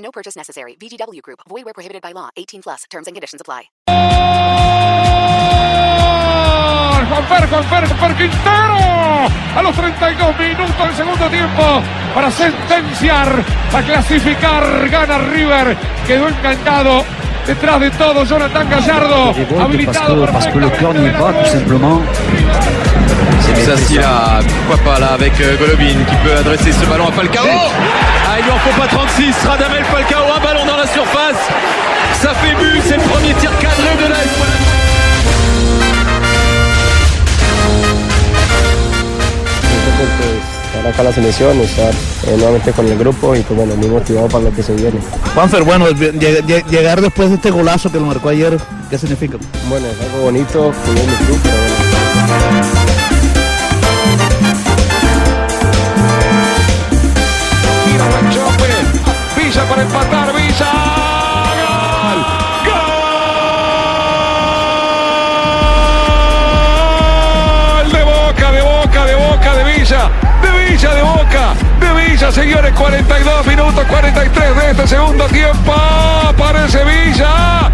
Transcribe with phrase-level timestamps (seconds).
[0.00, 0.76] No purchase necessary.
[0.76, 1.40] VGW Group.
[1.48, 2.30] Void where prohibited by law.
[2.36, 2.84] 18 plus.
[2.90, 3.70] Terms and conditions apply.
[7.10, 8.80] Juanfer, Juanfer, Juanfer Quintero
[9.56, 11.82] a los 32 minutos del segundo tiempo
[12.14, 17.04] para sentenciar, para clasificar, gana River, quedó encantado
[17.46, 22.00] detrás de todo Jonathan Gallardo, habilitado parce que le pas, tout simplement.
[23.40, 27.12] C'est Sassi là, pourquoi pas là avec euh, Golovin qui peut adresser ce ballon à
[27.12, 27.44] Falcao.
[28.40, 31.36] Il lui en faut pas 36, Radamel Falcao, un ballon dans la surface.
[32.22, 34.16] Ça fait but, c'est le premier tir cadré de la
[40.66, 41.92] estar acá en la selección, estar
[42.26, 44.98] eh, nuevamente con el grupo y pues bueno, muy motivado para lo que se viene.
[45.34, 48.56] Juanfer, bueno, lleg- lleg- llegar después de este golazo que lo marcó ayer,
[48.88, 49.36] ¿qué significa?
[49.68, 52.70] Bueno, es algo bonito, jugué en mi club, pero bueno.
[59.70, 60.66] Para empatar, Villa.
[67.84, 67.92] ¡Gol!
[67.92, 70.10] De boca, de boca, de boca, de Villa.
[70.42, 71.54] De Villa, de boca.
[71.78, 75.72] De Villa, señores, 42 minutos, 43 de este segundo tiempo.
[75.72, 77.70] Aparece Villa.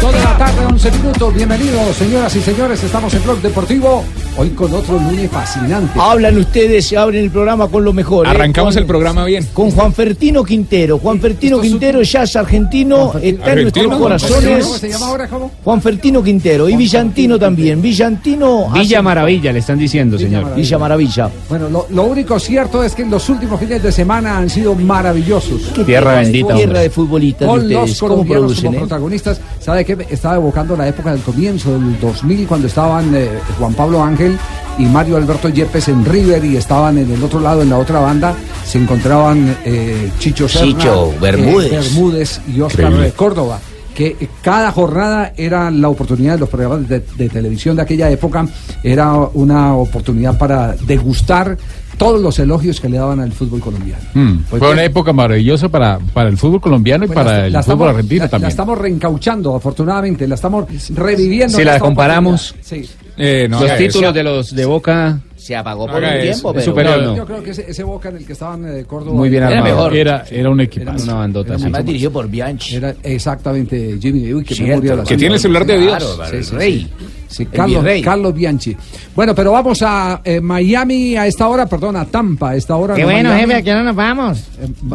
[0.00, 1.34] Toda la tarde, 11 minutos.
[1.34, 2.82] Bienvenidos, señoras y señores.
[2.82, 4.04] Estamos en Blog Deportivo.
[4.36, 5.98] Hoy con otro lunes fascinante.
[5.98, 8.26] Hablan ustedes, se abren el programa con lo mejor.
[8.26, 8.30] ¿eh?
[8.30, 9.46] Arrancamos Con- el programa bien.
[9.54, 10.98] Con Juan Fertino Quintero.
[10.98, 14.66] Juan Fertino Quintero ya es argentino, está en nuestros ¿Cómo corazones.
[14.66, 15.28] se llama ahora?
[15.28, 15.50] ¿Cómo?
[15.62, 17.80] Juan Fertino Quintero y Villantino también.
[17.80, 18.68] Villantino.
[18.74, 20.42] Villa hace- Maravilla, le están diciendo, Villa señor.
[20.42, 20.62] Maravilla.
[20.66, 21.30] Villa Maravilla.
[21.48, 24.74] Bueno, lo, lo único cierto es que en los últimos fines de semana han sido
[24.74, 25.72] maravillosos.
[25.86, 26.48] Tierra bendita.
[26.54, 26.80] Tierra hombre.
[26.80, 28.00] de futbolistas de Con los ustedes.
[28.00, 28.88] ¿Cómo producen, como eh?
[29.14, 29.40] Protagonistas.
[29.60, 29.96] ¿Sabe qué?
[30.10, 34.36] Estaba evocando la época del comienzo del 2000 cuando estaban eh, Juan Pablo Ángel
[34.78, 38.00] y Mario Alberto Yepes en River y estaban en el otro lado, en la otra
[38.00, 38.34] banda,
[38.66, 41.70] se encontraban eh, Chicho Serna, Chicho, eh, Bermúdez.
[41.70, 43.12] Bermúdez y Oscar Increíble.
[43.12, 43.60] Córdoba.
[43.94, 48.44] Que cada jornada era la oportunidad de los programas de, de televisión de aquella época,
[48.82, 51.56] era una oportunidad para degustar
[51.96, 54.02] todos los elogios que le daban al fútbol colombiano.
[54.14, 57.38] Mm, Pues Fue una que- época maravillosa para, para el fútbol colombiano y pues para
[57.40, 58.50] la- el la fútbol estamos- argentino la- La también.
[58.50, 61.56] estamos reencauchando, afortunadamente, la estamos reviviendo.
[61.58, 62.54] Si la comparamos.
[62.60, 62.88] Sí.
[63.16, 64.12] Eh, no Los títulos eso.
[64.12, 67.16] de los de Boca Se apagó por haga un tiempo, es pero superior, no.
[67.16, 69.14] Yo creo que ese, ese Boca en el que estaban eh, Córdoba.
[69.16, 69.74] Muy bien Era armado.
[69.76, 69.94] mejor.
[69.96, 71.04] Era, era un equipazo.
[71.04, 71.62] una bandota así.
[71.64, 72.74] Además dirigido por Bianchi.
[72.76, 74.32] Era exactamente Jimmy.
[74.32, 75.96] Uy, qué Cierto, memoria la Que tiene el celular de Dios.
[76.16, 76.90] Claro, Sí, el sí, rey.
[77.28, 77.44] Sí.
[77.44, 78.76] Sí, Carlos, Bianchi.
[79.14, 82.94] Bueno, pero vamos a eh, Miami a esta hora, perdón, a Tampa a esta hora.
[82.94, 83.40] Qué no bueno, Miami.
[83.52, 84.44] jefe, aquí no nos vamos.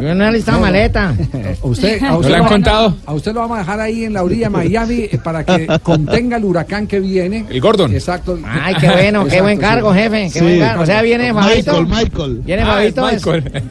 [0.02, 0.66] Yo no he listado no.
[0.66, 1.10] maleta.
[1.64, 2.96] A usted, a usted le han lo- contado?
[3.06, 5.68] A usted lo vamos a dejar ahí en la orilla de Miami eh, para que
[5.84, 7.46] contenga el huracán que viene.
[7.50, 7.94] El Gordon.
[7.94, 8.38] Exacto.
[8.46, 9.62] Ay, qué bueno, qué buen sí.
[9.62, 10.30] cargo, jefe.
[10.34, 10.84] Qué buen cargo.
[10.84, 11.84] O sea, viene Fabito.
[11.86, 12.42] Michael.
[12.46, 13.10] Viene Ah, es Fabito.
[13.10, 13.64] Es, Michael.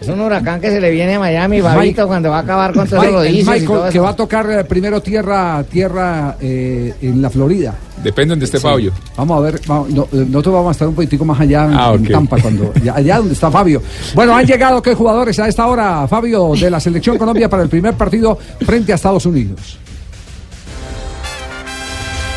[0.00, 2.86] es un huracán que se le viene a Miami, Fabito, cuando va a acabar con
[2.88, 4.02] todos los el rodillos y Michael, todo que eso.
[4.02, 7.74] va a tocar eh, primero tierra tierra eh, en la Florida.
[8.02, 8.92] Depende donde esté Fabio.
[9.16, 11.74] Vamos a ver, vamos, no, eh, nosotros vamos a estar un poquitico más allá en,
[11.74, 12.06] Ah, en.
[12.06, 13.82] Tampa, cuando, allá donde está Fabio.
[14.14, 17.68] Bueno, han llegado qué jugadores a esta hora, Fabio, de la Selección Colombia para el
[17.68, 19.78] primer partido frente a Estados Unidos.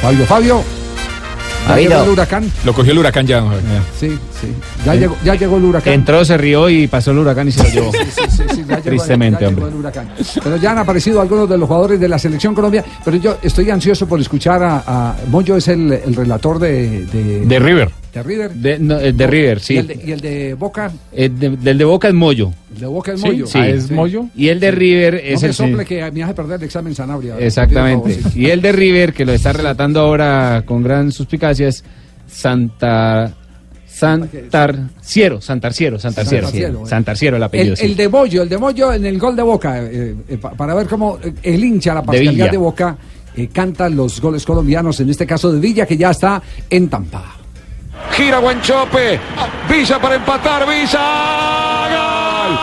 [0.01, 0.81] Fabio, Fabio.
[1.61, 1.89] Ya Fabito.
[1.91, 2.51] llegó el huracán.
[2.66, 3.39] Lo cogió el huracán ya.
[3.39, 3.83] ya.
[3.97, 4.09] Sí,
[4.41, 4.47] sí.
[4.85, 5.94] Ya, llegó, ya llegó el huracán.
[5.94, 7.91] Entró, se rió y pasó el huracán y se lo llevó.
[7.91, 7.97] Sí,
[8.29, 9.73] sí, sí, ya llegó- Tristemente, ya llegó hombre.
[9.73, 10.09] el huracán.
[10.44, 12.83] Pero ya han aparecido algunos de los jugadores de la selección Colombia.
[13.05, 17.45] Pero yo estoy ansioso por escuchar a, a Moyo, es el, el relator de, de,
[17.45, 17.89] De River.
[18.13, 18.51] de River.
[18.53, 19.77] De, no, eh, de River, y, sí.
[19.77, 20.91] el de, y el de Boca.
[21.13, 22.51] Eh, de- del de Boca es Moyo.
[22.73, 23.45] El de Boca es Sí, Moyo.
[23.47, 23.57] sí.
[23.59, 24.25] Ah, ¿es Moyo?
[24.35, 25.53] Y el de River No es me el.
[25.53, 27.38] sople que me hace perder el examen Sanabria.
[27.38, 28.13] Exactamente.
[28.15, 28.39] Favor, sí.
[28.41, 31.83] Y el de River, que lo está relatando ahora con gran suspicacia, es
[32.27, 33.33] Santa.
[33.88, 36.48] Santarciero, Santarciero, Santarciero.
[36.48, 36.86] Santarciero.
[36.88, 37.74] Santarciero el apellido.
[37.74, 37.86] El, sí.
[37.86, 40.74] el de Moyo, el de Moyo en el gol de Boca, eh, eh, pa- para
[40.74, 42.51] ver cómo eh, el hincha, la parcialidad Villa.
[42.51, 42.98] de, Boca,
[43.36, 47.36] eh, canta los goles colombianos, en este caso de Villa, que ya está en Tampa.
[48.13, 49.19] Gira Guanchope.
[49.69, 50.65] Villa para empatar.
[50.68, 51.00] Villa.
[51.92, 52.57] ¡Gol!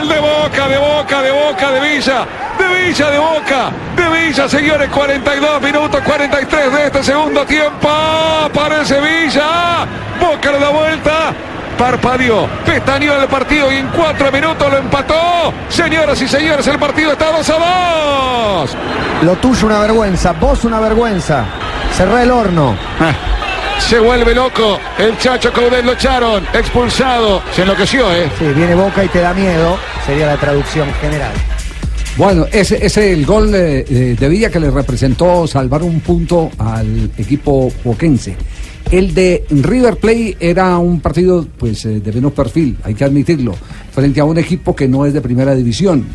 [0.00, 0.08] ¡Gol!
[0.08, 2.26] De boca, de boca, de boca, de Villa.
[2.74, 3.70] De Villa de Boca.
[3.96, 7.88] De Villa, señores, 42 minutos, 43 de este segundo tiempo.
[7.88, 9.86] Aparece Villa.
[10.20, 11.32] Boca le da vuelta.
[11.78, 15.52] Parpadeó, pestañeó el partido y en cuatro minutos lo empató.
[15.68, 17.54] Señoras y señores, el partido está 2 a
[18.60, 18.76] 2.
[19.22, 21.44] Lo tuyo una vergüenza, vos una vergüenza.
[21.92, 22.76] Cerrá el horno.
[23.78, 24.78] Se vuelve loco.
[24.98, 26.44] El Chacho Caudel lo echaron.
[26.52, 27.42] Expulsado.
[27.52, 28.30] Se enloqueció, ¿eh?
[28.38, 29.78] Sí, viene Boca y te da miedo.
[30.06, 31.32] Sería la traducción general.
[32.16, 37.10] Bueno, ese es el gol eh, de Villa que le representó salvar un punto al
[37.18, 38.36] equipo boquense.
[38.88, 43.56] El de River Plate era un partido pues eh, de menos perfil, hay que admitirlo,
[43.90, 46.06] frente a un equipo que no es de primera división.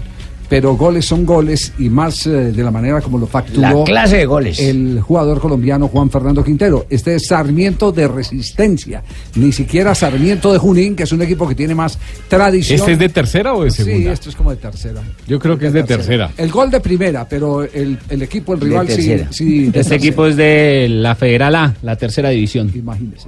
[0.50, 4.18] Pero goles son goles y más eh, de la manera como lo facturó La clase
[4.18, 4.60] de goles.
[4.60, 6.88] el jugador colombiano Juan Fernando Quintero.
[6.90, 9.04] Este es Sarmiento de Resistencia,
[9.36, 12.80] ni siquiera Sarmiento de Junín, que es un equipo que tiene más tradición.
[12.80, 14.12] ¿Este es de tercera o de Sí, segunda?
[14.12, 15.02] esto es como de tercera.
[15.28, 16.32] Yo creo que es de tercera.
[16.38, 19.66] El gol de primera, pero el, el equipo, el rival, sí, sí.
[19.66, 19.96] Este tercera.
[19.98, 22.72] equipo es de la Federal A, la tercera división.
[22.74, 23.28] Imagínese.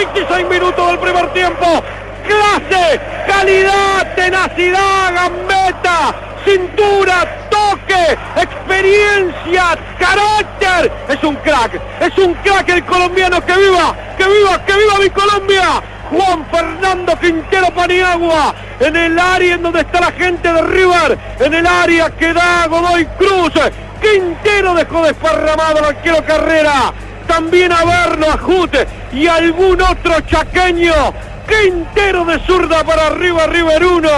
[0.13, 1.65] 26 minutos del primer tiempo.
[2.27, 6.15] Clase, calidad, tenacidad, gambeta,
[6.45, 10.91] cintura, toque, experiencia, carácter.
[11.07, 13.41] Es un crack, es un crack el colombiano.
[13.45, 13.95] ¡Que viva!
[14.17, 14.65] ¡Que viva!
[14.65, 15.81] ¡Que viva mi Colombia!
[16.09, 21.53] Juan Fernando Quintero Paniagua en el área en donde está la gente de River, en
[21.53, 23.53] el área que da Godoy Cruz.
[24.01, 26.93] Quintero dejó desparramado al arquero Carrera.
[27.27, 30.93] También a Verno, a Jute y algún otro chaqueño.
[31.47, 34.09] Quintero de zurda para arriba, River 1.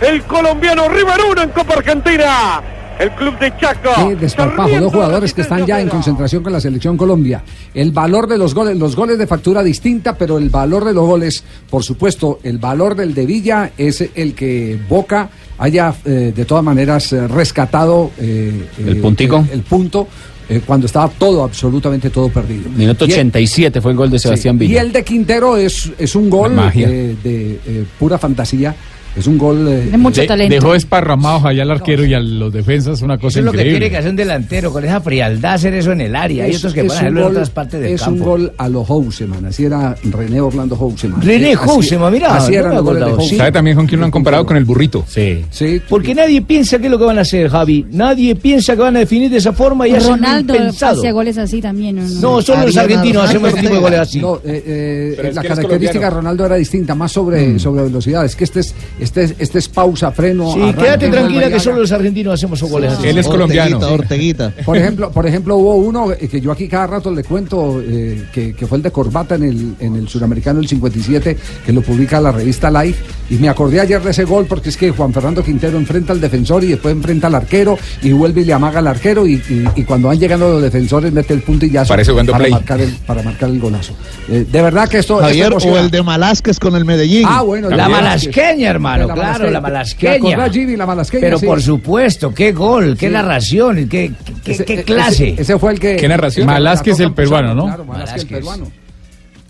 [0.00, 2.62] El colombiano River 1 en Copa Argentina.
[2.98, 3.90] El club de Chaco.
[3.96, 7.42] Sí, desparpajo, dos jugadores que están ya en concentración con la selección Colombia.
[7.74, 11.04] El valor de los goles, los goles de factura distinta, pero el valor de los
[11.04, 15.28] goles, por supuesto, el valor del de Villa es el que Boca
[15.58, 19.38] haya eh, de todas maneras eh, rescatado eh, El eh, puntico.
[19.38, 20.06] el, el punto
[20.48, 22.68] eh, cuando estaba todo, absolutamente todo perdido.
[22.70, 24.82] Minuto Y el- 87 fue el gol de Sebastián Sí, Y Villa.
[24.82, 28.74] el de Quintero es, es un gol eh, de eh, pura fantasía.
[29.16, 29.66] Es un gol.
[29.68, 33.44] eh, De- Dejó desparramados allá al arquero y a los defensas una cosa Eso es
[33.44, 33.78] lo que increíble.
[33.78, 36.44] tiene que hacer un delantero, con esa frialdad hacer eso en el área.
[36.44, 38.18] Hay Es- otros que es hacerlo en gol- otras partes del es campo.
[38.24, 41.22] un gol a los Houseman, así era René Orlando Houseman.
[41.22, 43.10] René Eh, Houseman, mira, Así no eran los goles de.
[43.12, 43.38] Houseman.
[43.38, 44.44] ¿Sabe también con quién lo han comparado?
[44.46, 45.04] Con el burrito.
[45.06, 45.44] Sí.
[45.50, 47.86] Sí, Porque nadie piensa qué es lo que van a hacer, Javi.
[47.92, 51.98] Nadie piensa que van a definir de esa forma y Ronaldo hacía goles así también.
[51.98, 52.20] ¿o no?
[52.20, 54.20] No, solo los argentinos hacemos este tipo de goles así.
[54.20, 56.10] No, eh, eh, es la característica de.
[56.10, 58.24] Ronaldo era distinta, más sobre, sobre velocidad.
[58.24, 60.52] Es que este es, este es, este es pausa, freno.
[60.52, 63.06] Sí, arranque, quédate tranquila y que solo los argentinos hacemos goles así.
[63.08, 63.76] Él es colombiano.
[63.78, 64.64] Orteguita, Orteguita.
[64.64, 68.24] Por ejemplo, por ejemplo, hubo uno eh, que yo aquí cada rato le cuento eh,
[68.32, 71.82] que, que fue el de Corbata en el, en el suramericano el 57, que lo
[71.82, 73.02] publica la revista Life.
[73.30, 76.20] Y me acordé ayer de ese gol porque es que Juan Fernando Quintero enfrenta al
[76.20, 79.26] defensor y después enfrenta al arquero y vuelve y le amaga al arquero.
[79.26, 82.52] Y, y- y cuando van llegando los defensores, mete el puntillazo Parece jugando para, play.
[82.52, 83.94] marcar el, para marcar el golazo.
[84.28, 85.18] Eh, de verdad que esto.
[85.18, 87.24] Javier, esto o el de Malásquez con el Medellín.
[87.28, 90.50] Ah, bueno, La malasqueña, hermano, La claro, la ¿Te malasqueña.
[90.50, 91.20] Jimmy, la malasqueña?
[91.20, 91.46] Pero Sí.
[91.46, 93.12] por supuesto, qué gol, qué Sí.
[93.12, 94.12] narración, qué,
[94.44, 95.34] qué, Ese- qué ese- clase.
[95.38, 95.96] Ese, fue el que.
[95.96, 96.48] ¿Qué narración?
[96.50, 97.66] el peruano, ¿no?
[97.66, 98.70] Claro, Malásquez, el peruano.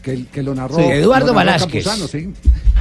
[0.02, 0.76] Que, que lo narró.
[0.76, 1.60] Sí, Eduardo lo narró.
[1.82, 2.28] Campuzano, sí.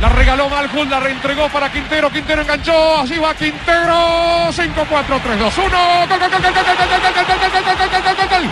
[0.01, 2.09] La regaló Malful, la reentregó para Quintero.
[2.09, 2.97] Quintero enganchó.
[2.99, 4.51] Así va Quintero.
[4.51, 5.67] 5, 4, 3, 2, 1.
[5.69, 8.27] Gol, gol, gol, gol, gol, gol, gol, gol, gol, gol, gol, gol, gol, gol, gol,
[8.29, 8.49] gol.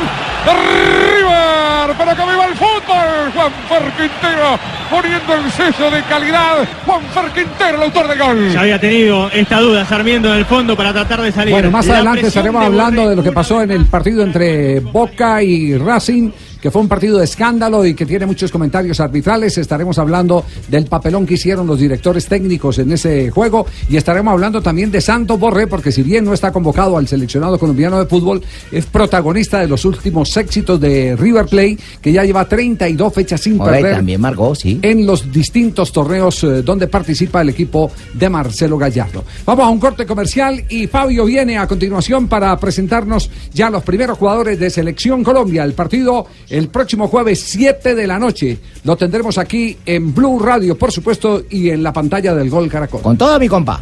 [0.00, 0.02] ¡Gol!
[0.46, 3.29] River, pero que viva el fútbol.
[3.40, 4.58] Juan Fer Quintero
[4.90, 6.68] poniendo el sello de calidad.
[6.84, 8.50] Juan Fer Quintero, el autor del gol.
[8.52, 11.52] Ya había tenido esta duda Sarmiento en el fondo para tratar de salir.
[11.52, 15.42] Bueno, más La adelante estaremos hablando de lo que pasó en el partido entre Boca
[15.42, 19.56] y Racing, que fue un partido de escándalo y que tiene muchos comentarios arbitrales.
[19.58, 24.60] Estaremos hablando del papelón que hicieron los directores técnicos en ese juego y estaremos hablando
[24.62, 28.42] también de Santos Borré, porque si bien no está convocado al seleccionado colombiano de fútbol,
[28.70, 33.60] es protagonista de los últimos éxitos de River Plate, que ya lleva 32 fechas sin
[33.60, 34.78] Ahora, perder también marcó, sí.
[34.82, 39.24] en los distintos torneos eh, donde participa el equipo de Marcelo Gallardo.
[39.44, 44.18] Vamos a un corte comercial y Fabio viene a continuación para presentarnos ya los primeros
[44.18, 45.64] jugadores de Selección Colombia.
[45.64, 50.76] El partido El próximo jueves 7 de la noche lo tendremos aquí en Blue Radio,
[50.76, 53.00] por supuesto, y en la pantalla del Gol Caracol.
[53.02, 53.80] Con todo mi compa.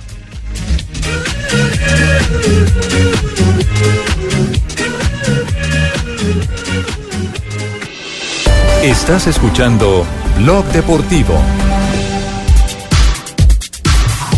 [8.83, 10.05] Estás escuchando
[10.37, 11.41] Blog Deportivo.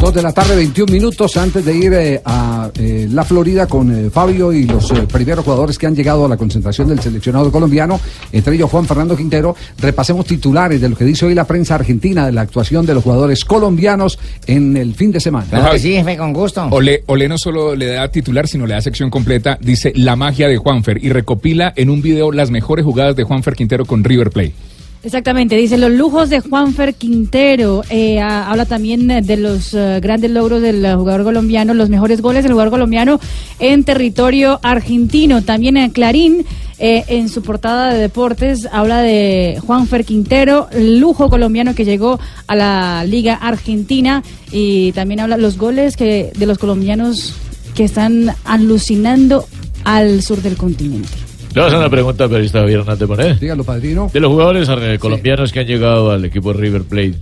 [0.01, 4.07] Dos de la tarde, 21 minutos antes de ir eh, a eh, la Florida con
[4.07, 7.53] eh, Fabio y los eh, primeros jugadores que han llegado a la concentración del seleccionado
[7.53, 8.01] colombiano,
[8.33, 9.55] entre ellos Juan Fernando Quintero.
[9.79, 13.05] Repasemos titulares de lo que dice hoy la prensa argentina de la actuación de los
[13.05, 15.47] jugadores colombianos en el fin de semana.
[15.51, 16.67] Claro que sí, con gusto.
[16.71, 19.59] Ole, Ole no solo le da titular, sino le da sección completa.
[19.61, 23.55] Dice la magia de Juanfer y recopila en un video las mejores jugadas de Juanfer
[23.55, 24.70] Quintero con River Plate.
[25.03, 27.83] Exactamente, dice los lujos de Juanfer Quintero.
[27.89, 31.89] Eh, a- habla también eh, de los eh, grandes logros del eh, jugador colombiano, los
[31.89, 33.19] mejores goles del jugador colombiano
[33.61, 35.41] en territorio argentino.
[35.43, 36.45] También en Clarín,
[36.79, 42.55] eh, en su portada de deportes, habla de Juanfer Quintero, lujo colombiano que llegó a
[42.55, 47.33] la Liga Argentina y también habla los goles que de los colombianos
[47.75, 49.47] que están alucinando
[49.85, 51.09] al sur del continente.
[51.53, 53.39] Le voy a hacer una pregunta al periodista Javier Hernández Bonet.
[53.41, 54.11] Dígalo, padrino.
[54.13, 57.15] De los jugadores eh, colombianos que han llegado al equipo River Plate,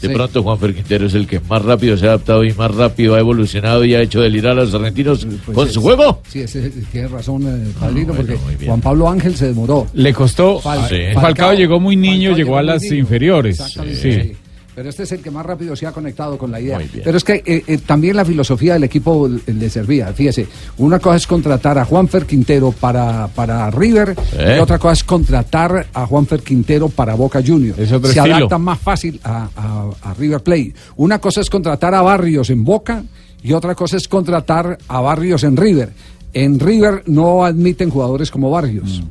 [0.00, 0.14] de Sí.
[0.14, 3.20] pronto Juanfer Quintero es el que más rápido se ha adaptado y más rápido ha
[3.20, 6.20] evolucionado y ha hecho delirar a los argentinos Pues con es- su juego.
[6.28, 8.36] Sí, ese- tiene razón, eh, padrino, porque
[8.66, 9.86] Juan Pablo Ángel se demoró.
[9.94, 10.60] Le costó.
[10.60, 10.94] Fal- Sí.
[11.14, 12.94] Falcao- Falcao llegó muy niño, Falcao llegó a las niño.
[12.96, 13.58] inferiores.
[13.60, 14.32] Exactamente, Sí.
[14.74, 16.78] Pero este es el que más rápido se ha conectado con la idea.
[17.04, 20.06] Pero es que eh, eh, también la filosofía del equipo eh, le servía.
[20.14, 20.46] Fíjese,
[20.78, 24.54] una cosa es contratar a Juanfer Quintero para, para River ¿Eh?
[24.56, 27.76] y otra cosa es contratar a Juanfer Quintero para Boca Juniors.
[27.86, 28.22] Se estilo.
[28.36, 30.72] adapta más fácil a, a- a River Plate.
[30.96, 33.02] Una cosa es contratar a Barrios en Boca
[33.42, 35.92] y otra cosa es contratar a Barrios en River.
[36.32, 39.02] En River no admiten jugadores como Barrios.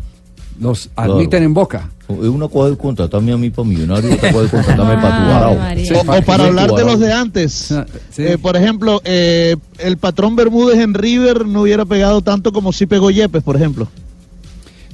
[0.59, 1.89] Los admiten en Boca.
[2.11, 5.57] Uno puede contratarme a mí para millonario, otro puede contratarme para tu varao.
[5.95, 7.73] O, o para hablar de los de antes.
[8.17, 12.85] Eh, por ejemplo, eh, el patrón Bermúdez en River no hubiera pegado tanto como si
[12.85, 13.87] pegó Yepes, por ejemplo.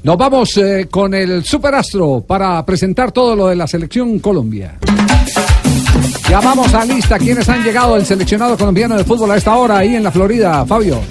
[0.03, 4.77] Nos vamos eh, con el superastro para presentar todo lo de la selección Colombia.
[6.29, 9.77] Ya vamos a lista quienes han llegado al seleccionado colombiano de fútbol a esta hora
[9.77, 11.01] ahí en la Florida, Fabio.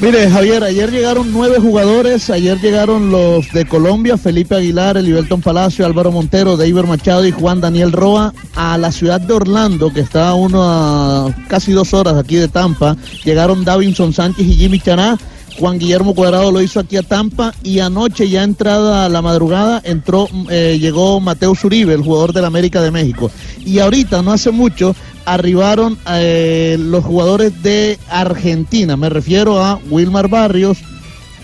[0.00, 2.28] Mire, Javier, ayer llegaron nueve jugadores.
[2.28, 7.60] Ayer llegaron los de Colombia, Felipe Aguilar, Eliberton Palacio, Álvaro Montero, David Machado y Juan
[7.60, 12.48] Daniel Roa a la ciudad de Orlando, que está a casi dos horas aquí de
[12.48, 12.96] Tampa.
[13.24, 15.16] Llegaron Davinson Sánchez y Jimmy Chaná.
[15.58, 19.80] Juan Guillermo Cuadrado lo hizo aquí a Tampa y anoche ya entrada a la madrugada
[19.84, 23.30] entró eh, llegó Mateo Uribe, el jugador del América de México.
[23.64, 24.96] Y ahorita, no hace mucho,
[25.26, 28.96] arribaron eh, los jugadores de Argentina.
[28.96, 30.78] Me refiero a Wilmar Barrios,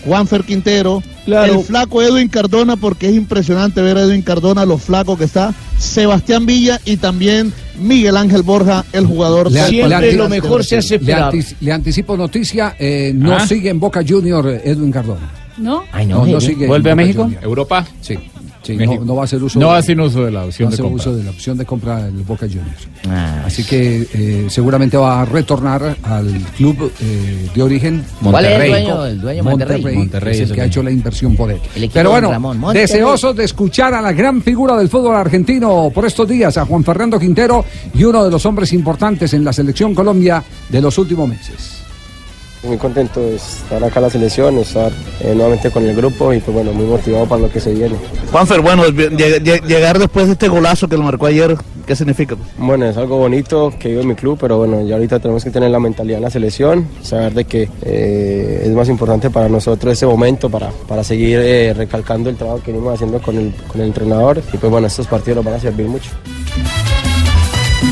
[0.05, 1.59] Juanfer Quintero, Claro.
[1.59, 5.53] el flaco Edwin Cardona, porque es impresionante ver a Edwin Cardona, lo flaco que está,
[5.77, 10.17] Sebastián Villa y también Miguel Ángel Borja, el jugador Le- le anti- del-
[11.05, 13.47] Le, antici- le anticipo noticia, eh, no Ah.
[13.47, 15.29] sigue en Boca Junior eh, Edwin Cardona.
[15.57, 15.83] ¿No?
[15.91, 16.65] Ay, no, no sigue.
[16.65, 17.23] ¿Vuelve a México?
[17.23, 17.43] Junior.
[17.43, 17.85] ¿Europa?
[18.01, 18.17] Sí.
[18.61, 18.77] Sí.
[18.77, 19.59] No, no va a hacer uso.
[19.59, 20.95] No hacen uso de la opción no de compra.
[21.01, 22.87] uso de la opción de compra del Boca Juniors.
[23.09, 23.43] Ah.
[23.45, 26.27] Así que eh, seguramente va a retornar al
[26.57, 28.03] club eh, de origen.
[28.21, 28.69] ¿Cuál es el Monterrey.
[28.69, 29.05] dueño?
[29.05, 29.95] El dueño Monterrey.
[29.95, 31.59] Monterrey, es es el que ha hecho la inversión por él.
[31.93, 32.87] Pero bueno, Ramón, Monterrey.
[32.87, 36.83] deseosos de escuchar a la gran figura del fútbol argentino por estos días, a Juan
[36.83, 41.27] Fernando Quintero y uno de los hombres importantes en la selección Colombia de los últimos
[41.27, 41.80] meses.
[42.63, 46.39] Muy contento de estar acá en la selección, estar eh, nuevamente con el grupo y
[46.39, 47.95] pues bueno, muy motivado para lo que se viene.
[48.31, 52.35] Juanfer, bueno, lleg- lleg- llegar después de este golazo que lo marcó ayer, ¿qué significa?
[52.59, 55.49] Bueno, es algo bonito que vivo en mi club, pero bueno, ya ahorita tenemos que
[55.49, 59.93] tener la mentalidad en la selección, saber de que eh, es más importante para nosotros
[59.93, 63.81] ese momento para, para seguir eh, recalcando el trabajo que venimos haciendo con el, con
[63.81, 66.11] el entrenador y pues bueno, estos partidos nos van a servir mucho.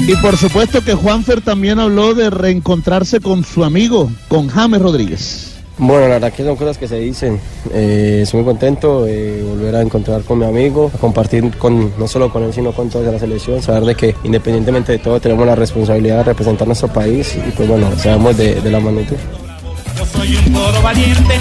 [0.08, 5.56] Y por supuesto que Juanfer también habló de reencontrarse con su amigo, con James Rodríguez.
[5.78, 7.40] Bueno, la verdad que son cosas que se dicen.
[7.74, 12.08] Eh, estoy muy contento de volver a encontrar con mi amigo, a compartir con, no
[12.08, 15.46] solo con él, sino con toda la selección, saber de que independientemente de todo tenemos
[15.46, 19.16] la responsabilidad de representar nuestro país y pues bueno, sabemos de, de la magnitud.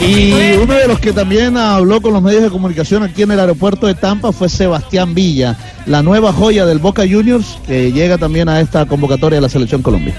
[0.00, 3.40] Y uno de los que también habló con los medios de comunicación aquí en el
[3.40, 8.48] aeropuerto de Tampa fue Sebastián Villa, la nueva joya del Boca Juniors, que llega también
[8.48, 10.14] a esta convocatoria de la Selección Colombia.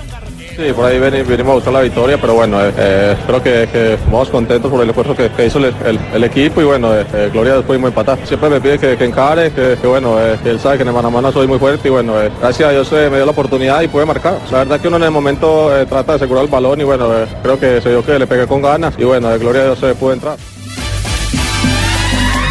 [0.60, 3.70] Sí, por ahí veni- venimos a buscar la victoria, pero bueno, eh, eh, espero que,
[3.72, 6.94] que vamos contentos por el esfuerzo que, que hizo el, el- el equipo y bueno,
[6.94, 8.20] eh, eh, Gloria después pudimos empatar.
[8.28, 10.94] Siempre me pide que, que encare, que, que bueno, eh, él sabe que en el
[10.96, 13.26] mano a mano soy muy fuerte y bueno, eh, gracias a Dios eh, me dio
[13.26, 14.38] la oportunidad y pude marcar.
[14.52, 17.06] La verdad que uno en el momento eh, trata de asegurar el balón y bueno,
[17.18, 19.66] eh, creo que se dio que le pegué con ganas y bueno, de Gloria a
[19.66, 20.36] Dios se pudo entrar.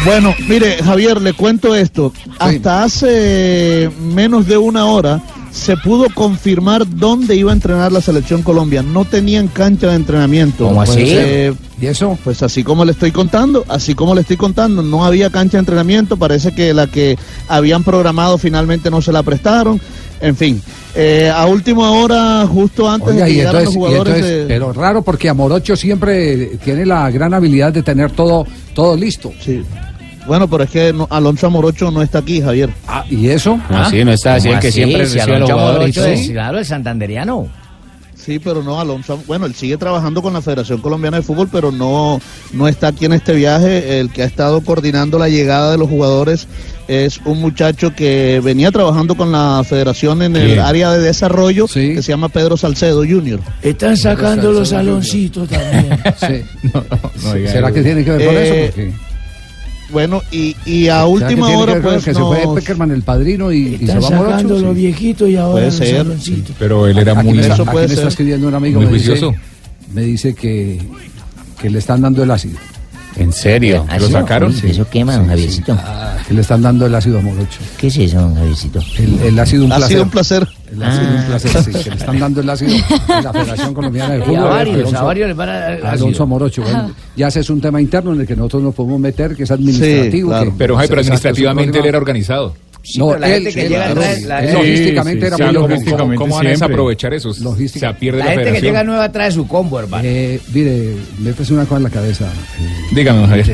[0.03, 2.11] Bueno, mire, Javier, le cuento esto.
[2.39, 8.43] Hasta hace menos de una hora se pudo confirmar dónde iba a entrenar la selección
[8.43, 8.83] Colombia.
[8.83, 10.67] No tenían cancha de entrenamiento.
[10.67, 11.03] ¿Cómo así?
[11.05, 12.17] Eh, ¿Y eso?
[12.23, 15.59] Pues así como le estoy contando, así como le estoy contando, no había cancha de
[15.59, 16.17] entrenamiento.
[16.17, 19.79] Parece que la que habían programado finalmente no se la prestaron.
[20.21, 20.61] En fin,
[20.95, 24.45] eh, a última hora, justo antes Oiga, de que entonces, los jugadores entonces- de...
[24.47, 29.31] pero raro porque Amorocho siempre tiene la gran habilidad de tener todo, todo listo.
[29.39, 29.63] Sí.
[30.27, 32.69] Bueno, pero es que no- Alonso Amorocho no está aquí, Javier.
[32.87, 33.59] Ah, ¿y eso?
[33.69, 35.97] No, sí, no está así, ¿Cómo el que siempre Si recibe a los jugadores.
[35.97, 36.29] Morocho Sí.
[36.31, 37.47] claro, el santanderiano.
[38.15, 41.71] Sí, pero no, Alonso, bueno, él sigue trabajando con la Federación Colombiana de Fútbol, pero
[41.71, 42.19] no,
[42.53, 43.99] no está aquí en este viaje.
[43.99, 46.45] El que ha estado coordinando la llegada de los jugadores
[46.89, 52.01] es un muchacho que venía trabajando con la Federación en el área de desarrollo, que
[52.03, 53.39] se llama Pedro Salcedo Jr.
[53.63, 55.99] Están sacando los saloncitos también.
[57.47, 58.65] ¿Será que tiene que ver con Eh, eso?
[58.75, 59.08] Porque-
[59.91, 62.91] Bueno, y, y a ¿será que última que hora, con pues, que se fue Peckerman
[62.91, 64.29] el padrino y, y se Están va Morocho?
[64.31, 64.61] sacando Sí.
[64.65, 65.97] los viejitos y ahora Puede los ser.
[65.97, 66.55] saloncitos.
[66.59, 67.39] Pero él era Aquí muy...
[67.39, 68.07] Eso aquí puede me está ser.
[68.09, 68.79] escribiendo un amigo.
[68.81, 69.35] Muy me dice- juicioso.
[69.93, 70.79] me dice que,
[71.59, 72.57] que le están dando el ácido.
[73.19, 73.85] ¿En serio?
[73.89, 74.13] ¿Ah, ¿Lo sí?
[74.13, 74.53] sacaron?
[74.63, 75.77] Uy, Eso quema, don Javiercito.
[75.77, 77.59] Ah, que le están dando el ácido a Morocho.
[77.77, 78.79] ¿Qué es eso, don Javiercito?
[78.97, 79.91] El, el ácido un Ha placer.
[79.91, 80.47] sido un placer.
[80.71, 81.25] El ácido un Ah.
[81.27, 82.71] placer, sí, que le están dando el ácido
[83.07, 84.37] a la Federación Colombiana de Y Fútbol.
[84.39, 86.27] a varios, Alonso- a varios les van a dar Alonso ácido.
[86.27, 86.61] Morocho.
[86.63, 89.43] Bueno, ya ese es un tema interno en el que nosotros nos podemos meter, que
[89.43, 90.29] es administrativo.
[90.29, 90.45] claro.
[90.51, 92.53] que- Pero, Jai, pero Exacto, es un administrativamente él problema- era organizado.
[92.81, 95.27] Sí, pero la gente que él- llega a él- traer- la- él Sí, logísticamente sí,
[95.27, 97.33] era sí, muy logísticamente ¿Cómo van a desaprovechar eso?
[97.33, 97.43] Se
[97.99, 98.61] pierde La la, gente que federación.
[98.71, 100.03] llega nueva trae su combo, hermano.
[100.05, 102.25] Eh, mire, métese una cosa en la cabeza.
[102.25, 103.45] eh, Dígame, Javier.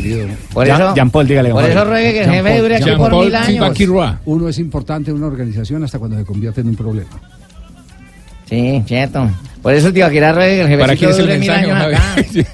[0.54, 1.78] Por Jean- eso, Jean Paul, dígale, por Javier.
[1.78, 3.78] eso ruegue que el jefe dure aquí por mil años.
[4.26, 7.10] Uno es importante en una organización hasta cuando se convierte en un problema.
[8.50, 9.30] Sí, cierto.
[9.62, 11.68] Por eso te iba a quedar ruegue que el jefe ¿Para quién es el mensaje?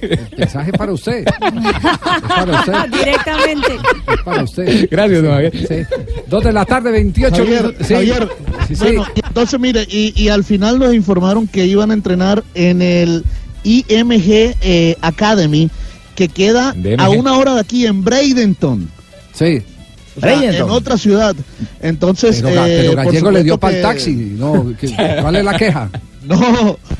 [0.01, 1.25] El mensaje para usted.
[1.25, 2.73] Es para usted.
[2.97, 3.67] Directamente.
[4.13, 4.87] Es para usted.
[4.89, 5.67] Gracias, don Javier.
[5.67, 5.95] Sí.
[6.27, 7.75] Dos de la tarde, 28 Javier.
[7.81, 7.93] Sí.
[7.95, 8.29] Javier,
[8.69, 8.83] Sí, sí.
[8.85, 13.25] bueno, entonces mire, y, y al final nos informaron que iban a entrenar en el
[13.65, 15.69] IMG eh, Academy,
[16.15, 17.01] que queda DMG.
[17.01, 18.89] a una hora de aquí en Bradenton.
[19.33, 19.61] Sí.
[20.17, 20.67] O sea, Bradenton.
[20.67, 21.35] en otra ciudad.
[21.81, 24.13] Entonces, Pero, eh, pero Gallego le dio para el taxi.
[24.37, 25.89] No, ¿qué- ¿Cuál es la queja?
[26.23, 26.37] No,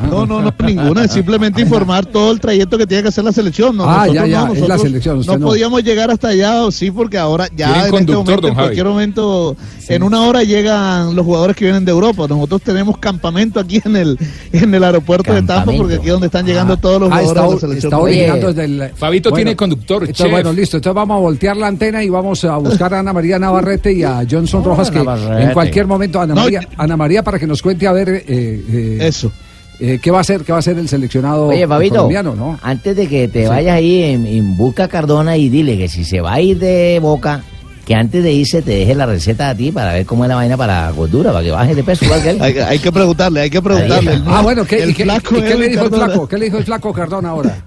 [0.10, 1.04] no, no, no, ninguna.
[1.06, 3.78] Es simplemente informar todo el trayecto que tiene que hacer la selección.
[3.78, 5.48] No, Ah, nosotros ya, ya, no, es la selección, no, no.
[5.48, 8.56] podíamos llegar hasta allá, o sí, porque ahora ya en este momento, en Javi.
[8.56, 9.56] cualquier momento,
[9.88, 12.26] en una hora llegan los jugadores que vienen de Europa.
[12.28, 14.18] Nosotros tenemos campamento aquí en el
[14.54, 17.32] en el aeropuerto de Tampa, porque aquí es donde están llegando todos los Ah, jugadores
[17.32, 17.92] está, de la selección.
[17.94, 18.90] está Oye, originando desde el...
[18.96, 20.32] Fabito tiene conductor, Entonces, chef.
[20.32, 20.78] bueno, listo.
[20.78, 24.04] Entonces vamos a voltear la antena y vamos a buscar a Ana María Navarrete y
[24.04, 25.44] a Johnson Rojas, que Navarrete.
[25.44, 28.24] en cualquier momento, Ana, No, María, Ana María, para que nos cuente a ver eh,
[28.28, 29.32] eh, Eso.
[29.80, 32.60] eh, qué va a hacer, qué va a hacer el seleccionado Oye, Fabito, colombiano, ¿no?
[32.62, 36.04] antes de que te vayas ahí, en, en busca a Cardona y dile que si
[36.04, 37.44] se va a ir de Boca,
[37.86, 40.36] que antes de irse te deje la receta a ti para ver cómo es la
[40.36, 42.38] vaina para la gordura, para que bajes de peso igual que él.
[42.42, 44.14] Hay, hay que preguntarle, hay que preguntarle.
[44.14, 46.06] El- Ah, bueno, ¿qué, el y qué- flaco y qué le dijo el Cardona.
[46.06, 46.28] flaco?
[46.28, 47.58] ¿Qué le dijo el flaco Cardona ahora?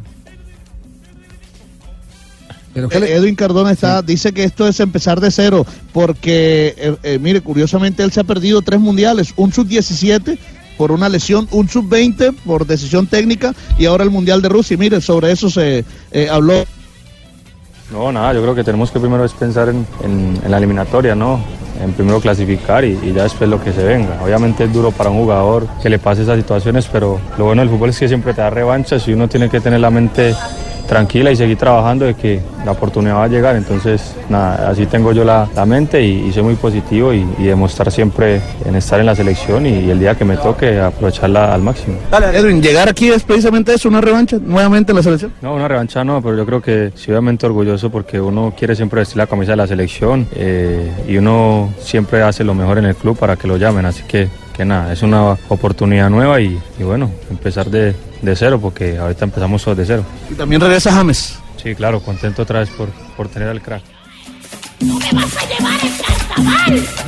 [2.72, 6.96] Pero qué le- Edwin Cardona está, dice que esto es empezar de cero, porque, eh,
[7.04, 10.36] eh, mire, curiosamente él se ha perdido tres mundiales, un sub-17
[10.76, 14.74] por una lesión, un sub-20 por decisión técnica y ahora el Mundial de Rusia.
[14.74, 16.64] Y mire, sobre eso se eh, habló.
[17.92, 21.40] No, nada, yo creo que tenemos que primero es pensar en, la eliminatoria, ¿no?
[21.82, 24.20] En primero clasificar y, y ya después lo que se venga.
[24.22, 27.70] Obviamente es duro para un jugador que le pase esas situaciones, pero lo bueno del
[27.70, 30.34] fútbol es que siempre te da revanchas y uno tiene que tener la mente
[30.86, 33.56] tranquila y seguir trabajando de que la oportunidad va a llegar.
[33.56, 37.44] Entonces, nada, así tengo yo la, la mente y, y soy muy positivo y, y
[37.44, 41.54] demostrar siempre en estar en la selección y, y el día que me toque aprovecharla
[41.54, 41.96] al máximo.
[42.32, 45.32] Edwin, llegar aquí es precisamente eso, una revancha nuevamente en la selección.
[45.42, 49.00] No, una revancha no, pero yo creo que sí, obviamente orgulloso porque uno quiere siempre
[49.00, 52.94] vestir la camisa de la selección eh, y uno siempre hace lo mejor en el
[52.94, 56.82] club para que lo llamen, así que, que nada, es una oportunidad nueva y, y
[56.82, 57.94] bueno, empezar de,
[58.24, 60.04] de cero porque ahorita empezamos todos de cero.
[60.30, 61.38] Y también regresa James.
[61.62, 63.82] Sí, claro, contento otra vez por, por tener al crack.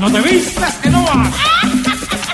[0.00, 1.34] No te vistas que no vas.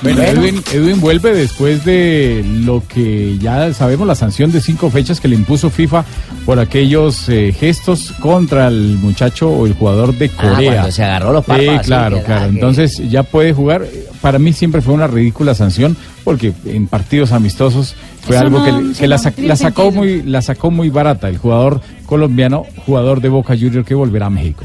[0.02, 5.20] Bueno, Edwin, Edwin vuelve después de lo que ya sabemos, la sanción de cinco fechas
[5.20, 6.04] que le impuso FIFA
[6.44, 10.72] por aquellos eh, gestos contra el muchacho o el jugador de Ah, Corea.
[10.72, 12.40] cuando se agarró los Sí, párpados así, claro, claro.
[12.40, 13.84] ah, que- Entonces ya puede jugar.
[14.20, 18.64] Para mí siempre fue una ridícula sanción porque en partidos amistosos fue Eso algo no-
[18.64, 20.02] que, le- eso que la, sac- la sacó sentido.
[20.02, 24.30] muy la sacó muy barata el jugador colombiano, jugador de Boca Junior que volverá a
[24.30, 24.64] México.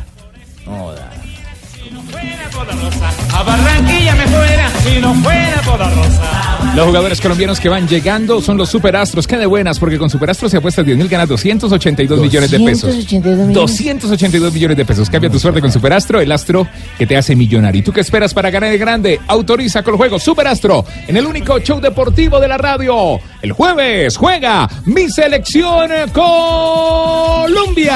[3.34, 6.57] A Barranquilla me fuera si no fuera toda rosa.
[6.78, 9.26] Los jugadores colombianos que van llegando son los superastros.
[9.26, 12.82] Qué de buenas, porque con superastros se apuestas 10 mil, ganas 282 millones de pesos.
[12.84, 13.56] 282 millones.
[13.56, 15.10] 282 millones de pesos.
[15.10, 16.68] Cambia tu suerte con Superastro, el astro
[17.00, 17.80] que te hace millonario.
[17.80, 19.20] ¿Y tú qué esperas para ganar el grande?
[19.26, 23.20] Autoriza con el juego Superastro en el único show deportivo de la radio.
[23.42, 27.96] El jueves juega mi selección Colombia.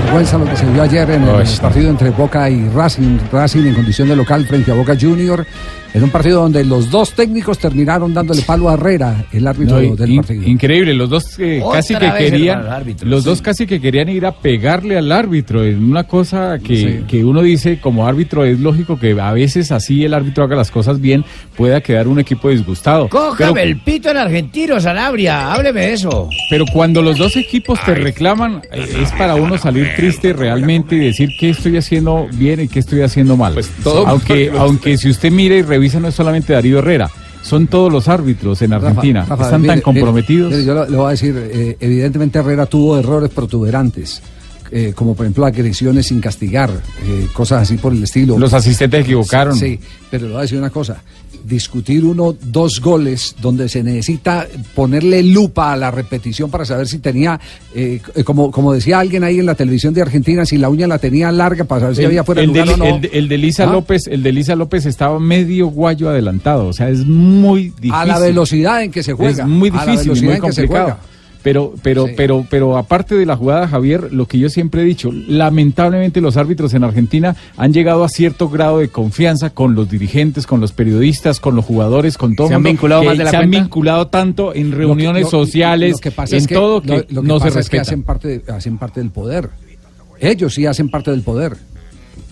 [0.00, 3.18] Vergüenza lo que se vio ayer en el partido entre Boca y Racing.
[3.30, 5.46] Racing en condición de local frente a Boca Junior.
[5.94, 9.94] En un partido donde los dos técnicos terminaron dándole palo a Herrera, el árbitro No,
[9.94, 10.42] del in- partido.
[10.48, 13.28] Increíble, los dos eh, casi que querían, árbitro, los sí.
[13.30, 15.62] dos casi que querían ir a pegarle al árbitro.
[15.64, 17.04] En una cosa que, Sí.
[17.06, 20.72] que uno dice como árbitro es lógico que a veces así el árbitro haga las
[20.72, 21.24] cosas bien,
[21.56, 23.08] pueda quedar un equipo disgustado.
[23.08, 25.52] Cójame Pero- el pito en argentino, Sanabria.
[25.52, 26.28] Hábleme de eso.
[26.50, 30.98] Pero cuando los dos equipos te reclaman, eh, es para uno salir triste realmente y
[30.98, 33.54] decir qué estoy haciendo bien y qué estoy haciendo mal.
[33.84, 37.10] todo- aunque, aunque si usted mira y revisa, no es solamente Darío Herrera,
[37.42, 39.24] son todos los árbitros en Argentina.
[39.28, 40.50] Rafa, Están mire, tan comprometidos.
[40.52, 44.22] mire, yo lo- le voy a decir, eh, evidentemente Herrera tuvo errores protuberantes.
[44.70, 46.68] eh, como por ejemplo agresiones sin castigar,
[47.06, 48.36] eh, cosas así por el estilo.
[48.38, 49.54] Los asistentes equivocaron.
[49.56, 49.78] Sí,
[50.10, 51.00] pero le voy a decir una cosa.
[51.44, 56.98] Discutir uno, dos goles donde se necesita ponerle lupa a la repetición para saber si
[57.00, 57.38] tenía,
[57.74, 60.98] eh, como, como decía alguien ahí en la televisión de Argentina, si la uña la
[60.98, 62.94] tenía larga para saber si El, había fuera de el de, lugar o no.
[62.96, 63.72] el de- el de Lisa ¿Ah?
[63.72, 67.92] López, el de Lisa López estaba medio guayo adelantado, o sea, es muy difícil.
[67.92, 69.42] A la velocidad en que se juega.
[69.44, 70.84] Es muy a la difícil, y velocidad muy en que se complicado.
[70.96, 71.13] juega.
[71.44, 75.12] Pero, pero, pero, pero aparte de la jugada, Javier, lo que yo siempre he dicho,
[75.12, 80.46] lamentablemente los árbitros en Argentina han llegado a cierto grado de confianza con los dirigentes,
[80.46, 83.30] con los periodistas, con los jugadores, con todo ¿Se han mundo, vinculado más de la
[83.30, 86.46] se han vinculado tanto en reuniones Lo que- lo- sociales, lo que pasa en es
[86.48, 87.82] que, todo que, lo que no se pasa es que respeta.
[87.82, 89.50] hacen parte, de- hacen parte del poder.
[90.18, 91.56] Ellos sí hacen parte del poder.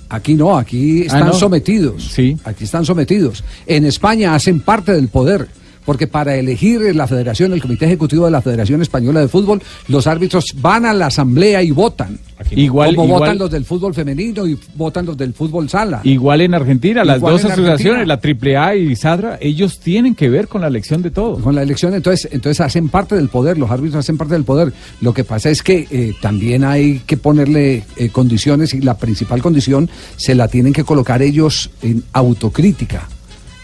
[0.08, 1.32] Aquí no, aquí Ah, están no.
[1.34, 2.04] sometidos.
[2.12, 2.36] Sí.
[2.44, 3.44] Aquí están sometidos.
[3.66, 5.48] En España hacen parte del poder.
[5.84, 10.06] Porque para elegir la federación, el comité ejecutivo de la Federación Española de Fútbol, los
[10.06, 12.18] árbitros van a la asamblea y votan.
[12.50, 16.00] Igual- como igual- votan los del fútbol femenino y votan los del fútbol sala.
[16.04, 18.04] Igual en Argentina, las Igual dos asociaciones, Argentina.
[18.06, 21.36] la AAA y Sadra, ellos tienen que ver con la elección de todo.
[21.38, 24.72] Con la elección, entonces, entonces hacen parte del poder, los árbitros hacen parte del poder.
[25.00, 29.40] Lo que pasa es que eh, también hay que ponerle eh, condiciones y la principal
[29.42, 33.08] condición se la tienen que colocar ellos en autocrítica.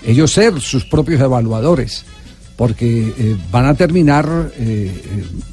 [0.04, 2.04] Ellos ser sus propios evaluadores,
[2.56, 4.92] porque eh, van a terminar eh,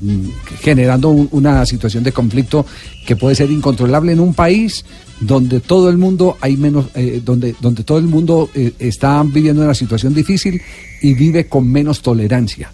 [0.04, 0.32] eh,
[0.62, 2.66] generando un- una situación de conflicto
[3.06, 4.84] que puede ser incontrolable en un país
[5.20, 6.88] donde todo el mundo hay menos,
[7.24, 10.62] donde, donde todo el mundo está viviendo una situación difícil
[11.02, 12.72] y vive con menos tolerancia,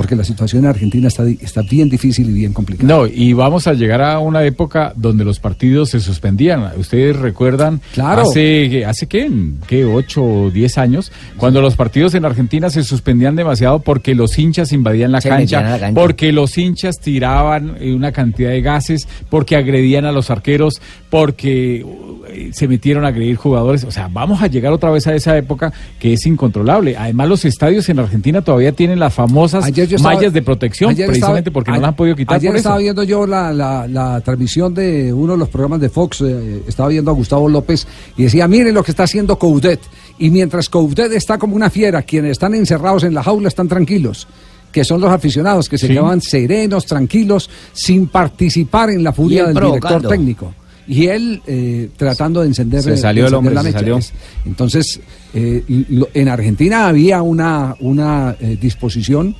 [0.00, 2.88] porque la situación en Argentina está, está bien difícil y bien complicada.
[2.88, 6.72] No, y vamos a llegar a una época donde los partidos se suspendían.
[6.78, 8.22] Ustedes recuerdan Claro.
[8.22, 9.30] hace, hace qué,
[9.66, 14.38] qué, ocho o diez años, cuando los partidos en Argentina se suspendían demasiado porque los
[14.38, 16.00] hinchas invadían cancha, la cancha.
[16.00, 21.84] porque los hinchas tiraban eh, una cantidad de gases, porque agredían a los arqueros, porque
[22.28, 23.82] eh, se metieron a agredir jugadores.
[23.84, 26.96] O sea, vamos a llegar otra vez a esa época que es incontrolable.
[26.96, 31.52] Además, los estadios en Argentina todavía tienen las famosas estaba- mallas de protección, precisamente estaba-
[31.52, 32.60] porque no las han podido quitar Ayer por eso.
[32.68, 36.62] estaba viendo yo la, la- la transmisión de uno de los programas de Fox, eh,
[36.68, 39.80] estaba viendo a Gustavo López y decía, miren lo que está haciendo Coudet.
[40.18, 44.28] Y mientras Coudet está como una fiera, quienes están encerrados en la jaula están tranquilos
[44.70, 45.94] que son los aficionados que se Sí.
[45.94, 50.54] quedaban serenos, tranquilos, sin participar en la furia del director técnico.
[50.92, 53.78] Y él eh, tratando de encender, Se salió de el hombre, se mecha.
[53.78, 53.98] salió.
[54.44, 55.00] Entonces,
[55.32, 59.36] eh, lo- en Argentina había una, una eh, disposición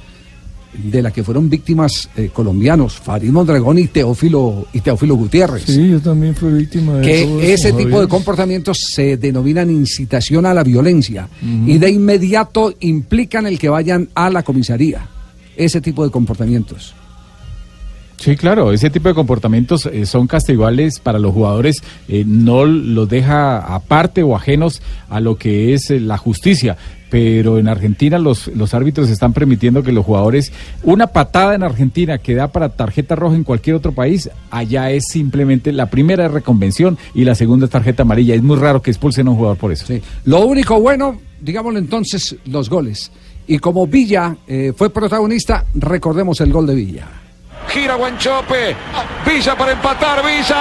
[0.73, 5.65] de la que fueron víctimas eh, colombianos, Farid Mondragón y Teófilo, y Teófilo Gutiérrez.
[5.67, 8.01] Sí, yo también fui víctima de que ese tipo Javier.
[8.03, 11.29] de comportamientos se denominan incitación a la violencia
[11.67, 15.09] y de inmediato implican el que vayan a la comisaría.
[15.57, 16.95] Ese tipo de comportamientos.
[18.20, 23.09] Sí, claro, ese tipo de comportamientos eh, son castigables para los jugadores, eh, no los
[23.09, 26.76] deja aparte o ajenos a lo que es eh, la justicia.
[27.09, 30.52] Pero en Argentina los, los árbitros están permitiendo que los jugadores,
[30.83, 35.04] una patada en Argentina que da para tarjeta roja en cualquier otro país, allá es
[35.09, 38.35] simplemente la primera es reconvención y la segunda es tarjeta amarilla.
[38.35, 39.94] Es muy raro que expulsen a un jugador por eso.
[40.26, 43.11] Lo único bueno, digámoslo entonces, los goles.
[43.46, 44.37] Y como Villa
[44.76, 47.19] fue protagonista, recordemos el gol de Villa.
[47.70, 48.76] Gira Guanchope.
[49.24, 50.24] Villa para empatar.
[50.24, 50.56] Villa.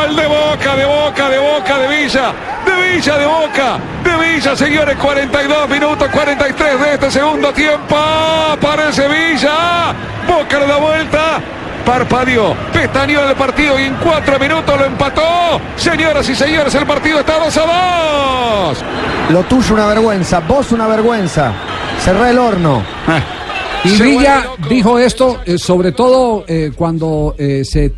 [0.00, 0.16] ¡Gol!
[0.16, 2.32] De boca, de boca, de boca, de Villa.
[2.66, 3.78] De Villa, de boca.
[4.04, 4.96] De Villa, señores.
[4.98, 7.96] 42 minutos, 43 de este segundo tiempo.
[7.96, 9.94] Aparece Villa.
[10.28, 11.40] Boca le da vuelta.
[11.86, 15.22] Parpadeó, pestañeó el partido y en cuatro minutos lo empató.
[15.76, 18.84] Señoras y señores, el partido está 2 a 2.
[19.30, 21.52] Lo tuyo una vergüenza, vos una vergüenza.
[22.00, 22.82] Cerré el horno.
[23.84, 27.90] Y Villa dijo esto, eh, sobre todo eh, cuando eh, se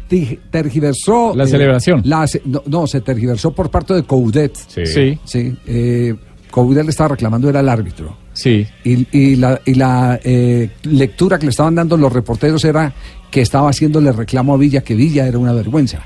[0.50, 1.32] tergiversó.
[1.34, 2.02] La eh, celebración.
[2.04, 4.54] la no, no, se tergiversó por parte de Coudet.
[4.56, 5.18] Sí.
[5.24, 5.56] Sí.
[5.66, 6.14] eh,
[6.50, 8.16] Coudet le estaba reclamando, era el árbitro.
[8.36, 8.66] Sí.
[8.84, 12.92] Y, y la, y la eh, lectura que le estaban dando los reporteros era
[13.30, 16.04] que estaba haciéndole reclamo a Villa, que Villa era una vergüenza.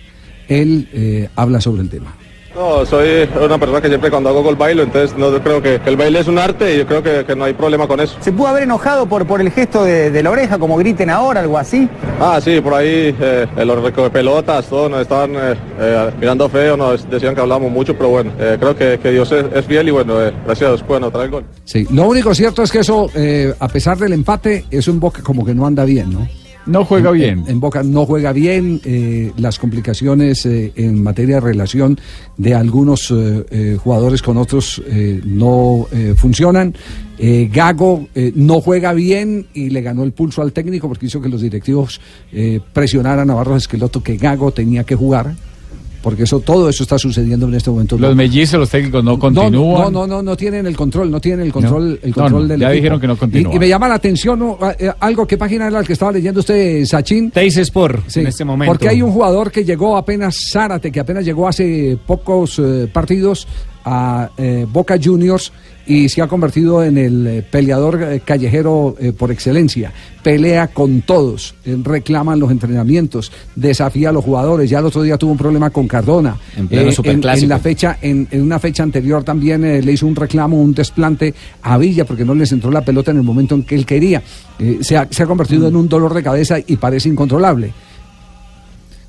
[0.49, 2.14] Él eh, habla sobre el tema.
[2.54, 5.96] No, soy una persona que siempre cuando hago gol bailo, entonces no creo que el
[5.96, 8.16] baile es un arte y yo creo que, que no hay problema con eso.
[8.20, 11.40] ¿Se pudo haber enojado por, por el gesto de, de la oreja, como griten ahora,
[11.40, 11.88] algo así?
[12.20, 16.76] Ah, sí, por ahí eh, los recoge pelotas, todos nos estaban eh, eh, mirando feo,
[16.76, 19.88] nos decían que hablábamos mucho, pero bueno, eh, creo que, que Dios es, es fiel
[19.88, 21.44] y bueno, eh, gracias a Dios pueden anotar el gol.
[21.64, 25.22] Sí, lo único cierto es que eso, eh, a pesar del empate, eso en Boca
[25.22, 26.28] como que no anda bien, ¿no?
[26.66, 27.44] No juega En- bien.
[27.49, 31.99] En, Boca no juega bien, eh, las complicaciones eh, en materia de relación
[32.37, 36.75] de algunos eh, eh, jugadores con otros eh, no eh, funcionan.
[37.18, 41.20] Eh, Gago eh, no juega bien y le ganó el pulso al técnico porque hizo
[41.20, 42.01] que los directivos
[42.33, 45.35] eh, presionaran a Barros Esqueloto que Gago tenía que jugar.
[46.02, 47.98] Porque eso, todo eso está sucediendo en este momento.
[47.98, 49.84] Los mellizos, los técnicos no No, continúan.
[49.84, 51.98] No, no, no, no tienen el control, no tienen el control, No.
[52.06, 52.74] el control no, del ya equipo.
[52.76, 53.56] dijeron que no Y- continúan.
[53.56, 54.56] Y, me llama la atención ¿no?
[54.62, 57.30] Ah, eh, algo, ¿qué página era la que estaba leyendo usted, Sachin?
[57.30, 58.72] Teis Sport, en este momento.
[58.72, 63.46] Porque hay un jugador que llegó apenas, Zárate, que apenas llegó hace pocos eh, partidos
[63.84, 65.52] a eh, Boca Juniors
[65.87, 69.93] y se ha convertido en el eh, peleador eh, callejero eh, por excelencia.
[70.23, 74.69] Pelea con todos, reclaman los entrenamientos, desafía a los jugadores.
[74.69, 76.37] Ya el otro día tuvo un problema con Cardona.
[76.57, 80.16] En pleno en, la fecha, en, en una fecha anterior también eh, le hizo un
[80.16, 83.62] reclamo, un desplante a Villa porque no les entró la pelota en el momento en
[83.62, 84.23] que él quería.
[84.59, 87.73] Eh, se, ha, se ha convertido en un dolor de cabeza y parece incontrolable.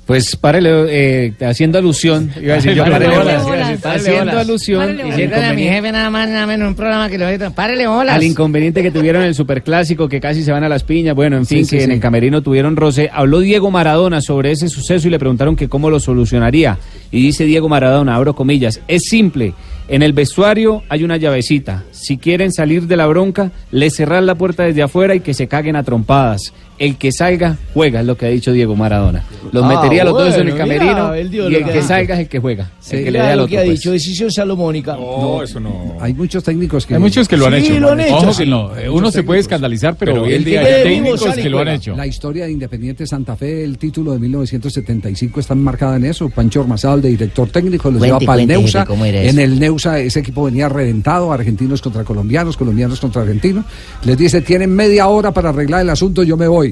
[0.06, 3.86] Pues párele, eh, haciendo alusión, iba a decir yo, Párele párele bolas.
[3.86, 7.50] haciendo alusión Párele a mi jefe nada más, nada menos un programa que lo ahorita.
[7.50, 8.16] Párele bolas.
[8.16, 11.36] al inconveniente que tuvieron en el superclásico, que casi se van a las piñas, bueno,
[11.36, 11.94] en fin, sí, que en sí.
[11.94, 13.10] el camerino tuvieron roce.
[13.12, 16.78] Habló Diego Maradona sobre ese suceso y le preguntaron que cómo lo solucionaría.
[17.12, 19.54] Y dice Diego Maradona, abro comillas, es simple,
[19.88, 21.84] en el vestuario hay una llavecita.
[21.90, 25.48] Si quieren salir de la bronca, le cerrar la puerta desde afuera y que se
[25.48, 26.52] caguen a trompadas.
[26.82, 29.22] El que salga, juega, es lo que ha dicho Diego Maradona.
[29.52, 31.82] Los Ah, metería a los dos en el camerino mira, y lo el que que
[31.82, 32.70] salga es el que juega.
[32.90, 33.50] el que le al lo otro.
[33.50, 33.78] que ha pues.
[33.78, 34.94] dicho, decisión salomónica.
[34.96, 35.96] No, eso no.
[36.00, 37.78] Hay muchos técnicos que Hay muchos que lo han Sí, hecho.
[37.78, 38.42] lo han hecho, Ojo sí.
[38.42, 38.76] que no.
[38.76, 41.60] eh, Uno se puede escandalizar, pero, Pero hoy el en día hay técnicos que lo
[41.60, 41.94] han hecho.
[41.94, 46.28] La historia de Independiente Santa Fe, el título de 1975 está marcada en eso.
[46.30, 48.80] Pancho Ormazal, de director técnico, los Cuente, lleva para el Neusa.
[48.80, 53.22] jefe, ¿cómo era En el Neusa ese equipo venía reventado, argentinos contra colombianos, colombianos contra
[53.22, 53.64] argentinos.
[54.04, 56.71] Les dice, tienen media hora para arreglar el asunto, yo me voy.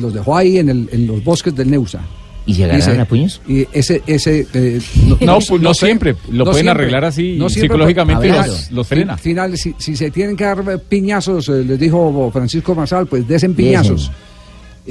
[0.00, 2.00] Los dejó ahí en, el- en los bosques del Neusa.
[2.46, 3.40] ¿Y se agarraron Dice, a puños?
[3.46, 4.80] Y ese, ese, eh,
[5.20, 6.16] No, pues, no sé, siempre.
[6.30, 9.16] Lo pueden arreglar así, psicológicamente los- los frena.
[9.16, 13.28] Fin- Final, si, si se tienen que dar piñazos, eh, les dijo Francisco Marsal, pues
[13.28, 14.10] desen piñazos.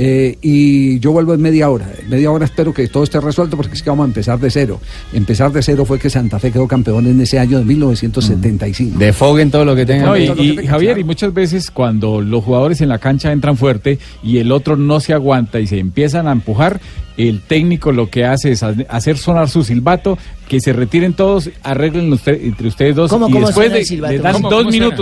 [0.01, 1.91] Eh, y yo vuelvo en media hora.
[2.01, 4.49] En media hora espero que todo esté resuelto porque es que vamos a empezar de
[4.49, 4.79] cero.
[5.11, 8.97] Empezar de cero fue que Santa Fe quedó campeón en ese año de 1975.
[8.97, 10.05] Defoguen todo lo que tengan.
[10.07, 12.87] No, y, todo lo que y, tenga, Javier, y muchas veces cuando los jugadores en
[12.87, 16.79] la cancha entran fuerte y el otro no se aguanta y se empiezan a empujar,
[17.17, 21.49] el técnico lo que hace es ha- hacer sonar su silbato, que se retiren todos,
[21.61, 24.13] arreglen usted- entre ustedes dos ¿Cómo, y cómo después de, silbato?
[24.13, 24.95] les dan ¿Cómo, dos cómo suena?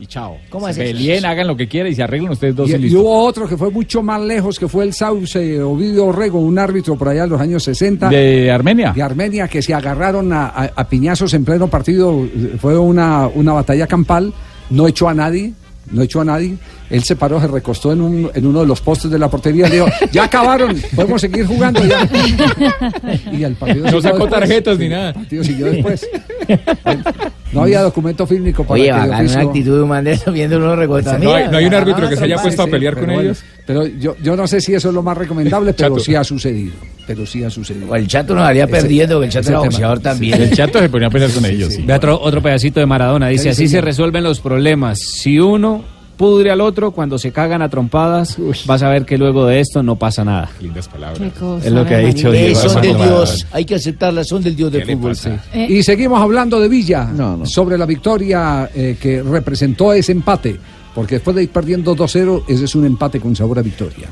[0.00, 0.38] Y chao.
[0.48, 3.22] ¿Cómo Se peleen, hagan lo que quieran y se arreglen ustedes dos y, Y, hubo
[3.24, 7.08] otro que fue mucho más lejos, que fue el Sauce Ovidio Orrego, un árbitro por
[7.08, 8.08] allá en los años 60.
[8.08, 8.92] De Armenia.
[8.94, 12.26] De Armenia, que se agarraron a, a- a piñazos en pleno partido.
[12.60, 14.32] Fue una, una batalla campal,
[14.70, 15.52] no echó a nadie.
[15.92, 16.54] No echó a nadie.
[16.88, 19.66] Él se paró, se recostó en, un, en uno de los postes de la portería
[19.66, 22.08] y dijo, ya acabaron, podemos seguir jugando ya.
[23.32, 24.30] Y el partido No sacó después.
[24.40, 25.08] tarjetas ni nada.
[25.08, 26.08] El partido siguió después.
[27.52, 31.18] No había documento fílmico para Oye, bacán, una actitud eso viendo uno recortado.
[31.18, 33.14] No hay- no hay un árbitro que se haya puesto a sí, pelear pero con
[33.14, 33.44] bueno, ellos.
[33.66, 36.74] Pero yo, yo no sé si eso es lo más recomendable, pero sí ha sucedido.
[37.06, 37.90] Pero sí ha sucedido.
[37.90, 40.40] O el chato nos haría perdiendo, que el chato era boxeador también.
[40.40, 41.74] El chato se ponía a pelear con ellos.
[41.74, 41.82] sí.
[41.82, 43.28] Ve otro, otro pedacito de Maradona.
[43.28, 45.00] Dice, Sí, así se resuelven los problemas.
[45.00, 45.82] Si uno
[46.20, 49.82] pudre al otro cuando se cagan a trompadas, vas a ver que luego de esto
[49.82, 50.50] no pasa nada.
[50.60, 51.32] Lindas palabras.
[51.32, 52.30] Cosa, Es lo que ha dicho.
[52.30, 55.16] Eh, son de Armando Dios, hay que aceptarlas, son del Dios del ¿Qué le fútbol.
[55.54, 57.46] Eh, Y seguimos hablando de Villa, No, no.
[57.46, 60.60] sobre la victoria eh, que representó ese empate.
[60.94, 64.08] Porque después de ir perdiendo 2-0, ese es un empate con sabor a victoria.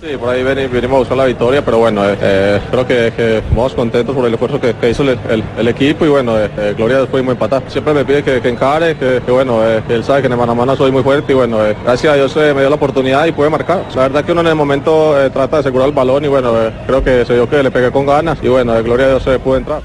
[0.00, 3.12] Sí, por ahí veni- venimos a buscar la victoria, pero bueno, eh, eh, creo que,
[3.14, 7.00] que estamos contentos por el esfuerzo que, hizo el, equipo y bueno, eh, eh, Gloria
[7.00, 7.62] después muy empatar.
[7.68, 10.54] Siempre me pide que, encare, que, bueno, eh, él sabe que en el mano a
[10.54, 13.26] mano soy muy fuerte y bueno, eh, gracias a Dios eh, me dio la oportunidad
[13.26, 13.84] y puede marcar.
[13.94, 16.58] La verdad que uno en el momento eh, trata de asegurar el balón y bueno,
[16.58, 19.08] eh, creo que se dio que le pegué con ganas y bueno, eh, Gloria a
[19.10, 19.82] Dios se pudo entrar.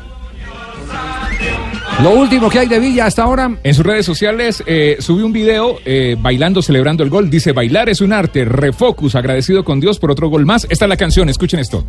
[2.03, 3.57] Lo último que hay de Villa hasta ahora.
[3.63, 7.29] En sus redes sociales eh, subió un video eh, bailando, celebrando el gol.
[7.29, 8.43] Dice, bailar es un arte.
[8.43, 10.67] Refocus, agradecido con Dios por otro gol más.
[10.69, 11.85] Esta es la canción, escuchen esto.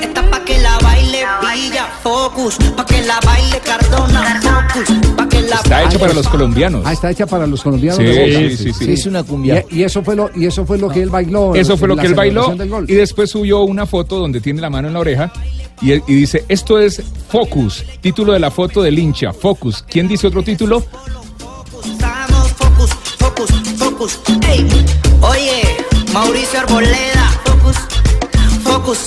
[0.00, 1.22] Esta pa' que la baile
[1.54, 6.28] Villa Focus, pa' que la baile Cardona Focus, pa' que la Está hecho para los
[6.28, 6.82] colombianos.
[6.86, 7.98] Ah, está hecha para los colombianos.
[7.98, 8.92] Sí, de sí, sí, sí.
[8.92, 9.64] Es una cumbia.
[9.68, 11.54] Y, y eso fue lo y eso fue lo que él bailó.
[11.54, 12.54] Eso fue lo que él bailó
[12.86, 15.32] y después subió una foto donde tiene la mano en la oreja
[15.82, 19.84] y, y dice, esto es Focus, título de la foto del hincha, Focus.
[19.88, 20.84] ¿Quién dice otro título?
[21.84, 24.66] Estamos Focus, Focus, Focus, ey.
[25.20, 25.62] Oye,
[26.12, 27.76] Mauricio Arboleda, Focus,
[28.62, 28.98] Focus,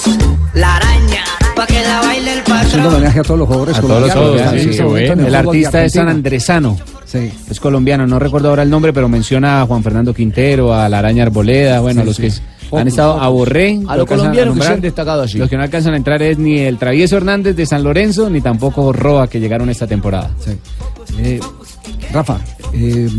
[0.53, 1.23] la araña,
[1.55, 2.85] pa' que la baile el patrón.
[2.87, 4.61] homenaje a todos los jugadores A todos los colombianos.
[4.61, 4.79] sí,
[5.25, 6.09] El artista es San.
[6.09, 6.77] Andresano.
[7.05, 7.31] Sí.
[7.49, 10.99] Es colombiano, no recuerdo ahora el nombre, pero menciona a Juan Fernando Quintero, a la
[10.99, 12.21] Araña Arboleda, bueno, Sí, los sí.
[12.23, 12.31] que
[12.65, 13.25] Focus, han estado focus.
[13.25, 13.79] a Borré.
[13.87, 14.67] A los colombianos que nombrar.
[14.67, 15.37] se han destacado así.
[15.37, 18.41] Los que no alcanzan a entrar es ni el Travieso Hernández de San Lorenzo, ni
[18.41, 20.31] tampoco Roa, que llegaron esta temporada.
[20.39, 20.51] Sí.
[21.19, 21.39] Eh,
[22.11, 22.39] Rafa,
[22.73, 23.09] eh,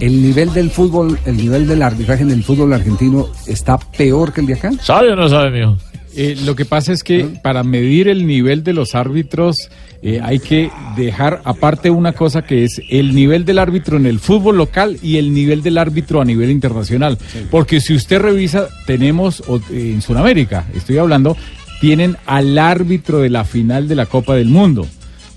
[0.00, 4.40] el nivel del fútbol, el nivel del arbitraje en el fútbol argentino está peor que
[4.40, 4.72] el de acá.
[4.82, 5.76] ¿Sabe o no sabe, mijo?
[6.16, 9.68] Eh, lo que pasa es que para medir el nivel de los árbitros
[10.02, 14.18] eh, hay que dejar aparte una cosa que es el nivel del árbitro en el
[14.20, 17.18] fútbol local y el nivel del árbitro a nivel internacional.
[17.50, 21.36] Porque si usted revisa, tenemos o- en Sudamérica, estoy hablando,
[21.80, 24.86] tienen al árbitro de la final de la Copa del Mundo.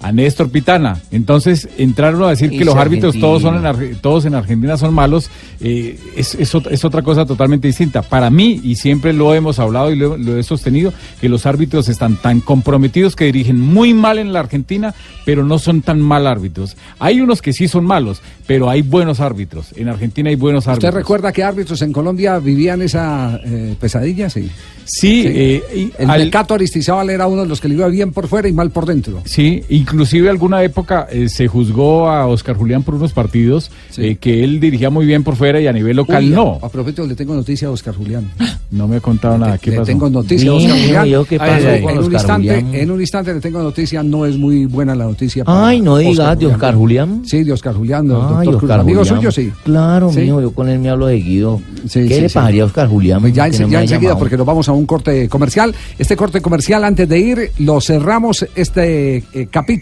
[0.02, 1.00] A Néstor Pitana.
[1.12, 4.94] Entonces, entraron a decir Y que los árbitros todos son en todos en Argentina son
[4.94, 8.02] malos, eh, es, es es otra cosa totalmente distinta.
[8.02, 11.88] Para mí, y siempre lo hemos hablado y lo, lo he sostenido, que los árbitros
[11.90, 14.94] están tan comprometidos que dirigen muy mal en la Argentina,
[15.26, 16.76] pero no son tan mal árbitros.
[17.00, 19.68] Hay unos que sí son malos, pero hay buenos árbitros.
[19.76, 20.90] En Argentina hay buenos árbitros.
[20.90, 24.30] ¿Usted recuerda que árbitros en Colombia vivían esa eh, pesadilla?
[24.30, 24.50] Sí.
[24.84, 28.12] Sí, eh, y el al- Mecato Aristizábal era uno de los que le iba bien
[28.12, 29.22] por fuera y mal por dentro.
[29.26, 34.44] Sí, inclusive alguna época eh, se juzgó a Oscar Julián por unos partidos eh, que
[34.44, 36.60] él dirigía muy bien por fuera y a nivel local Uy, no.
[36.62, 38.30] A, a propósito, le tengo noticia a Oscar Julián.
[38.72, 39.58] No me ha contado nada.
[39.58, 39.88] ¿Qué le pasó?
[39.88, 41.06] tengo noticia a Oscar Julián.
[41.08, 42.76] yo, ¿qué Ay, pasó ay, con en, un instante, Julián?
[42.76, 45.44] en un instante le tengo noticia, no es muy buena la noticia.
[45.44, 47.22] para Ay, no digas, Oscar de Oscar Julián.
[47.26, 48.64] Sí, de Oscar Julián, Ay, doctor Cruz.
[48.64, 49.18] Oscar Amigo Julián.
[49.18, 49.52] suyo, sí.
[49.66, 50.22] Claro, Sí.
[50.22, 51.60] mijo, yo con él me hablo seguido.
[51.86, 52.34] Sí, ¿Qué sí, le sí.
[52.34, 53.20] pagaría a Oscar Julián?
[53.20, 55.76] Pues ya, no ya enseguida, porque nos vamos a un corte comercial.
[56.00, 59.81] Este corte comercial, antes de ir, lo cerramos, este eh, capítulo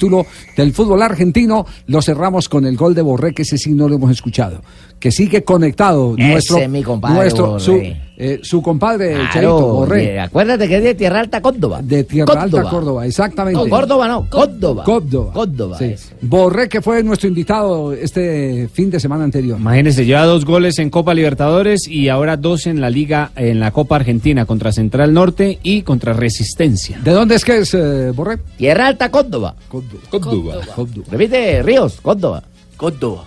[0.55, 3.95] del fútbol argentino, lo cerramos con el gol de Borré, que ese sí no lo
[3.95, 4.61] hemos escuchado.
[4.99, 7.81] Que sigue conectado Ese nuestro, es mi compadre, nuestro su,
[8.17, 10.19] eh, su compadre Claro, Cheito Borré.
[10.19, 11.79] acuérdate que es de Tierra Alta, Córdoba.
[11.81, 12.59] De Tierra Córdoba.
[12.59, 13.63] Alta, Córdoba, exactamente.
[13.63, 14.83] No, Córdoba no, Córdoba.
[14.83, 15.31] Córdoba.
[15.33, 15.95] Córdoba, Sí.
[16.21, 19.57] Borré, que fue nuestro invitado este fin de semana anterior.
[19.57, 23.71] Imagínense, lleva dos goles en Copa Libertadores y ahora dos en la Liga, en la
[23.71, 26.99] Copa Argentina, contra Central Norte y contra Resistencia.
[27.01, 28.39] ¿De dónde es que es eh, Borré?
[28.57, 29.55] Tierra Alta, Córdoba.
[29.69, 30.55] Córdoba.
[31.09, 32.43] Repite, Ríos, Córdoba.
[32.79, 33.25] Córdoba.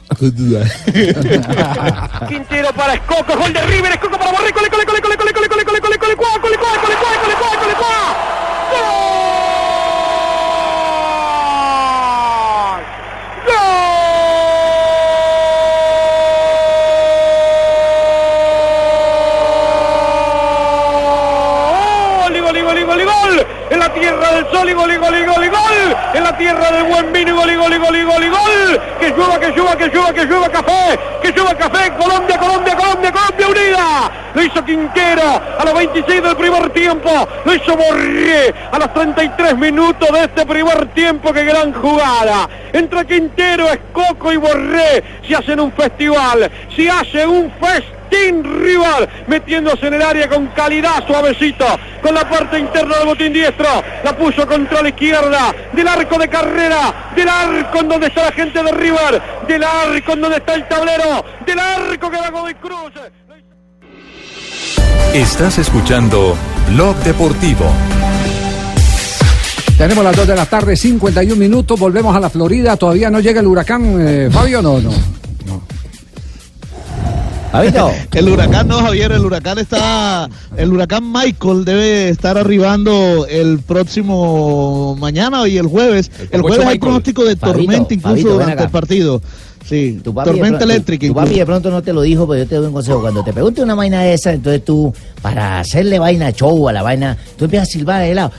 [2.27, 5.49] Quintero para Escoco, gol de River, Escoco para Borré, cole, cole, cole, cole, cole, cole,
[5.51, 8.17] cole, cole, cole, cole, cole, cole, cole, cole, cuá.
[8.73, 9.13] ¡Gol!
[22.25, 22.63] ¡Gol!
[22.63, 23.47] Gol, gol, gol.
[23.69, 25.49] En la tierra del sol y gol, y gol, y gol, y
[26.43, 28.81] tierra del buen vino y gol, y gol, y gol, gol, gol.
[28.99, 30.99] Que llueva, que llueva, que llueva, que llueva café.
[31.23, 31.93] Que llueva café.
[31.93, 34.11] Colombia, Colombia, Colombia, Colombia unida.
[34.35, 37.11] Lo hizo Quintero a los 26 del primer tiempo.
[37.45, 41.33] Lo hizo Borré a los 33 minutos de este primer tiempo.
[41.33, 42.49] Qué gran jugada.
[42.73, 46.51] Entre Quintero, Escoco y Borré se hacen un festival.
[46.75, 51.65] Se hace un festival Botín River metiéndose en el área con calidad suavecito,
[52.03, 53.67] con la parte interna del botín diestro,
[54.05, 58.33] la puso contra la izquierda, del arco de carrera, del arco en donde está la
[58.33, 62.55] gente de River, del arco en donde está el tablero, del arco que va Godoy
[62.55, 62.93] Cruz.
[65.15, 66.37] Estás escuchando
[66.69, 67.73] Blog Deportivo.
[69.79, 71.81] Tenemos las 2 de la tarde, 51 minutos.
[71.81, 72.77] Volvemos a la Florida.
[72.77, 74.91] Todavía no llega el huracán, eh, Fabio, no, no.
[78.13, 84.97] El huracán no, Javier, el huracán está, el huracán Michael debe estar arribando el próximo
[84.99, 86.11] mañana y el jueves.
[86.31, 86.81] El, jueves hay Michael.
[86.81, 89.23] pronóstico de Fabito, tormenta incluso Fabito, durante el partido.
[89.65, 91.07] Sí, Tu papi de tormenta pronto- eléctrica.
[91.07, 93.01] Tu, papi de pronto no te lo dijo, pero yo te doy un consejo.
[93.01, 94.93] Cuando te pregunte una vaina de esa, entonces tú,
[95.23, 98.33] para hacerle vaina show a la vaina, tú empiezas a silbar de lado.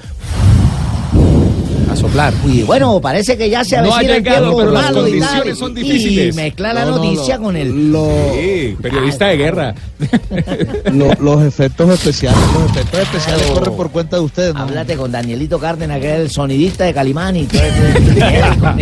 [2.03, 2.33] A soplar.
[2.47, 5.07] Y bueno, parece que ya se No ha avecina el llegado, tiempo pero las malo
[5.07, 6.35] y tal, condiciones son y difíciles.
[6.35, 7.91] mezclar la No, no, noticia con el...
[7.91, 9.75] lo- Sí, periodista de guerra.
[10.91, 14.53] lo- los efectos especiales, los efectos especiales corren por cuenta de ustedes.
[14.53, 14.61] ¿no?
[14.61, 18.73] Háblate con Danielito Cárdenas, que es el sonidista de Calimán y todo eso.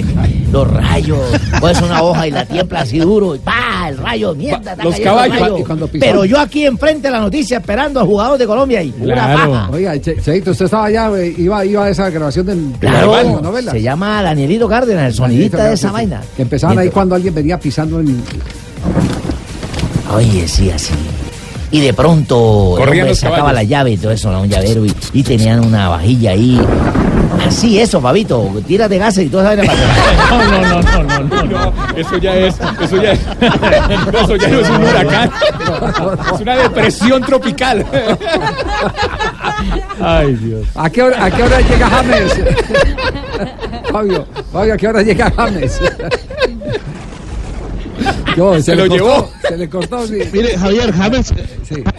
[0.52, 1.20] Los rayos.
[1.60, 3.36] Pones una hoja y la tiembla así duro.
[3.36, 3.86] Y ¡pa!
[3.90, 4.72] El rayo, mierda.
[4.72, 5.58] está los caballos, rayo.
[5.94, 9.16] y Pero yo aquí enfrente de la noticia esperando al jugador de Colombia y pura
[9.34, 9.70] paja.
[9.72, 13.11] Oiga, Che- Cheito, usted estaba allá, eh, iba, iba a esa grabación del, de Claro,
[13.42, 13.72] novela.
[13.72, 16.22] se llama Danielito Cárdenas, el sonidista de esa vaina.
[16.36, 18.22] Que empezaban ahí cuando alguien venía pisando en...
[20.14, 20.94] Oye, sí, así.
[21.74, 23.56] Y de pronto el Corrían hombre sacaba caballos.
[23.56, 24.42] la llave y todo eso, ¿no?
[24.42, 26.60] un llavero, y, y tenían una vajilla ahí.
[27.48, 31.44] Así, eso, Fabito, tírate gases y todo esa vaina para No, no, no, no, no,
[31.72, 31.74] no.
[31.96, 33.20] Eso ya es, eso ya es,
[34.24, 35.32] eso ya no es un huracán.
[36.34, 37.86] Es una depresión tropical.
[40.04, 40.68] Ay, Dios.
[40.76, 42.34] ¿A qué hora, a qué hora llega James?
[43.92, 45.80] Fabio, Fabio, ¿a qué hora llega James?
[48.38, 49.30] No, Se le lo cortó, llevó.
[49.48, 50.20] Se le cortó, sí.
[50.32, 51.34] Mire, Javier, James,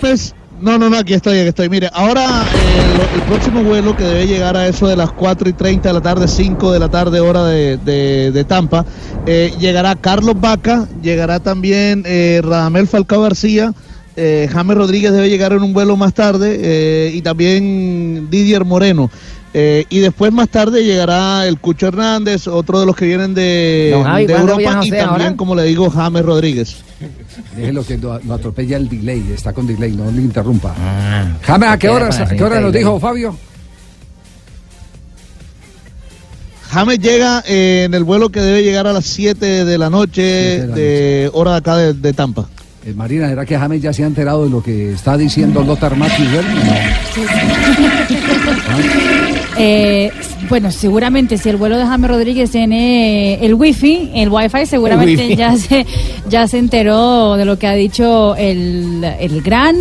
[0.01, 1.69] James- no, no, no, aquí estoy, aquí estoy.
[1.69, 5.49] Mire, ahora eh, lo- el próximo vuelo que debe llegar a eso de las 4
[5.49, 8.85] y 30 de la tarde, 5 de la tarde, hora de, de- de Tampa,
[9.27, 13.73] eh, llegará Carlos Vaca, llegará también eh, Radamel Falcao García,
[14.17, 19.11] eh, James Rodríguez debe llegar en un vuelo más tarde eh, y también Didier Moreno.
[19.55, 23.91] Eh, y después más tarde llegará el Cucho Hernández, otro de los que vienen de,
[23.93, 25.37] Don Javi, de ¿cuándo Europa y también, ahora?
[25.37, 26.77] como le digo, James Rodríguez.
[27.55, 30.75] Déjelo que lo, lo atropella el delay, está con delay, no le interrumpa.
[30.79, 33.37] Ah, James, ¿a qué hora, la a qué hora nos dijo Fabio?
[36.71, 40.23] James llega eh, en el vuelo que debe llegar a las 7 de la noche,
[40.67, 42.49] de, hora de acá de, de Tampa.
[42.85, 45.97] Eh, Marina, ¿será que James ya se ha enterado de lo que está diciendo Lothar
[45.97, 46.29] Matthews?
[49.59, 50.11] Eh,
[50.49, 55.29] bueno, seguramente si el vuelo de James Rodríguez tiene el wifi, el wifi, seguramente El
[55.29, 55.37] wifi.
[55.37, 55.87] ya se
[56.31, 59.77] ya se enteró de lo que ha dicho el, el gran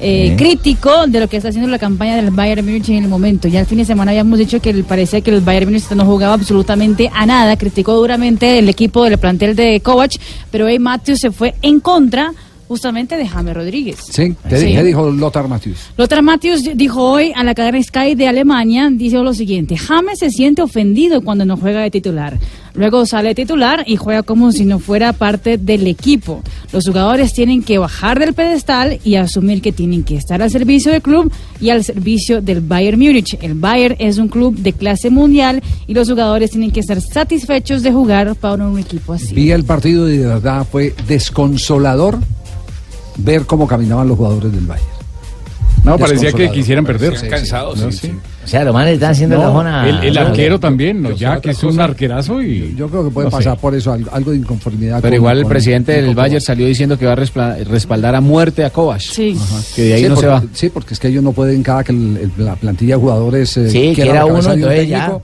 [0.00, 3.48] eh, crítico de lo que está haciendo la campaña del Bayern Múnich en el momento.
[3.48, 6.34] Ya el fin de semana habíamos dicho que parecía que el Bayern Múnich no jugaba
[6.34, 10.12] absolutamente a nada, criticó duramente el equipo del plantel de Kovac,
[10.50, 12.32] pero hoy Matthews se fue en contra
[12.68, 13.96] justamente de James Rodríguez.
[14.10, 14.76] Sí, ¿qué, Sí.
[14.84, 15.76] dijo Lothar Matthews?
[15.96, 20.30] Lothar Matthews dijo hoy a la cadena Sky de Alemania, dice lo siguiente, James se
[20.30, 22.38] siente ofendido cuando no juega de titular.
[22.74, 26.42] Luego sale titular y juega como si no fuera parte del equipo.
[26.72, 30.92] Los jugadores tienen que bajar del pedestal y asumir que tienen que estar al servicio
[30.92, 33.38] del club y al servicio del Bayern Múnich.
[33.40, 37.82] El Bayern es un club de clase mundial y los jugadores tienen que estar satisfechos
[37.82, 39.34] de jugar para un equipo así.
[39.34, 42.18] Vi el partido y de verdad fue desconsolador
[43.16, 44.99] ver cómo caminaban los jugadores del Bayern.
[45.84, 47.16] No, parecía que quisieran perder.
[47.16, 48.06] Sí, Cansados, sí, sí, sí.
[48.08, 48.12] sí.
[48.44, 49.88] O sea, los manes están haciendo No, la zona...
[49.88, 52.74] el, arquero también, no, ya que es un arquerazo y...
[52.76, 53.36] Yo creo que puede no sé.
[53.36, 54.96] pasar por eso algo, algo de inconformidad.
[55.00, 56.14] Pero con- igual el con- presidente con del.
[56.14, 59.00] Bayern salió diciendo que va a respaldar a muerte a Kovac.
[59.00, 59.36] Sí.
[59.76, 60.52] Que de ahí sí, no se porque, va.
[60.52, 63.56] Sí, porque es que ellos no pueden, cada que el- el- la plantilla de jugadores
[63.56, 65.18] eh, Sí, quiera la uno, entonces ya.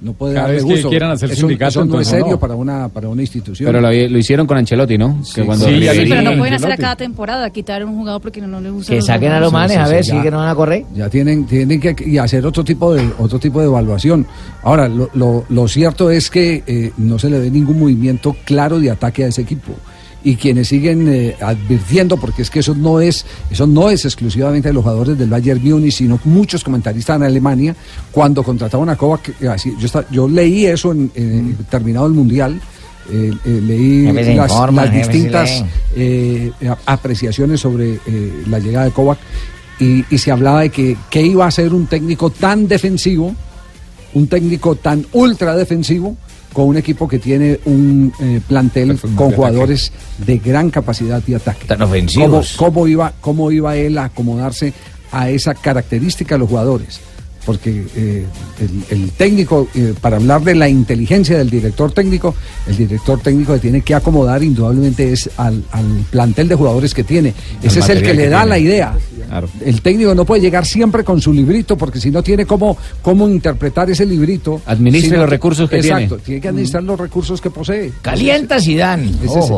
[0.00, 0.88] No puede Cada darle vez que gusto.
[0.90, 2.38] quieran hacer eso, sindicato, eso no es entonces serio no.
[2.38, 3.66] para una para una institución.
[3.66, 5.20] Pero lo, lo hicieron con Ancelotti, ¿no?
[5.34, 8.20] Que cuando sí, Sí, pero no pueden hacer a cada temporada, quitar a un jugador
[8.22, 8.92] porque no, no les gusta.
[8.94, 10.22] Que saquen a los manes a ver sí, si ya.
[10.22, 10.84] que no van a correr.
[10.94, 14.26] Ya tienen, tienen que y hacer otro tipo de otro tipo de evaluación.
[14.62, 18.78] Ahora, lo, lo- lo cierto es que eh, no se le ve ningún movimiento claro
[18.78, 19.72] de ataque a ese equipo.
[20.24, 24.68] Y quienes siguen eh, advirtiendo, porque es que eso no es eso no es exclusivamente
[24.68, 27.76] de los jugadores del Bayern Múnich, sino muchos comentaristas en Alemania,
[28.10, 29.34] cuando contrataban a Kovac, eh,
[29.78, 32.60] yo, esta- yo leí eso en, en- terminado el Mundial,
[33.12, 34.06] eh, eh, leí
[34.36, 35.64] las, informa, distintas
[35.94, 36.52] eh,
[36.84, 38.00] apreciaciones sobre
[38.48, 39.18] la llegada de Kovac
[39.78, 43.34] y, y se hablaba de que, que iba a ser un técnico tan defensivo,
[44.14, 46.16] un técnico tan ultra defensivo
[46.52, 51.34] con un equipo que tiene un eh, plantel con de jugadores de gran capacidad y
[51.34, 51.66] ataque.
[51.66, 52.54] Tan ofensivos.
[52.56, 54.72] ¿Cómo, cómo iba, ¿Cómo iba él a acomodarse
[55.12, 57.00] a esa característica de los jugadores?
[57.48, 58.26] Porque eh,
[58.60, 62.34] el, el técnico, eh, para hablar de la inteligencia del director técnico,
[62.66, 67.04] el director técnico que tiene que acomodar indudablemente es al, al plantel de jugadores que
[67.04, 67.32] tiene.
[67.62, 68.50] Ese es el que le da tiene.
[68.50, 68.94] la idea.
[69.28, 69.48] Claro.
[69.64, 73.26] El técnico no puede llegar siempre con su librito porque si no tiene cómo, cómo
[73.26, 74.60] interpretar ese librito.
[74.66, 76.22] Administre Si no- los recursos que Exacto, tiene.
[76.24, 77.92] tiene que administrar los recursos que posee.
[78.02, 79.10] Calienta Zidane.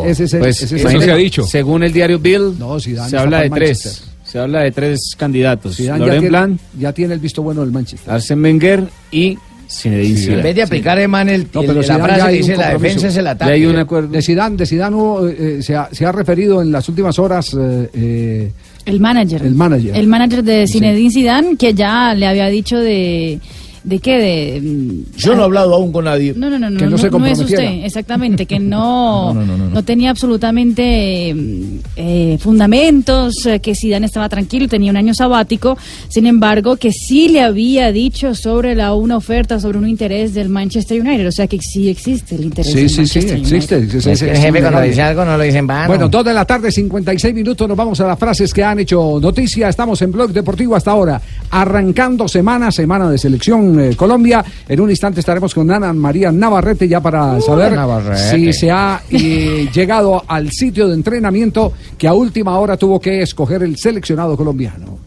[0.06, 1.42] Ese ese Pues ese es eso el se ha dicho.
[1.42, 4.04] Según el diario Bill, Zidane se habla de tres.
[4.30, 5.76] Se habla de tres candidatos.
[5.76, 8.12] Zidane ya tiene, Blanc, ya tiene el visto bueno del Manchester.
[8.14, 9.36] Arsène Wenger y
[9.68, 10.42] Zinedine En Zidane.
[10.42, 13.08] vez de aplicar, man, el, No, el- pero la Zidane frase que dice la defensa
[13.08, 13.50] es el ataque.
[13.50, 14.08] Ya hay un acuerdo.
[14.08, 17.54] De Zidane, de Zidane hubo, eh, se, ha, se ha referido en las últimas horas
[17.58, 18.50] eh, eh,
[18.84, 19.42] El manager.
[19.44, 19.96] el manager.
[19.96, 23.40] El manager de Zinedine Zidane que ya le había dicho de
[23.84, 26.34] de qué de mm, Yo no he hablado aún con nadie.
[26.36, 29.40] no no no no Que no no, se no es usted exactamente que no No,
[29.40, 29.82] no, no, no, no.
[29.82, 35.76] tenía absolutamente mm, eh, fundamentos eh, que Zidane estaba tranquilo tenía un año sabático
[36.08, 40.48] sin embargo que sí le había dicho sobre la una oferta sobre un interés del
[40.48, 43.74] Manchester United o sea que sí existe el interés Sí, del sí, sí, Manchester existe.
[43.76, 43.94] United.
[43.96, 45.88] existe, Es que el jefe cuando dice algo no lo dice en vano.
[45.88, 49.18] Bueno, dos de la tarde, 56 minutos, nos vamos a las frases que han hecho
[49.20, 49.68] noticia.
[49.68, 51.20] Estamos en Blog Deportivo hasta ahora,
[51.50, 54.44] arrancando semana, semana de selección eh, Colombia.
[54.68, 58.30] En un instante estaremos con Ana María Navarrete ya para saber Navarrete.
[58.30, 63.22] si se ha eh, llegado al sitio de entrenamiento que a última hora tuvo que
[63.22, 64.98] escoger el seleccionado colombiano.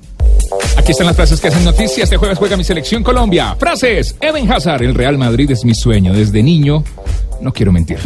[0.78, 2.04] Aquí están las frases que hacen noticia.
[2.04, 3.56] Este jueves juega mi selección Colombia.
[3.58, 4.16] Frases.
[4.20, 6.14] Eben Hazard, el Real Madrid es mi sueño.
[6.14, 6.84] Desde niño,
[7.42, 8.00] no quiero mentir.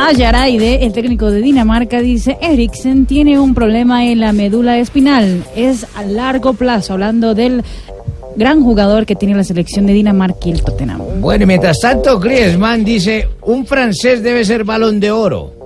[0.00, 5.44] Ayaraide, el técnico de Dinamarca, dice, Eriksen tiene un problema en la médula espinal.
[5.56, 7.64] Es a largo plazo, hablando del
[8.38, 11.20] gran jugador que tiene la selección de Dinamarca y el Tottenham.
[11.20, 15.57] Bueno, y mientras tanto, Griezmann dice, un francés debe ser balón de oro.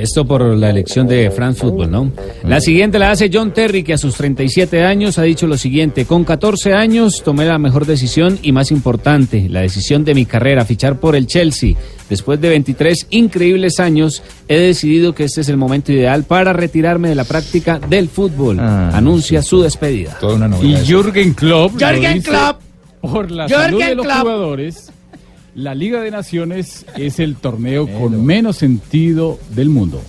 [0.00, 2.12] Esto por la elección de France Football, ¿no?
[2.44, 6.04] La siguiente la hace John Terry, que a sus 37 años ha dicho lo siguiente:
[6.06, 10.64] Con 14 años tomé la mejor decisión y más importante, la decisión de mi carrera,
[10.64, 11.74] fichar por el Chelsea.
[12.08, 17.08] Después de 23 increíbles años, he decidido que este es el momento ideal para retirarme
[17.08, 18.58] de la práctica del fútbol.
[18.58, 20.16] Anuncia su despedida.
[20.20, 20.76] Toda una Y.
[20.84, 21.74] Jürgen Klopp.
[21.80, 22.60] lo Jürgen Klopp.
[23.00, 24.20] Por la Jürgen salud de los Klopp.
[24.20, 24.92] jugadores,
[25.54, 30.00] la Liga de Naciones es el torneo con menos sentido del mundo.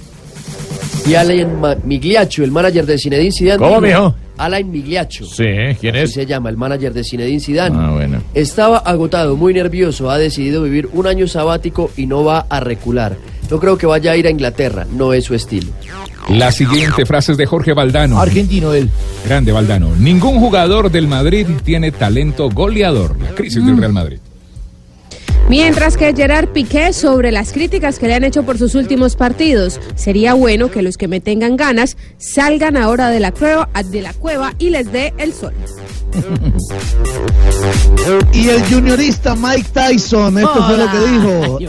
[1.08, 3.58] Y Alain Ma- Migliaccio, el manager de Zinedine Zidane.
[3.58, 4.16] ¿Cómo, dijo- mijo?
[4.38, 5.26] Alain Migliaccio.
[5.26, 5.44] Sí,
[5.80, 6.14] ¿quién Así es?
[6.14, 7.76] se llama, el manager de Zinedine Zidane.
[7.80, 8.22] Ah, bueno.
[8.34, 13.18] Estaba agotado, muy nervioso, ha decidido vivir un año sabático y no va a recular.
[13.50, 15.72] No creo que vaya a ir a Inglaterra, no es su estilo.
[16.30, 18.20] La siguiente frase es de Jorge Valdano.
[18.20, 18.90] Argentino él.
[19.26, 19.96] Grande Valdano.
[19.96, 23.20] Ningún jugador del Madrid tiene talento goleador.
[23.20, 24.20] La crisis del Real Madrid.
[25.50, 29.80] Mientras que Gerard Piqué sobre las críticas que le han hecho por sus últimos partidos,
[29.96, 34.14] sería bueno que los que me tengan ganas salgan ahora de la cueva, de la
[34.14, 35.54] cueva y les dé el sol.
[38.34, 41.60] Y el juniorista Mike Tyson, esto fue lo que dijo.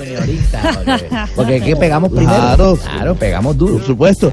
[1.36, 2.34] Porque aquí pegamos primero.
[2.34, 2.76] Claro.
[2.76, 3.74] Claro, pegamos duro.
[3.74, 4.32] Por supuesto.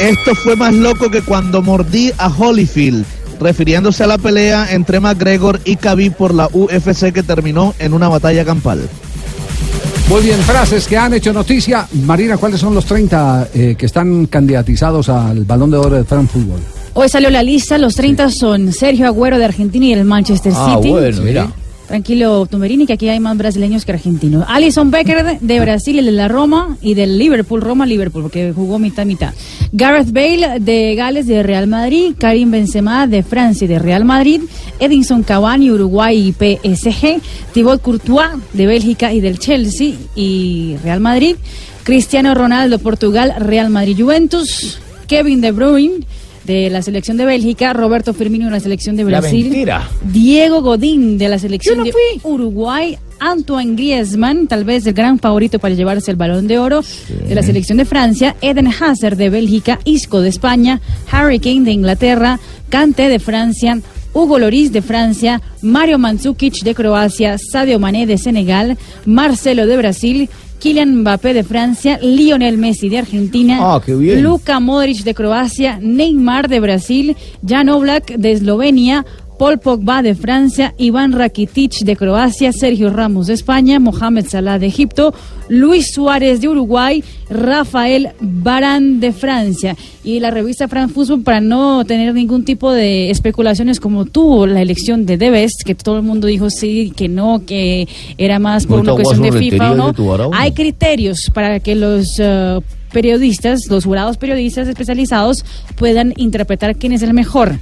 [0.00, 3.04] Esto fue más loco que cuando mordí a Holyfield,
[3.40, 8.08] refiriéndose a la pelea entre McGregor y Khabib por la UFC que terminó en una
[8.08, 8.88] batalla campal.
[10.08, 11.86] Muy bien, frases que han hecho noticia.
[12.04, 16.32] Marina, ¿cuáles son los 30 eh, que están candidatizados al Balón de Oro de France
[16.32, 16.60] Football?
[16.94, 20.76] Hoy salió la lista, los 30 son Sergio Agüero de Argentina y el Manchester Ah,
[20.76, 20.90] City.
[20.90, 21.48] bueno, mira.
[21.90, 24.44] Tranquilo, Tumberini, que aquí hay más brasileños que argentinos.
[24.46, 29.34] Alison Becker de- Brasil, el de la Roma, y del Liverpool, Roma-Liverpool, porque jugó mitad-mitad.
[29.72, 32.12] Gareth Bale de Gales, de Real Madrid.
[32.16, 34.42] Karim Benzema de Francia, y de Real Madrid.
[34.78, 37.20] Edinson Cavani, Uruguay y PSG.
[37.52, 41.34] Thibaut Courtois de Bélgica y del Chelsea y Real Madrid.
[41.82, 44.78] Cristiano Ronaldo, Portugal, Real Madrid-Juventus.
[45.08, 46.04] Kevin De Bruyne
[46.44, 49.66] de la selección de Bélgica, Roberto Firmino de la selección de Brasil.
[50.02, 55.74] Diego Godín de la selección de Uruguay, Antoine Griezmann, tal vez el gran favorito para
[55.74, 56.82] llevarse el balón de oro
[57.28, 60.80] de la selección de Francia, Eden Hazard de Bélgica, Isco de España,
[61.10, 63.80] Harry Kane de Inglaterra, Kanté de Francia,
[64.12, 70.30] Hugo Loris de Francia, Mario Mandzukic de Croacia, Sadio Mané de Senegal, Marcelo de Brasil,
[70.60, 73.80] Kylian Mbappé de Francia, Lionel Messi de Argentina, Ah.
[74.20, 79.04] Luka Modric de Croacia, Neymar de Brasil, Jan Oblak de Eslovenia,
[79.38, 84.66] Paul Pogba de Francia, Iván Rakitic de Croacia, Sergio Ramos de España, Mohamed Salah de
[84.66, 85.14] Egipto,
[85.50, 89.76] Luis Suárez de Uruguay, Rafael Barán de Francia.
[90.04, 94.62] Y la revista France Football, para no tener ningún tipo de especulaciones como tuvo la
[94.62, 98.66] elección de The Best, que todo el mundo dijo sí, que no, que era más
[98.66, 100.30] por una cuestión de FIFA o no.
[100.32, 102.60] Hay criterios para que los eh,
[102.92, 105.44] periodistas, los jurados periodistas especializados
[105.76, 107.58] puedan interpretar quién es el mejor.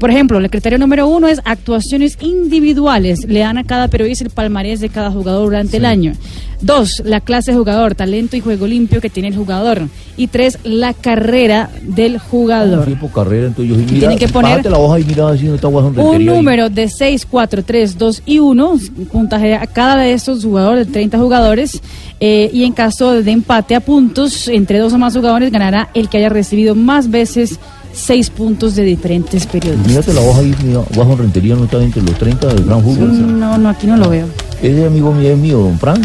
[0.00, 3.26] Por ejemplo, el criterio número uno es actuaciones individuales.
[3.28, 6.14] Le dan a cada periodista el palmarés de cada jugador durante el año.
[6.62, 9.82] Dos, la clase de jugador, talento y juego limpio que tiene el jugador.
[10.16, 12.86] Y tres, la carrera del jugador.
[13.14, 15.96] Carrera, entonces yo mira, Tienen que poner la hoja y mira así no está Un
[15.98, 16.24] ahí.
[16.24, 18.74] número de 6, 4, 3, 2 y 1,
[19.12, 21.80] puntaje a cada de estos jugadores, de 30 jugadores,
[22.20, 26.08] eh, y en caso de empate a puntos entre dos o más jugadores, ganará el
[26.08, 27.58] que haya recibido más veces
[27.92, 29.88] 6 puntos de diferentes periodistas.
[29.88, 33.38] Mírate la hoja ahí, mira, Guaso Rentería no está entre los 30 del Gran Fútbol.
[33.38, 34.26] No, no, aquí no lo veo.
[34.62, 36.00] Ese amigo mío es mío, don Fran.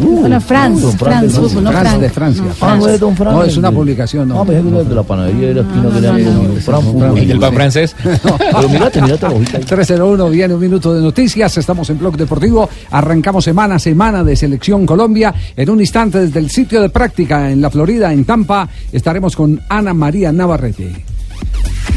[0.00, 2.44] Uh, No, France, France, fútbol, no France de Francia.
[2.44, 3.32] No, Ah, no es don Fran.
[3.34, 4.42] No, es una publicación, no.
[4.42, 6.60] Ah, de la panadería de la esquina que.
[6.60, 7.18] Fran Fútbol.
[7.18, 7.96] ¿El del pan francés?
[8.02, 9.64] Pero mírate, mírate la hojita ahí.
[9.64, 11.56] 301 viene un minuto de noticias.
[11.56, 12.68] Estamos en Blog Deportivo.
[12.90, 15.34] Arrancamos semana a semana de Selección Colombia.
[15.56, 19.60] En un instante, desde el sitio de práctica en la Florida, en Tampa, estaremos con
[19.68, 20.92] Ana María Navarrete.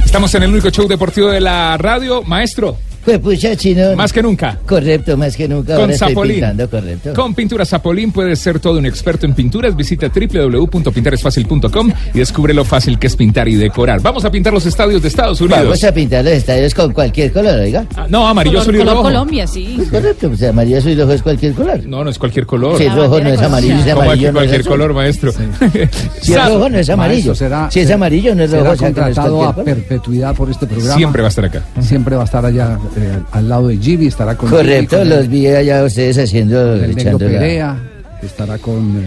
[0.06, 2.24] Estamos en el único show deportivo de la radio.
[2.24, 3.96] Maestro, Pues pucha, chino.
[3.96, 4.58] más que nunca.
[4.66, 5.74] Correcto, más que nunca.
[5.74, 6.36] Con ahora estoy Zapolín.
[6.36, 7.14] pintando, correcto.
[7.14, 9.76] Con Pintura Zapolín puedes ser todo un experto en pinturas.
[9.76, 14.02] Visita www.pintaresfacil.com y descubre lo fácil que es pintar y decorar.
[14.02, 15.64] Vamos a pintar los estadios de Estados Unidos.
[15.64, 17.86] Vamos a pintar los estadios con cualquier color, oiga.
[17.96, 19.02] Ah, no, amarillo, azul y rojo.
[19.04, 19.78] Colombia, sí.
[19.90, 21.86] Correcto, pues amarillo, azul y rojo es cualquier color.
[21.86, 22.78] No, no es cualquier color.
[22.78, 24.72] Si es rojo no es amarillo, si es ¿Cómo aquí amarillo no es cualquier azul.
[24.72, 25.32] color, maestro?
[26.22, 27.30] Si es rojo no es amarillo.
[27.30, 29.44] Maestro, será- Si es amarillo no es rojo, será o sea que no es contratado
[29.44, 29.88] a cualquier color.
[29.88, 30.96] perpetuidad por este programa.
[30.96, 31.64] Siempre va a estar acá.
[31.82, 35.28] Siempre va a estar allá eh, al lado de Gibi, estará con Correcto, con los
[35.28, 37.78] vi allá ustedes haciendo, el echando la- Perea,
[38.22, 39.02] estará con eh,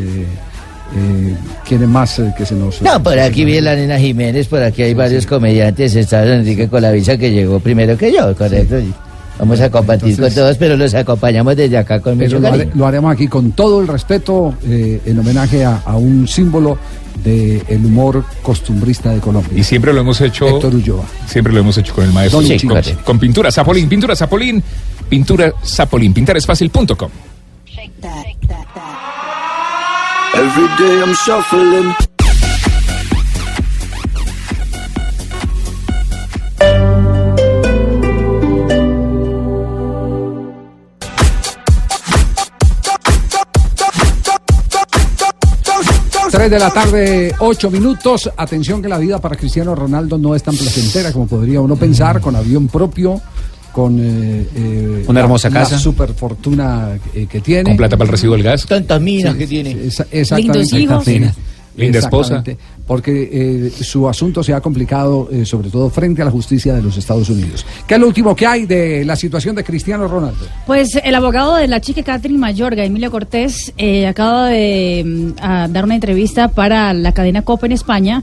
[0.00, 0.26] eh,
[0.96, 1.34] eh,
[1.66, 4.62] quién es más eh, que se nos No, por aquí vi la nena Jiménez, por
[4.62, 8.76] aquí hay varios comediantes, está don Enrique Colavisa que llegó primero que yo, correcto.
[9.38, 12.70] Vamos a compartir Entonces- con todos, pero los acompañamos desde acá con mucho lo, cariño.
[12.74, 16.78] lo haremos aquí con todo el respeto eh, en homenaje a, a un símbolo
[17.26, 19.58] del humor costumbrista de Colombia.
[19.58, 20.46] Y siempre lo hemos hecho.
[20.46, 21.04] Héctor Ulloa.
[21.26, 22.40] Siempre lo hemos hecho con el maestro.
[22.40, 24.62] Don con, con pintura Zapolín, pintura Zapolín,
[25.08, 27.10] pintura Zapolín, pintaresfacil.com.
[30.34, 32.05] Every day I'm shuffling.
[46.36, 48.30] Tres de la tarde, ocho minutos.
[48.36, 52.20] Atención que la vida para Cristiano Ronaldo no es tan placentera como podría uno pensar,
[52.20, 53.20] con avión propio,
[53.72, 55.76] con eh, eh, Una hermosa la- casa.
[55.76, 57.70] la super fortuna eh, que tiene.
[57.70, 58.66] Con plata para el recibo del gas.
[58.66, 59.70] Tantas minas Sí, que tiene.
[59.86, 60.76] esa- exactamente.
[60.76, 61.04] Lindos hijos.
[61.06, 61.20] Sí.
[61.76, 62.42] Linda esposa.
[62.86, 66.82] Porque eh, su asunto se ha complicado, eh, sobre todo frente a la justicia de
[66.82, 67.66] los Estados Unidos.
[67.86, 70.46] ¿Qué es lo último que hay de la situación de Cristiano Ronaldo?
[70.66, 75.68] Pues el abogado de la chica Catherine Mayorga, Emilio Cortés, eh, acaba de mm, a
[75.68, 78.22] dar una entrevista para la cadena COPE en España.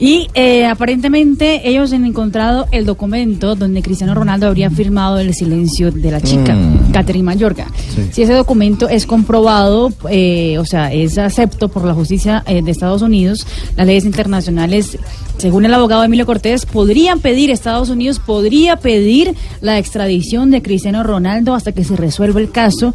[0.00, 5.90] Y eh, aparentemente ellos han encontrado el documento donde Cristiano Ronaldo habría firmado el silencio
[5.90, 6.92] de la chica, Mm.
[6.92, 7.66] Catherine Mayorga.
[8.12, 12.70] Si ese documento es comprobado, eh, o sea, es acepto por la justicia eh, de
[12.70, 13.46] Estados Unidos,
[13.76, 14.98] las leyes internacionales,
[15.36, 21.02] según el abogado Emilio Cortés, podrían pedir, Estados Unidos podría pedir la extradición de Cristiano
[21.02, 22.94] Ronaldo hasta que se resuelva el caso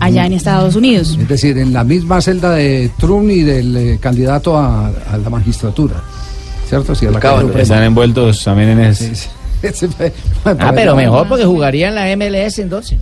[0.00, 1.16] allá en Estados Unidos.
[1.20, 5.30] Es decir, en la misma celda de Trump y del eh, candidato a, a la
[5.30, 6.02] magistratura.
[6.72, 6.94] ¿Cierto?
[6.94, 7.60] Sí, la.
[7.60, 9.04] Están envueltos también en eso.
[9.62, 10.10] Ese fue-
[10.46, 12.98] Ah, pero mejor porque jugaría en la MLS entonces.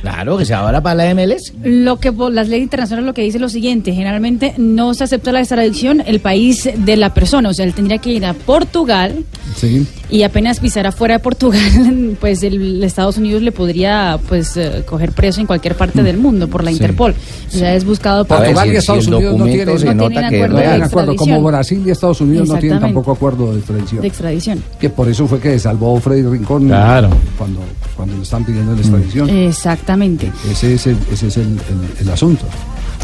[0.00, 1.52] Claro, que se ahora para la MLS.
[1.62, 5.04] Lo que por las leyes internacionales lo que dice es lo siguiente, generalmente no se
[5.04, 8.32] acepta la extradición el país de la persona, o sea, él tendría que ir a
[8.34, 9.24] Portugal
[9.56, 9.86] Sí.
[10.10, 15.12] Y apenas pisara fuera de Portugal, pues el Estados Unidos le podría pues eh, coger
[15.12, 16.76] preso en cualquier parte del mundo por la Sí.
[16.76, 17.14] Interpol.
[17.48, 19.94] O sea, es buscado por Portugal si- y Estados si Unidos no tienen, se no
[19.94, 21.42] nota que acuerdo, acuerdo, como.
[21.42, 24.00] Brasil y Estados Unidos no tienen tampoco acuerdo de extradición.
[24.02, 24.62] de extradición.
[24.80, 27.10] Que por eso fue que salvó Freddy Rincón Claro.
[27.36, 27.60] cuando,
[27.96, 29.28] cuando le están pidiendo la extradición.
[29.30, 30.30] Exactamente.
[30.50, 32.44] Ese es el, ese es el, el- el asunto.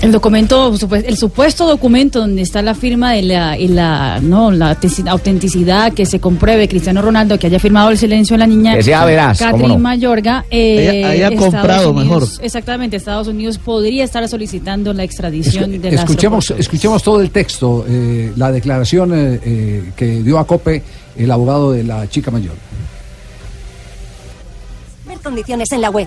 [0.05, 4.79] El documento, el supuesto documento donde está la firma y la, y la, no, la
[4.79, 8.75] autentici- autenticidad que se compruebe Cristiano Ronaldo que haya firmado el silencio de la niña
[8.77, 9.79] Que sea ¿cómo Catherine no?
[9.79, 10.45] Mayorga.
[10.51, 12.45] eh, Haya- comprado Unidos- mejor.
[12.45, 17.85] Exactamente, Estados Unidos podría estar solicitando la extradición de las Escuchemos, escuchemos todo el texto,
[17.89, 20.83] eh, la declaración eh, eh, que dio a Cope
[21.17, 22.55] el abogado de la chica mayor.
[25.25, 26.07] Condiciones en la web.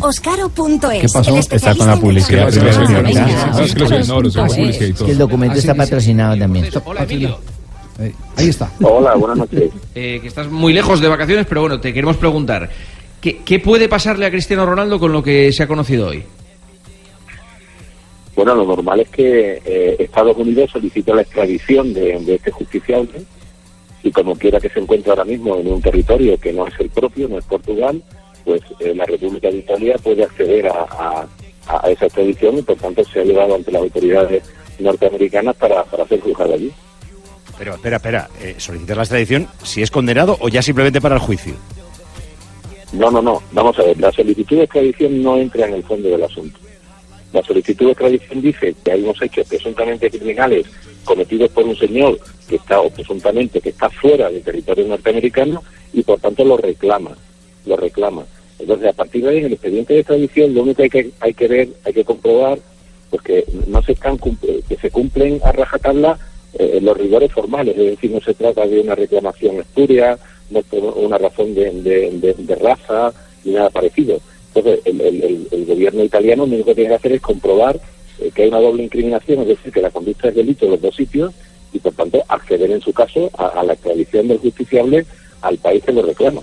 [0.00, 1.00] Oscaro.es.
[1.00, 1.36] ¿Qué pasó?
[1.36, 2.50] el Está con la publicidad.
[5.04, 6.66] que el documento está patrocinado también.
[8.36, 8.70] Ahí está.
[8.80, 9.70] Hola, buenas noches.
[9.96, 12.68] Eh, que estás muy lejos de vacaciones, pero bueno, te queremos preguntar.
[13.20, 16.24] ¿Qué, qué puede pasarle a Cristiano Ronaldo con lo que se ha conocido hoy?
[18.34, 23.22] Bueno, lo normal es que eh, Estados Unidos solicite la extradición de, de este justiciable
[24.02, 26.90] y como quiera que se encuentre ahora mismo en un territorio que no es el
[26.90, 28.02] propio, no es Portugal,
[28.44, 31.26] pues eh, la República de Italia puede acceder a, a-
[31.66, 34.42] a esa extradición y por tanto se ha llevado ante las autoridades
[34.78, 36.70] norteamericanas para, para ser juzgado allí.
[37.58, 41.20] Pero espera, espera, eh, solicitar la extradición si es condenado o ya simplemente para el
[41.22, 41.54] juicio.
[42.92, 43.42] No, no, no.
[43.52, 43.98] Vamos a ver.
[43.98, 46.58] La solicitud de extradición no entra en el fondo del asunto.
[47.32, 50.66] La solicitud de extradición dice que hay unos hechos presuntamente criminales
[51.04, 52.18] cometidos por un señor
[52.48, 57.16] que está, o presuntamente, que está fuera del territorio norteamericano y por tanto lo reclama.
[57.66, 58.24] Lo reclama.
[58.58, 61.10] Entonces, a partir de ahí, en el expediente de extradición, lo único que hay que,
[61.20, 62.58] hay que ver, hay que comprobar,
[63.10, 66.18] pues que no se están que se cumplen a rajatabla
[66.58, 70.18] eh, los rigores formales, es decir, no se trata de una reclamación espuria,
[70.50, 73.12] no es una razón de, raza
[73.44, 74.20] ni nada parecido.
[74.54, 77.80] Entonces, el gobierno italiano lo único que tiene que hacer es comprobar
[78.20, 80.80] eh, que hay una doble incriminación, es decir, que la conducta es delito en los
[80.80, 81.34] dos sitios
[81.72, 85.04] y, por tanto, acceder en su caso a, a la extradición del justiciable
[85.42, 86.40] al país que lo reclama.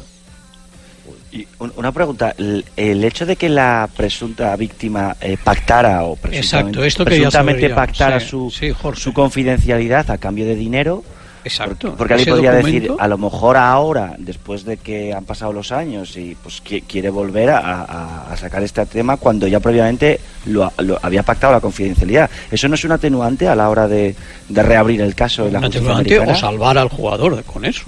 [1.34, 6.38] Y una pregunta, el, el hecho de que la presunta víctima eh, pactara o presuntamente,
[6.46, 11.04] Exacto, esto presuntamente pactara Sí, su, sí, su confidencialidad a cambio de dinero,
[11.46, 11.88] Exacto.
[11.88, 15.54] porque, porque alguien podría documento- decir, a lo mejor ahora, después de que han pasado
[15.54, 19.62] los años y pues qui- quiere volver a, a- a sacar este tema cuando ya
[19.62, 22.30] previamente lo, lo había pactado la confidencialidad.
[22.52, 24.14] ¿Eso no es un atenuante a la hora de,
[24.50, 26.34] de reabrir el caso en la Un atenuante americana?
[26.34, 27.86] o salvar al jugador con eso.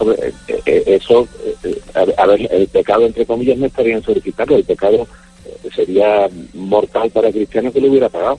[0.00, 0.32] Eh,
[0.66, 1.28] eh, eso,
[1.64, 1.80] eh,
[2.16, 5.06] a ver- el pecado, entre comillas, no estaría en solicitarlo, el pecado
[5.74, 8.38] sería mortal para Cristiano que lo hubiera pagado,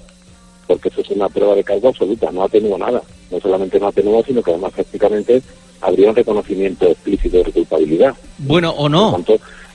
[0.68, 4.24] porque eso es una prueba de cargo absoluta, no atenúa nada, no solamente no atenúa,
[4.26, 5.42] sino que además prácticamente
[5.82, 8.14] habría un reconocimiento explícito de culpabilidad.
[8.38, 9.24] Bueno, o no.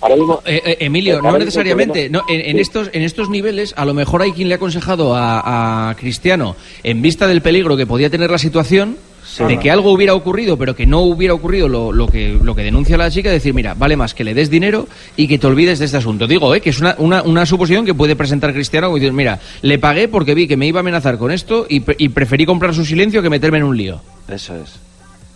[0.00, 2.08] Ahora mismo, Eh, eh, Emilio, no necesariamente.
[2.10, 2.62] No, en, en Sí.
[2.62, 6.54] estos, en estos niveles, a lo mejor hay quien le ha aconsejado a, a Cristiano,
[6.82, 8.98] en vista del peligro que podía tener la situación,
[9.38, 12.62] de que algo hubiera ocurrido, pero que no hubiera ocurrido lo, lo que, lo que
[12.62, 15.78] denuncia la chica, decir, mira, vale más que le des dinero y que te olvides
[15.78, 16.26] de este asunto.
[16.26, 19.38] Digo, eh, que es una, una, una suposición que puede presentar Cristiano, como decir, mira,
[19.62, 22.46] le pagué porque vi que me iba a amenazar con esto y, pre- y preferí
[22.46, 24.00] comprar su silencio que meterme en un lío.
[24.28, 24.76] Eso es.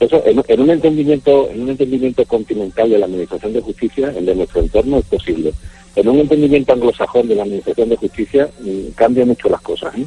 [0.01, 4.25] Eso, en, en un entendimiento, en un entendimiento continental de la Administración de Justicia, el
[4.25, 5.53] de nuestro entorno, es posible.
[5.97, 9.95] En un entendimiento anglosajón de la Administración de Justicia, mm, cambian mucho las cosas.
[9.99, 10.07] ¿eh?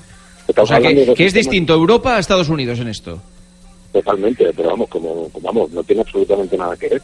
[0.57, 3.21] O sea, que, es distinto Europa a Estados Unidos en esto.
[3.93, 7.01] Totalmente, pero vamos, como, como- vamos, no tiene absolutamente nada que ver,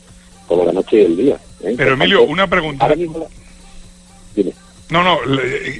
[0.47, 1.35] como la noche y el día.
[1.61, 1.75] ¿eh?
[1.77, 2.83] Pero Por Emilio, tanto, una pregunta.
[2.83, 3.27] Ahora mismo, la-
[4.35, 4.51] dime.
[4.89, 5.19] No, no,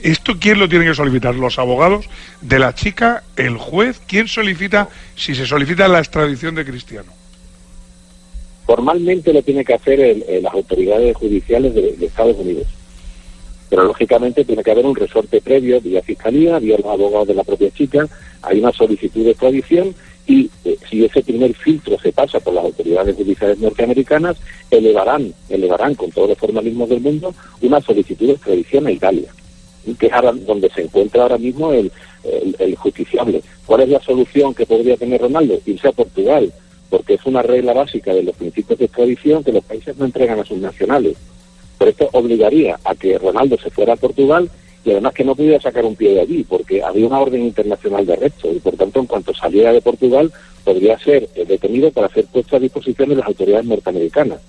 [0.04, 1.34] ¿esto quién lo tiene que solicitar?
[1.34, 2.06] ¿Los abogados
[2.42, 4.00] de la chica, el juez?
[4.08, 7.12] ¿Quién solicita si se solicita la extradición de Cristiano?
[8.68, 12.68] Formalmente lo tiene que hacer el- las autoridades judiciales de, de Estados Unidos.
[13.70, 17.44] Pero lógicamente tiene que haber un resorte previo vía fiscalía, vía los abogados de la
[17.44, 18.08] propia chica,
[18.44, 19.96] hay una solicitud de extradición
[20.28, 24.38] y eh, si ese primer filtro se pasa por las autoridades judiciales norteamericanas,
[24.70, 29.30] elevarán, elevarán con todos los formalismos del mundo una solicitud de extradición a Italia,
[29.98, 31.92] que es ahora donde se encuentra ahora mismo el,
[32.24, 33.42] el- el justiciable.
[33.66, 35.60] ¿Cuál es la solución que podría tener Ronaldo?
[35.66, 36.52] Irse a Portugal,
[36.90, 40.40] porque es una regla básica de los principios de extradición que los países no entregan
[40.40, 41.16] a sus nacionales.
[41.78, 44.50] Pero esto obligaría a que Ronaldo se fuera a Portugal
[44.86, 48.06] y además que no pudiera sacar un pie de allí, porque había una orden internacional
[48.06, 50.32] de arresto y por tanto en cuanto saliera de Portugal
[50.64, 54.40] podría ser eh, detenido para ser puesto a disposición de las autoridades norteamericanas.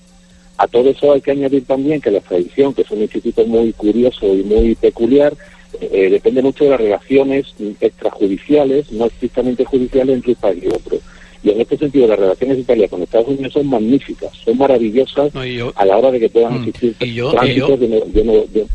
[0.57, 3.73] A todo eso hay que añadir también que la extradición, que es un instituto muy
[3.73, 5.35] curioso y muy peculiar,
[5.81, 7.47] eh, depende mucho de las relaciones
[7.81, 10.99] extrajudiciales, no estrictamente judiciales entre un país y otro.
[11.43, 15.35] Y en este sentido, las relaciones de Italia con Estados Unidos son magníficas, son maravillosas
[15.75, 18.67] a la hora de que puedan existir yo- tránsitos y yo- de, de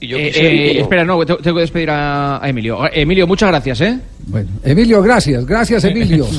[0.00, 2.78] no- de- Eh, quisiera- eh, espera, no, tengo, tengo que despedir a, a Emilio.
[2.92, 3.98] Emilio, muchas gracias, ¿eh?
[4.28, 6.26] Bueno, Emilio, gracias, gracias Emilio.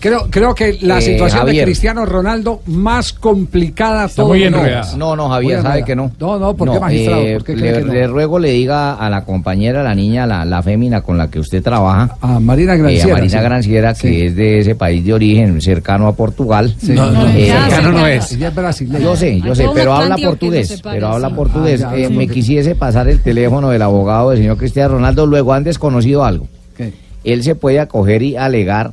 [0.00, 1.62] Creo, creo que la Eh, situación de.
[1.64, 4.58] Cristiano Ronaldo más complicada Está todo muy no.
[4.98, 6.12] No, no, Javier, Muy sabe que no.
[6.20, 7.22] No, no, ¿por qué magistrado?
[7.22, 7.92] eh, ¿Por qué cree le, que no?
[7.94, 11.38] le ruego le diga a la compañera, la niña, la, la fémina con la que
[11.40, 12.16] usted trabaja.
[12.20, 13.04] A Marina eh, Granciera.
[13.04, 13.44] a Marina sí.
[13.44, 14.20] Granciera, que Sí.
[14.26, 16.74] es de ese país de origen, cercano a Portugal.
[16.78, 16.92] Sí.
[16.92, 18.30] No, no, Eh, cercano no es.
[18.32, 18.98] Ella es brasileña.
[18.98, 20.80] Yo sé, yo sé, pero habla portugués.
[20.82, 21.82] Pero habla portugués.
[21.82, 25.24] Ah, ya, Eh, sí, me quisiese pasar el teléfono del abogado del señor Cristiano Ronaldo.
[25.26, 26.46] Luego han desconocido algo.
[26.76, 26.92] ¿Qué?
[27.32, 28.92] Él se puede acoger y alegar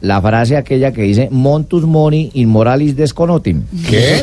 [0.00, 3.62] la frase aquella que dice Montus moni in moralis desconotim.
[3.88, 4.22] ¿Qué?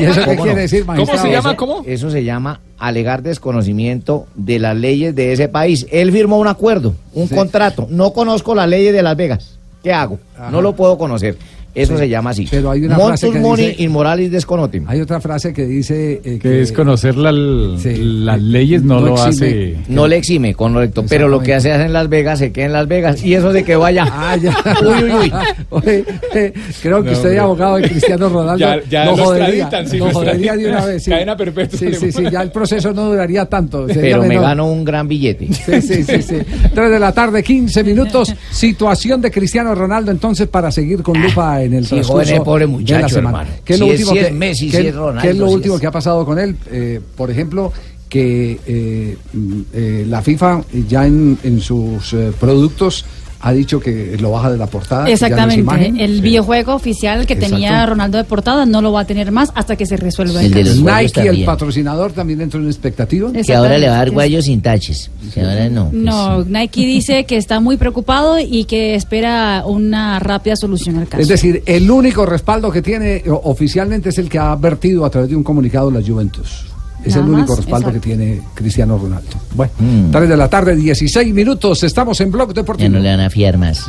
[0.00, 1.22] ¿Y eso qué ¿Cómo quiere decir, magistrado?
[1.22, 1.50] se llama?
[1.50, 1.82] Eso- ¿Cómo?
[1.86, 5.86] Eso se llama alegar desconocimiento de las leyes de ese país.
[5.90, 7.86] Él firmó un acuerdo, un contrato.
[7.90, 9.58] No conozco las leyes de Las Vegas.
[9.82, 10.18] ¿Qué hago?
[10.50, 11.36] No lo puedo conocer.
[11.76, 11.98] Eso Sí.
[12.00, 12.48] se llama así.
[12.50, 14.84] Pero hay una Montus frase que moni dice- in moralis desconotim.
[14.88, 19.28] Hay otra frase que dice eh, Que es conocer la- las leyes no, lo exime.
[19.28, 19.76] hace.
[19.88, 21.04] No le exime, correcto.
[21.08, 23.22] Pero lo que hace en Las Vegas se queda en Las Vegas.
[23.22, 24.04] Y eso de que vaya.
[24.10, 24.56] Ah, ya.
[24.82, 25.32] Uy, uy, uy.
[25.70, 26.04] Oye,
[26.34, 26.52] eh,
[26.82, 27.38] creo que No, usted, hombre.
[27.40, 31.02] abogado de Cristiano Ronaldo, Ya- ya jodería, sí, de una vez.
[31.04, 31.10] Sí.
[31.10, 31.78] Cadena perpetua.
[31.78, 33.86] Sí, sí, sí, ya el proceso no duraría tanto.
[33.92, 35.48] Pero me gano un gran billete.
[35.52, 36.36] Sí, sí, sí, sí.
[36.74, 38.34] 3 de la tarde, 15 minutos.
[38.50, 42.60] Situación de Cristiano Ronaldo, entonces, para seguir con lupa en el Sí, transcurso es pobre
[42.60, 43.40] de la muchacho, semana.
[43.42, 43.60] hermano.
[43.64, 45.48] ¿Qué es lo Si último es que, Messi, qué- si es Ronaldo, qué es lo
[45.48, 46.56] si último es- que ha pasado con él?
[46.70, 47.72] Eh, por ejemplo,
[48.08, 53.04] que eh, mm, eh, la FIFA ya en, en sus eh, productos
[53.40, 55.04] ha dicho que lo baja de la portada.
[55.04, 55.60] no Exactamente.
[55.60, 56.00] imagen.
[56.00, 57.54] El videojuego oficial que Exacto.
[57.56, 60.56] tenía Ronaldo de portada no lo va a tener más hasta que se resuelva el,
[60.56, 63.30] El Nike, el patrocinador, también entró en expectativa.
[63.32, 65.10] Que ahora le va a dar guayos sin taches.
[65.34, 65.90] Que ahora no.
[65.92, 66.50] sí.
[66.50, 71.22] Nike dice que está muy preocupado y que espera una rápida solución al caso.
[71.22, 75.30] Es decir, el único respaldo que tiene oficialmente es el que ha advertido a través
[75.30, 76.64] de un comunicado la Juventus.
[77.06, 77.92] Es Nada el único más, respaldo exacto.
[77.92, 79.30] que tiene Cristiano Ronaldo.
[79.54, 80.10] Bueno, Mm.
[80.10, 81.82] 3 de la tarde, 16 minutos.
[81.84, 82.90] Estamos en Blog Ya Deportivo.
[82.90, 83.86] no le van a fiar más.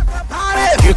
[0.83, 0.93] You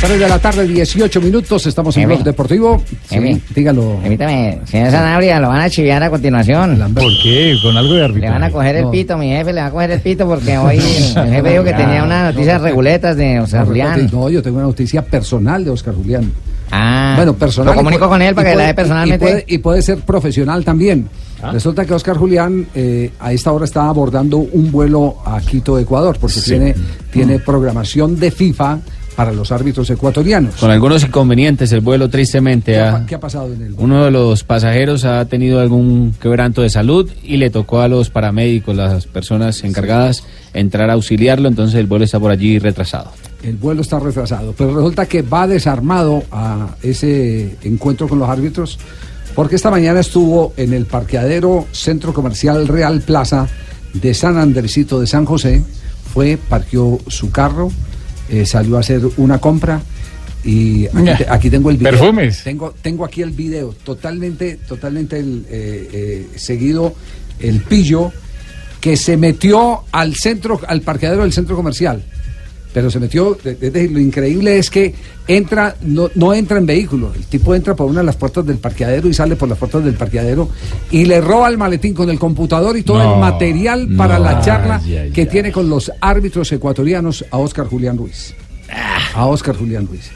[0.00, 1.66] 3 de la tarde, 18 minutos.
[1.66, 2.06] Estamos en.
[2.06, 2.80] Blog Deportivo.
[3.08, 3.98] Sí, dígalo.
[4.00, 6.78] Permítame, señor Sanabria, lo van a chiviar a continuación.
[6.94, 7.56] ¿Por qué?
[7.60, 8.22] ¿Con algo de árbitro?
[8.22, 8.90] Le van a coger el No.
[8.92, 11.72] pito, mi jefe le va a coger el pito porque hoy el jefe dijo que
[11.74, 14.08] tenía unas noticias reguletas de Oscar Julián.
[14.12, 16.30] No, yo tengo una noticia personal de Oscar Julián.
[16.70, 17.72] Ah, Bueno, personal.
[17.74, 19.18] Lo comunico y puede- con él y para que la dé y personalmente.
[19.26, 21.08] puede, y puede ser profesional también.
[21.42, 21.50] Ah.
[21.52, 26.18] Resulta que Oscar Julián eh, a esta hora está abordando un vuelo a Quito, Ecuador,
[26.20, 26.50] porque Sí.
[26.50, 27.10] tiene, Mm.
[27.10, 28.78] tiene programación de FIFA
[29.18, 30.54] para los árbitros ecuatorianos.
[30.54, 34.12] Con algunos inconvenientes, el vuelo tristemente ¿Qué ha, qué ha pasado en el Uno de
[34.12, 39.08] los pasajeros ha tenido algún quebranto de salud y le tocó a los paramédicos, las
[39.08, 40.22] personas encargadas,
[40.54, 43.10] entrar a auxiliarlo, entonces el vuelo está por allí retrasado.
[43.42, 48.78] El vuelo está retrasado, pero resulta que va desarmado a ese encuentro con los árbitros,
[49.34, 53.48] porque esta mañana estuvo en el parqueadero Centro Comercial Real Plaza
[53.94, 55.64] de San Andresito de San José,
[56.14, 57.72] fue, parqueó su carro,
[58.28, 59.80] eh, salió a hacer una compra
[60.44, 61.90] y aquí, te- aquí tengo el video.
[61.92, 62.42] Perfumes.
[62.44, 66.94] Tengo, tengo aquí el video, totalmente, totalmente el, eh, eh, seguido
[67.40, 68.12] el pillo
[68.80, 72.04] que se metió al centro, al parqueadero del centro comercial.
[72.72, 74.94] Pero se metió, es decir, lo increíble es que
[75.26, 77.12] entra, no, no entra en vehículo.
[77.14, 79.84] El tipo entra por una de las puertas del parqueadero y sale por las puertas
[79.84, 80.50] del parqueadero
[80.90, 84.24] y le roba el maletín con el computador y todo No, el material para no.
[84.26, 84.80] la charla
[85.14, 88.34] que tiene con los árbitros ecuatorianos a Oscar Julián Ruiz.
[89.14, 90.10] A Oscar Julián Ruiz.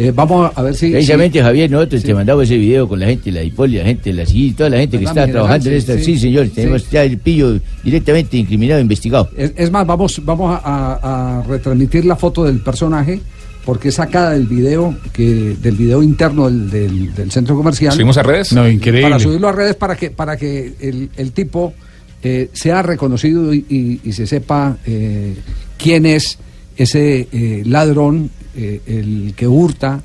[0.00, 0.90] Eh, vamos a ver si.
[0.92, 2.06] Precisamente, si- Javier, nosotros sí.
[2.06, 4.78] te mandamos ese video con la gente, la Hipol, la gente, la CIGI, toda la
[4.78, 5.98] gente que ¿Verdad, está trabajando en general?
[5.98, 5.98] esta.
[5.98, 6.20] Sí, Sí, sí.
[6.20, 6.52] señor, Sí.
[6.54, 9.28] tenemos ya el pillo directamente incriminado, investigado.
[9.36, 13.20] Es, es más, vamos, vamos a, a- a retransmitir la foto del personaje
[13.64, 17.92] porque es sacada del video que del video interno del, del- del centro comercial.
[17.92, 18.52] ¿Subimos a redes?
[18.52, 19.02] No, increíble.
[19.02, 21.74] Para subirlo a redes para que para que el, el tipo
[22.22, 25.34] eh, sea reconocido y, y- y se sepa eh,
[25.76, 26.38] quién es
[26.76, 30.00] ese eh, ladrón, eh, el que hurta.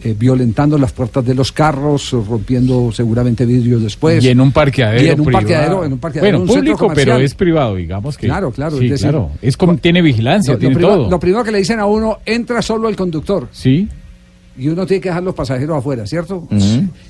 [0.00, 4.22] eh, violentando las puertas de los carros, rompiendo seguramente vidrios después.
[4.22, 5.02] y en un parqueadero.
[5.02, 5.42] Y en un privado.
[5.44, 8.28] parqueadero, en un parqueadero, Bueno, un público, pero es privado, digamos que.
[8.28, 9.30] Claro, claro, Sí, es decir, claro.
[9.42, 11.10] Es como, tiene vigilancia, Lo, lo tiene primero, todo.
[11.10, 13.48] lo primero que le dicen a uno, entra solo el conductor.
[13.50, 13.88] Sí.
[14.56, 16.46] Y uno tiene que dejar los pasajeros afuera, ¿cierto?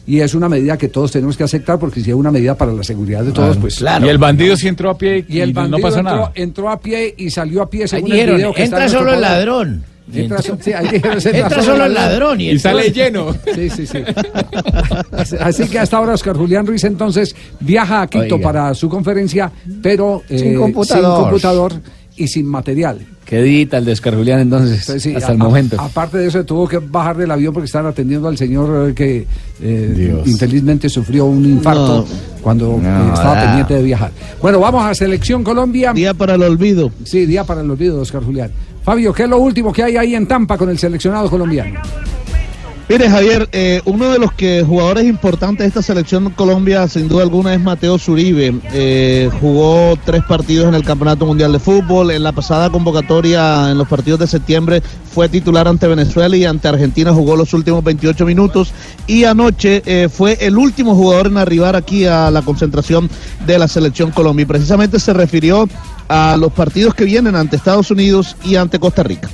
[0.06, 2.72] Y es una medida que todos tenemos que aceptar porque si es una medida para
[2.72, 4.00] la seguridad de todos, Claro.
[4.00, 4.06] pues...
[4.06, 6.32] Y el bandido sí entró a pie y, Y el no bandido pasó entró, nada.
[6.34, 8.84] entró a pie y salió a pie Ahí según dijeron, el video que está entra
[8.86, 9.30] en solo el poder.
[9.30, 9.84] ladrón.
[10.12, 13.34] Entra, so- sí, ahí dijeron, Entra solo el ladrón y Y sale lleno.
[13.54, 13.98] Sí, sí, sí.
[15.40, 18.40] Así- que hasta ahora Oscar Julián Ruiz entonces viaja a Quito Oiga.
[18.40, 19.50] para su conferencia,
[19.82, 21.14] pero eh, Sin computador.
[21.14, 21.72] sin computador
[22.16, 22.98] y sin material.
[23.24, 25.76] Qué dita el de Oscar Julián entonces, Entonces, sí, hasta a- el a- momento.
[25.78, 29.26] aparte de eso, tuvo que bajar del avión porque estaban atendiendo al señor eh, que
[29.62, 32.06] eh, infelizmente sufrió un infarto
[32.40, 33.44] cuando eh, No, estaba ah.
[33.44, 34.10] pendiente de viajar.
[34.40, 35.92] Bueno, vamos a Selección Colombia.
[35.92, 36.90] Día para el olvido.
[37.04, 38.50] Sí, día para el olvido de Oscar Julián.
[38.88, 41.78] Fabio, ¿qué es lo último que hay ahí en Tampa con el seleccionado colombiano?
[42.88, 47.22] Mire, Javier, eh, uno de los que jugadores importantes de esta selección Colombia, sin duda
[47.22, 48.54] alguna, es Mateo Zuribe.
[48.72, 52.10] Eh, jugó tres partidos en el Campeonato Mundial de Fútbol.
[52.12, 54.82] En la pasada convocatoria, en los partidos de septiembre,
[55.12, 58.72] fue titular ante Venezuela y ante Argentina jugó los últimos 28 minutos.
[59.06, 63.10] Y anoche eh, fue el último jugador en arribar aquí a la concentración
[63.46, 64.44] de la selección Colombia.
[64.44, 65.68] Y precisamente se refirió
[66.08, 69.28] a los partidos que vienen ante Estados Unidos y ante Costa Rica.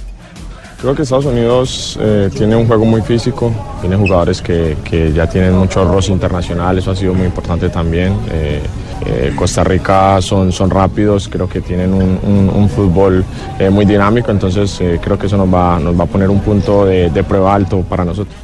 [0.84, 5.26] Creo que Estados Unidos eh, tiene un juego muy físico, tiene jugadores que, que ya
[5.26, 8.14] tienen mucho roce internacional, eso ha sido muy importante también.
[8.30, 8.60] Eh,
[9.06, 12.18] eh, Costa Rica son, son rápidos, creo que tienen un,
[12.54, 13.24] un- fútbol
[13.70, 17.08] muy dinámico, entonces creo que eso nos va, nos va a poner un punto de,
[17.08, 18.36] de prueba alto para nosotros.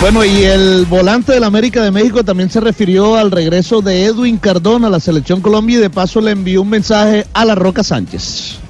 [0.00, 4.38] Bueno, y el volante del América de México también se refirió al regreso de Edwin
[4.38, 7.84] Cardona a la selección Colombia y de paso le envió un mensaje a la Roca
[7.84, 8.60] Sánchez.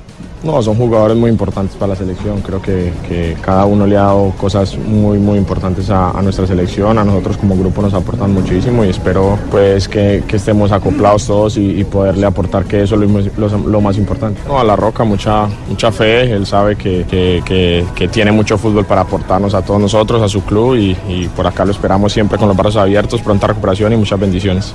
[0.45, 2.41] No, son jugadores muy importantes para la selección.
[2.43, 6.47] Creo que, que cada uno le ha dado cosas muy, muy importantes a, a nuestra
[6.47, 6.99] selección.
[6.99, 11.57] A nosotros como grupo nos aportan muchísimo y espero pues que, que estemos acoplados todos
[11.57, 14.41] y, poderle aportar que eso es lo, más importante.
[14.47, 16.31] No, a La Roca mucha, mucha fe.
[16.31, 17.05] Él sabe que-
[17.95, 21.47] que tiene mucho fútbol para aportarnos a todos nosotros, a su club y, y por
[21.47, 24.75] acá lo esperamos siempre con los brazos abiertos, pronta recuperación y muchas bendiciones.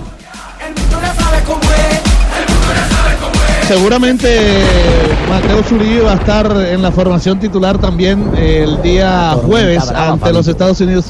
[3.69, 4.63] Seguramente
[5.29, 10.47] Mateo Zuribe va a estar en la formación titular también el día jueves ante los.
[10.47, 11.05] Estados Unidos.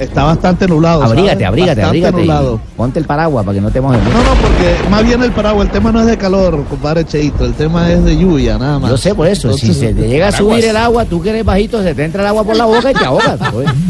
[0.00, 1.02] Está bastante nublado.
[1.02, 1.18] ¿sabes?
[1.18, 2.16] Abrígate, abrígate, Bastante abrígate.
[2.16, 2.60] nublado.
[2.76, 4.00] Ponte el paraguas para que no te mojes.
[4.02, 7.44] No, no, porque más bien el paraguas, el tema no es de calor, compadre Cheito,
[7.44, 8.90] el tema es de lluvia, nada más.
[8.90, 11.44] Yo sé por eso, si se te llega a subir el agua, tú que eres
[11.44, 13.38] bajito, se te entra el agua por la boca y te ahogas.
[13.52, 13.68] pues.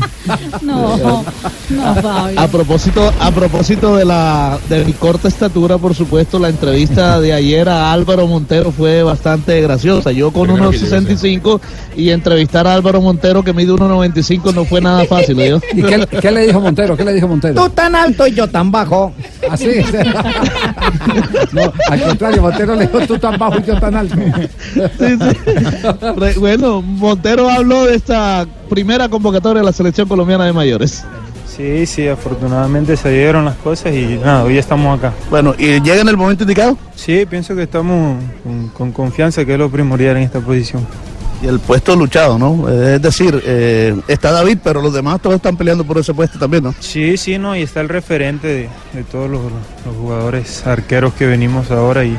[0.62, 1.24] No,
[1.70, 2.38] no, Fabio.
[2.38, 7.32] A propósito, a propósito de la de mi corta estatura, por supuesto, la entrevista de
[7.32, 10.12] ayer a Álvaro Montero fue bastante graciosa.
[10.12, 11.60] Yo con Primero unos que llegue, 65
[11.96, 15.38] y entrevistar a Álvaro Montero que mide 1.95 no fue nada fácil.
[15.40, 15.60] ¿oyó?
[15.74, 16.96] ¿Y qué, qué le dijo Montero?
[16.96, 17.54] ¿Qué le dijo Montero?
[17.62, 19.12] Tú tan alto y yo tan bajo.
[19.50, 19.68] Así.
[21.52, 24.16] no, al contrario, Montero le dijo tú tan bajo y yo tan alto.
[26.16, 31.04] Re- Bueno, Montero habló de esta primera convocatoria de la selección colombiana de mayores.
[31.46, 35.12] Sí, sí, afortunadamente se dieron las cosas y nada, hoy estamos acá.
[35.28, 36.78] Bueno, ¿y llega en el momento indicado?
[36.94, 40.86] Sí, pienso que estamos con, con confianza, que es lo primordial en esta posición.
[41.42, 42.68] Y el puesto luchado, ¿no?
[42.68, 46.38] Eh, Es decir, eh, está David, pero los demás todos están peleando por ese puesto
[46.38, 46.74] también, ¿no?
[46.80, 49.40] Sí, sí, no, y está el referente de, de todos los,
[49.86, 52.16] los jugadores arqueros que venimos ahora y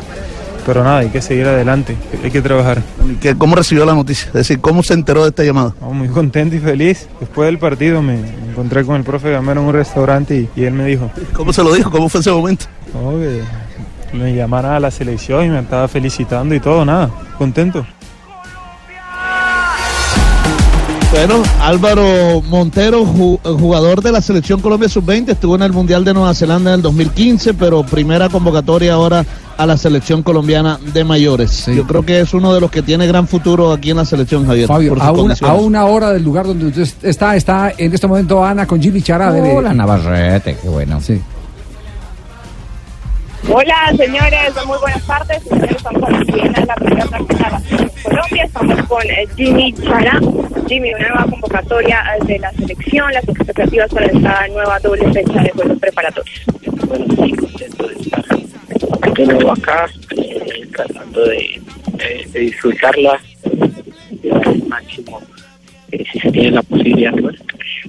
[0.64, 2.84] pero nada, hay que seguir adelante, hay que trabajar.
[3.10, 4.28] ¿Y qué- ¿Cómo recibió la noticia?
[4.28, 5.74] Es decir, ¿cómo se enteró de esta llamada?
[5.82, 7.08] Muy contento y feliz.
[7.20, 10.74] Después del partido me encontré con el profe Gamero en un restaurante y, y él
[10.74, 11.90] me dijo, ¿Cómo se lo dijo?
[11.90, 12.66] ¿Cómo fue ese momento?
[14.14, 17.86] me llamara a la selección y me estaba felicitando y todo, nada, contento.
[21.12, 26.14] Bueno, Álvaro Montero, ju- jugador de la selección Colombia Sub-20, estuvo en el Mundial de
[26.14, 29.26] Nueva Zelanda en el 2015, pero primera convocatoria ahora
[29.58, 31.66] a la selección colombiana de mayores.
[31.68, 34.46] Yo creo que es uno de los que tiene gran futuro aquí en la selección,
[34.48, 34.68] Javier.
[34.68, 38.44] Fabio, a una, a una hora del lugar donde usted está, está en este momento
[38.44, 39.32] Ana con Jimmy Chará.
[39.34, 41.02] Hola, Navarrete, qué bueno.
[41.02, 41.22] Sí.
[43.50, 45.42] Hola señores, muy buenas tardes.
[45.46, 48.44] Estamos aquí en la primera práctica de Colombia.
[48.46, 50.20] Estamos con eh, Jimmy Chará.
[50.68, 55.42] Jimmy, una nueva convocatoria eh, de la selección, las expectativas para esta nueva doble fecha
[55.42, 56.42] de juegos preparatorios.
[56.88, 58.26] bueno, muy contento de estar
[59.14, 59.88] de nuevo acá,
[60.18, 61.62] eh, tratando de,
[61.94, 65.22] de- de disfrutarla, de dar el máximo
[65.92, 67.12] eh, si se tiene la posibilidad.
[67.14, 67.38] Bueno,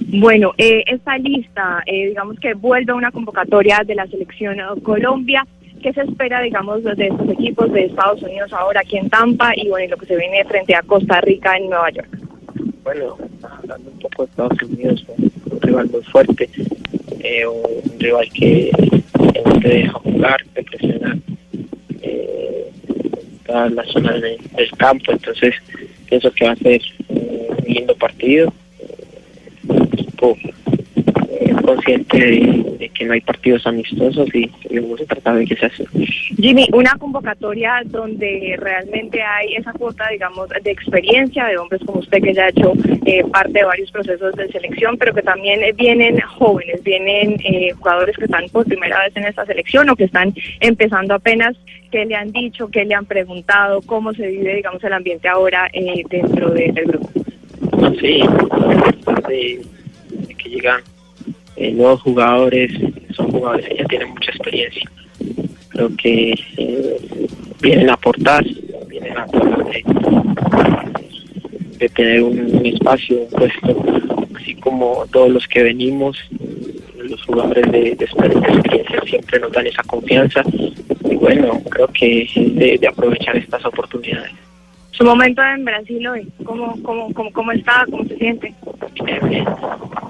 [0.07, 5.45] Bueno, eh, esta lista, eh, digamos que vuelve a una convocatoria de la selección Colombia.
[5.81, 9.67] ¿Qué se espera, digamos, de estos equipos de Estados Unidos ahora aquí en Tampa y
[9.67, 12.07] bueno, y lo que se viene frente a Costa Rica en Nueva York?
[12.83, 16.49] bueno, hablando un poco de Estados Unidos, un, rival muy fuerte,
[17.19, 18.71] eh, un rival que,
[19.45, 21.17] no te deja jugar, te presiona
[22.01, 25.55] eh, en todas las zonas de- del campo, entonces
[26.09, 26.81] pienso que va a ser
[27.67, 28.53] lindo partido.
[31.63, 35.85] Consciente de, que no hay partidos amistosos y, y vamos a de que sea así.
[36.37, 42.21] Jimmy, una convocatoria donde realmente hay esa cuota, digamos, de experiencia de hombres como usted
[42.21, 42.73] que ya ha hecho
[43.05, 47.71] eh, parte de varios procesos de selección, pero que también eh, vienen jóvenes, vienen eh,
[47.71, 51.55] jugadores que están por primera vez en esta selección o que están empezando apenas.
[51.91, 52.67] ¿Qué le han dicho?
[52.69, 53.81] ¿Qué le han preguntado?
[53.85, 57.09] ¿Cómo se vive, digamos, el ambiente ahora eh, dentro de- del grupo?
[57.99, 58.21] Sí,
[59.27, 59.61] de,
[60.27, 60.81] de que llegan
[61.55, 62.71] eh, nuevos jugadores,
[63.15, 64.89] son jugadores que ya tienen mucha experiencia.
[65.69, 66.97] Creo que eh,
[67.61, 68.45] vienen a aportar,
[68.87, 69.83] vienen a tratar de,
[71.89, 73.85] tener un, espacio, un puesto,
[74.35, 76.17] así como todos los que venimos,
[76.97, 80.43] los jugadores de, de exper- de experiencia siempre nos dan esa confianza
[81.09, 84.31] y bueno, creo que de, de aprovechar estas oportunidades.
[84.93, 87.83] Su momento en Brasil hoy, ¿cómo, cómo, cómo, cómo está?
[87.89, 88.53] ¿Cómo se siente?
[89.03, 89.45] Bien,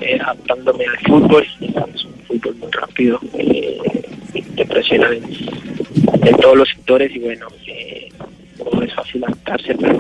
[0.02, 3.78] eh, adaptándome al fútbol, es un fútbol muy rápido, eh,
[4.56, 5.24] te presiona en,
[6.28, 8.10] en todos los sectores y bueno, eh,
[8.74, 9.98] no es fácil adaptarse, pero.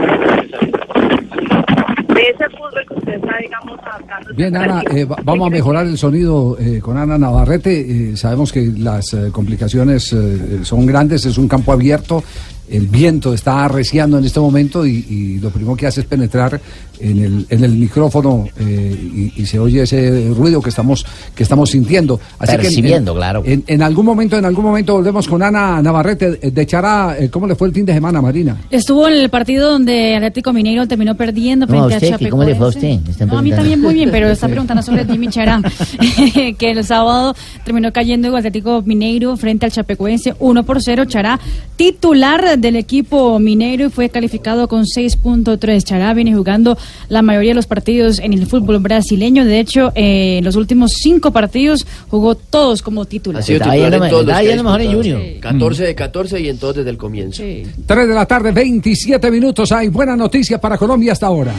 [2.14, 4.34] De ese fútbol que usted está, digamos, adaptando.
[4.36, 8.12] Bien, Ana, eh, va- vamos a mejorar el sonido eh, con Ana Navarrete.
[8.12, 12.24] Eh, sabemos que las eh, complicaciones eh, son grandes, es un campo abierto.
[12.70, 16.60] El viento está arreciando en este momento y, y lo primero que hace es penetrar
[17.00, 21.06] en el, en el micrófono eh, y, y se oye ese ruido que estamos,
[21.36, 22.20] que estamos sintiendo.
[22.40, 23.44] en- Percibiendo, en, claro.
[23.46, 27.18] En, en algún momento, en algún momento volvemos con Ana Navarrete de Chará.
[27.20, 28.58] eh, ¿Cómo le fue el fin de semana, Marina?
[28.72, 32.30] Estuvo en el partido donde Atlético Mineiro terminó perdiendo No, a frente usted, a ¿qué-
[32.30, 33.00] cómo le fue a usted?
[33.28, 35.62] No, a mí también muy bien, pero está preguntando sobre Jimmy Chará,
[36.58, 37.36] que el sábado
[37.66, 41.06] terminó cayendo el Atlético Mineiro frente al Chapecoense 1 por 0.
[41.06, 41.40] Chará,
[41.76, 45.84] titular del equipo Mineiro y fue calificado con 6.3.
[45.84, 46.78] Chará viene jugando
[47.10, 49.46] la mayoría de los partidos en el fútbol brasileño.
[49.46, 53.42] De hecho, eh, en los últimos cinco partidos jugó todos como titular.
[53.42, 54.94] Ha sido Está titular en todos los mejor en.
[54.94, 55.22] Junior.
[55.40, 57.44] 14 de 14 y en todos desde el comienzo.
[57.44, 59.72] 3 de la tarde, 27 minutos.
[59.72, 61.54] Hay buena noticia para Colombia hasta ahora.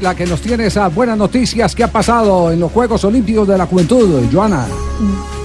[0.00, 3.58] La que nos tiene esas buenas noticias que ha pasado en los Juegos Olímpicos de
[3.58, 4.24] la Juventud.
[4.32, 4.66] Joana.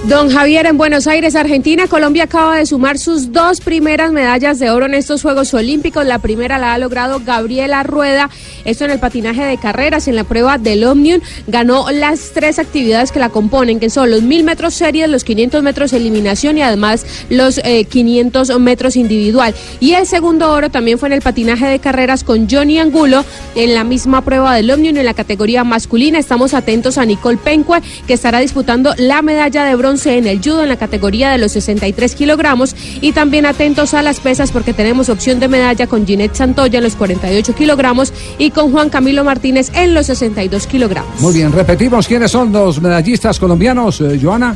[0.07, 4.69] Don Javier, en Buenos Aires, Argentina, Colombia acaba de sumar sus dos primeras medallas de
[4.69, 6.05] oro en estos Juegos Olímpicos.
[6.05, 8.30] La primera la ha logrado Gabriela Rueda,
[8.65, 11.21] esto en el patinaje de carreras, en la prueba del Omnium.
[11.47, 15.63] Ganó las tres actividades que la componen, que son los 1000 metros series, los 500
[15.63, 19.55] metros eliminación y además los eh, 500 metros individual.
[19.80, 23.24] Y el segundo oro también fue en el patinaje de carreras con Johnny Angulo
[23.55, 26.20] en la misma prueba del Omnium en la categoría masculina.
[26.20, 30.64] Estamos atentos a Nicole Pencue, que estará disputando la medalla de bronce en el judo
[30.64, 32.76] en la categoría de los 63 kilogramos.
[33.01, 36.84] Y también atentos a las pesas porque tenemos opción de medalla con Ginette Santoya en
[36.84, 41.20] los 48 kilogramos y con Juan Camilo Martínez en los 62 kilogramos.
[41.20, 44.55] Muy bien, repetimos quiénes son los medallistas colombianos, eh, Joana.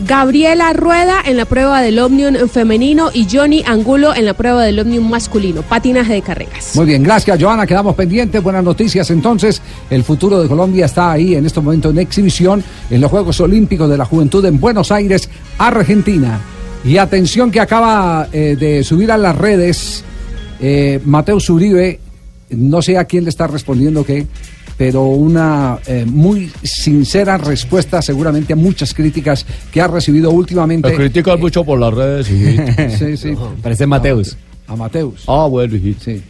[0.00, 4.78] Gabriela Rueda en la prueba del Omnium femenino y Johnny Angulo en la prueba del
[4.80, 6.72] Omnium masculino, patinaje de carreras.
[6.74, 11.34] Muy bien, gracias Joana, quedamos pendientes, buenas noticias entonces, el futuro de Colombia está ahí
[11.34, 15.28] en este momento en exhibición en los Juegos Olímpicos de la Juventud en Buenos Aires,
[15.58, 16.40] Argentina.
[16.84, 20.04] Y atención que acaba eh, de subir a las redes
[20.60, 21.98] eh, Mateo Uribe,
[22.50, 24.26] no sé a quién le está respondiendo qué,
[24.76, 30.88] pero una eh, muy sincera respuesta seguramente a muchas críticas que ha recibido últimamente.
[30.88, 32.62] Me critican mucho por las redes, hijito.
[32.98, 33.34] Sí, sí.
[33.62, 34.36] Parece Mateus.
[34.66, 35.24] A Mateus.
[35.26, 36.04] Ah, bueno, hijito.
[36.04, 36.22] Sí.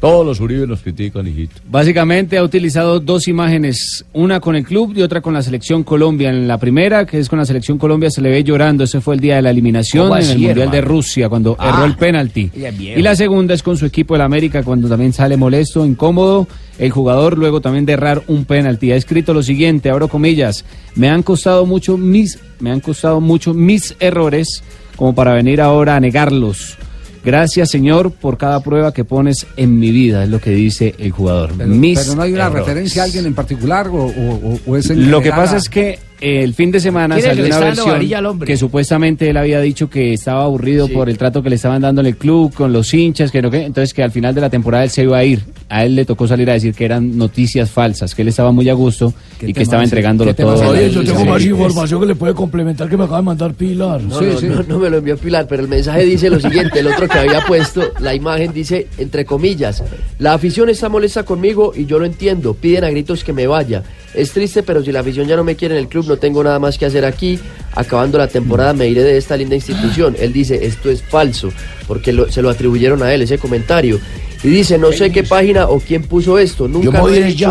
[0.00, 1.54] Todos los Uribe nos critican, hijito.
[1.70, 6.28] Básicamente ha utilizado dos imágenes, una con el club y otra con la selección Colombia.
[6.30, 8.82] En la primera, que es con la selección Colombia, se le ve llorando.
[8.82, 10.80] Ese fue el día de la eliminación ¿Cómo en el Mundial de?
[10.80, 12.50] Rusia, cuando Ah, erró el penalti.
[12.96, 16.48] Y la segunda es con su equipo del América, cuando también sale molesto, incómodo.
[16.78, 18.92] El jugador luego también de errar un penalti.
[18.92, 20.64] Ha escrito lo siguiente, abro comillas,
[20.94, 24.62] me han costado mucho mis, me han costado mucho mis errores
[24.96, 26.76] como para venir ahora a negarlos.
[27.24, 31.12] Gracias, Señor, por cada prueba que pones en mi vida, es lo que dice el
[31.12, 31.52] jugador.
[31.56, 32.66] Pero, Mis pero no hay una errores.
[32.66, 35.68] referencia a alguien en particular o, o- o es en Lo que pasa a- es
[35.68, 38.46] que el fin de semana ¿Quién es salió una versión hombre?
[38.46, 42.00] que supuestamente él había dicho que estaba aburrido por el trato que le estaban dando
[42.00, 44.48] en el club, con los hinchas, que no que, entonces que al final de la
[44.50, 45.42] temporada él se iba a ir.
[45.68, 48.68] A él le tocó salir a decir que eran noticias falsas, que él estaba muy
[48.68, 50.70] a gusto y que estaba entregándolo todo.
[50.70, 51.48] Oye, yo Sí, tengo sí, más sí.
[51.48, 54.02] información que le puede complementar que me acaba de mandar Pilar.
[54.02, 56.86] No, no, no, no me lo envió Pilar, pero el mensaje dice lo siguiente, el
[56.88, 59.82] otro que había puesto, la imagen dice, entre comillas,
[60.18, 63.82] la afición está molesta conmigo y yo lo entiendo, piden a gritos que me vaya.
[64.14, 66.42] Es triste, pero si la afición ya no me quiere en el club, no tengo
[66.44, 67.38] nada más que hacer aquí.
[67.74, 70.14] Acabando la temporada me iré de esta linda institución.
[70.18, 71.50] Él dice, esto es falso,
[71.88, 73.98] porque lo- se lo atribuyeron a él, ese comentario.
[74.44, 77.26] Y dice, no sé qué página o quién puso esto, nunca me lo he de
[77.28, 77.46] dicho.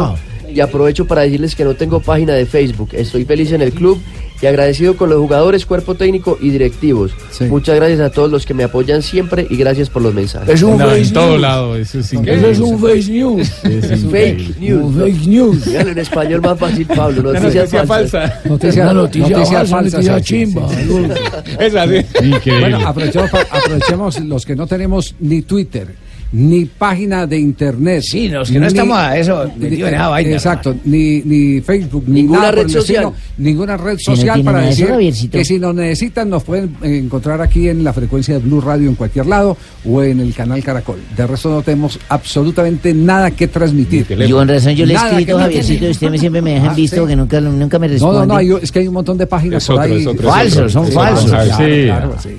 [0.54, 2.90] Y aprovecho para decirles que no tengo página de Facebook.
[2.92, 4.02] Estoy feliz en el club
[4.42, 7.12] y agradecido con los jugadores, cuerpo técnico y directivos.
[7.50, 10.50] Muchas gracias a todos los que me apoyan siempre y gracias por los mensajes.
[10.50, 11.42] Es un No, en fake todo news.
[11.42, 12.12] lado, eso es.
[12.14, 13.52] Eso es un fake news.
[13.64, 14.84] Es fake news.
[14.84, 15.66] Un fake news.
[15.66, 17.22] Dígalo en español más fácil, Pablo.
[17.34, 18.12] Noticias noticia falsas.
[18.32, 18.50] falsa.
[18.50, 20.70] Noticia- Una noticia noticias falsa, falsas, noticia sí, sí, chimba.
[20.70, 21.56] sí.
[21.60, 22.50] Es así.
[22.60, 25.88] Bueno, aprovechemos, aprovechemos los que no tenemos ni Twitter,
[26.34, 28.04] ni página de internet.
[28.04, 32.22] Sí, los que no estamos a eso, en esa vaina, Exacto, ni, ni Facebook, ni
[32.22, 33.12] Ninguna red social.
[33.38, 37.00] ninguna red Si no social para eso, decir que si nos necesitan nos pueden eh,
[37.04, 40.64] encontrar aquí en la frecuencia de Blue Radio en cualquier lado o en el canal
[40.64, 41.00] Caracol.
[41.18, 44.06] De resto no tenemos absolutamente nada que transmitir.
[44.10, 46.74] Y con razón yo le he escrito, Javiercito, y usted me- siempre me dejan Ah,
[46.74, 47.08] visto sí.
[47.10, 48.20] que nunca, nunca me No, responde.
[48.20, 50.02] no, no, hay- es que hay un montón de páginas Es por otro, ahí.
[50.02, 50.70] es otro, es Falsos, otro.
[50.70, 51.30] son Sí, falsos.
[51.32, 51.84] claro, Sí.
[51.86, 52.30] claro, sí.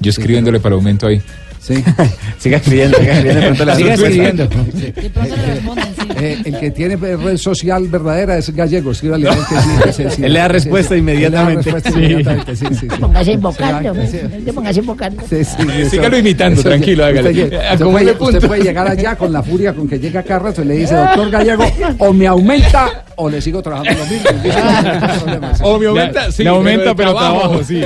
[0.00, 1.20] Yo escribiéndole para aumento ahí.
[1.62, 1.74] Sí.
[2.38, 4.42] Siga escribiendo, siga escribiendo.
[4.42, 4.94] de pronto le.
[6.20, 8.90] Eh, el que tiene red social verdadera es gallego.
[8.90, 10.24] escríbale a él que sí, que sí, sí.
[10.24, 11.00] Él le da respuesta Sí, sí.
[11.00, 11.70] inmediatamente.
[11.70, 11.98] Él le da respuesta Sí.
[11.98, 12.86] inmediatamente, sí, sí, sí.
[13.00, 14.44] Póngase invocando, Sí, sí.
[14.44, 15.22] te póngase invocando.
[15.28, 15.56] Sí, sí,
[15.90, 17.30] Sígalo imitando, eso- tranquilo, hágale.
[17.30, 18.24] Usted, puede, punto.
[18.36, 21.30] usted puede llegar allá con la furia con que llega Carras y le dice, doctor
[21.30, 21.64] Gallego,
[21.98, 24.30] o me aumenta o le sigo trabajando lo mismo.
[25.62, 26.42] O me aumenta, sí.
[26.44, 27.80] Le aumenta, pero trabajo, trabajo, sí.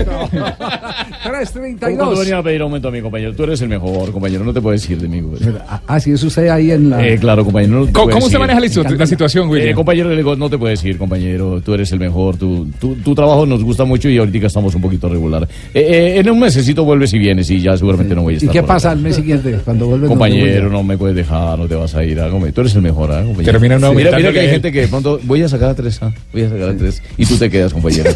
[1.24, 2.18] 332.
[2.20, 3.34] venía a pedir aumento a mi compañero?
[3.34, 5.20] Tú eres el mejor, compañero, no te puedes decir de mí.
[5.20, 5.40] güey.
[5.86, 7.06] Ah, sí, es usted ahí en la...
[7.06, 7.88] Eh, claro, compañero.
[7.92, 8.38] ¿Cómo, cómo se ir.
[8.40, 9.70] maneja la, situ- la situación, William?
[9.70, 11.60] Eh, compañero, le digo, no te puedes ir, compañero.
[11.60, 12.36] Tú eres el mejor.
[12.36, 12.66] Tu,
[13.14, 15.48] trabajo nos gusta mucho y ahorita estamos un poquito regular.
[15.74, 18.38] Eh, eh, en un mesecito vuelves y vienes y ya seguramente no voy a ¿Y
[18.38, 18.52] estar.
[18.52, 20.06] qué por pasa al mes siguiente cuando vuelve?
[20.08, 22.20] Compañero, no me puedes dejar, no te vas a ir.
[22.20, 22.28] ah.
[22.54, 23.52] Tú eres el mejor, ¿ah, compañero?
[23.52, 23.94] Termina Sí.
[23.94, 26.42] Mira, mira que hay gente que de pronto voy a sacar a tres, ah, voy
[26.42, 27.02] a sacar a tres.
[27.16, 28.10] Y tú te quedas, compañero.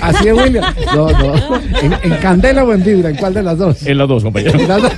[0.00, 0.74] Así es, William.
[0.94, 1.56] No, no.
[1.80, 3.10] ¿En, en Candela o en Vibra?
[3.10, 3.82] ¿En cuál de las dos?
[3.86, 4.58] En las dos, compañero.
[4.58, 4.92] En las dos.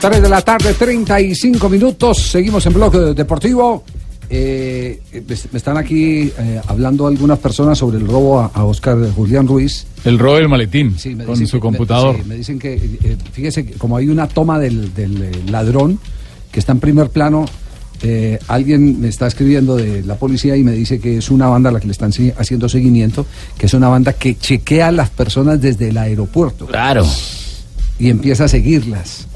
[0.00, 2.18] Tres de la tarde, 35 minutos.
[2.30, 3.82] Seguimos en bloque deportivo.
[4.30, 5.00] Eh,
[5.52, 9.86] me están aquí eh, hablando algunas personas sobre el robo a, a Oscar Julián Ruiz.
[10.04, 12.16] El robo del maletín Sí, me con dicen su que- computador.
[12.18, 15.30] Me, sí, me dicen que, eh, fíjese, que como hay una toma del, del, eh,
[15.50, 15.98] ladrón
[16.52, 17.46] que está en primer plano,
[18.02, 21.70] eh, alguien me está escribiendo de la policía y me dice que es una banda
[21.70, 23.24] a la que le están si- haciendo seguimiento,
[23.56, 26.66] que es una banda que chequea a las personas desde el aeropuerto.
[26.66, 27.06] Claro.
[27.98, 29.26] Y empieza a seguirlas.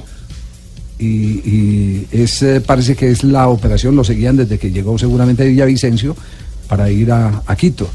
[1.02, 5.42] Y, y es, eh, parece que es la operación, lo seguían desde que llegó seguramente
[5.42, 6.14] de Villavicencio
[6.68, 7.88] para ir a, a Quito.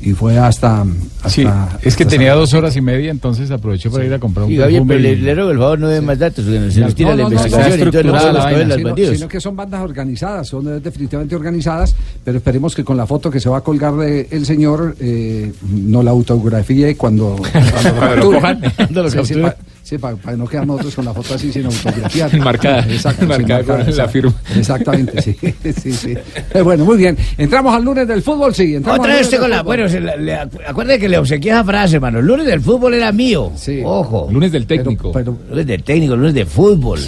[0.00, 0.82] Y fue hasta...
[1.24, 1.44] hasta Sí,
[1.82, 4.52] es que hasta tenía dos horas y media, entonces aprovechó para ir a comprar un
[4.52, 6.94] Y Gabriel, perfume pero le, le ruego el favor, no dé más datos, se nos
[6.94, 9.14] tira No, la no, no, investigación no, entonces no podemos vaina, sino, bandidos.
[9.16, 13.28] sino que son bandas organizadas, son eh, definitivamente organizadas, pero esperemos que con la foto
[13.28, 17.90] que se va a colgar de el señor eh, no la autografíe cuando, cuando Cuando
[17.92, 18.20] lo capture.
[18.36, 19.56] cojan, cuando lo Sí, sí, capture.
[19.88, 22.36] Sí, para no quedar nosotros con la foto así sin autografiar.
[22.44, 24.34] Marcada, Exacto, sí, marcada con la firma.
[24.54, 25.36] Exactamente, sí.
[25.82, 26.14] sí, sí.
[26.52, 27.16] Eh, bueno, muy bien.
[27.38, 28.74] Entramos al lunes del fútbol, sí.
[28.74, 29.62] entramos Otra vez con la.
[29.62, 32.18] Bueno, se la- le, que le obsequié esa frase, hermano.
[32.18, 33.50] El lunes del fútbol era mío.
[33.84, 34.28] Ojo.
[34.30, 35.12] Lunes del técnico.
[35.50, 37.00] lunes del técnico, lunes de fútbol.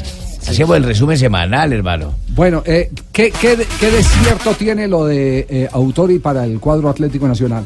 [0.48, 2.15] Hacemos el resumen semanal, hermano.
[2.28, 7.28] Bueno, eh, ¿qué, qué, qué desierto tiene lo de eh, Autori para el cuadro Atlético
[7.28, 7.65] Nacional?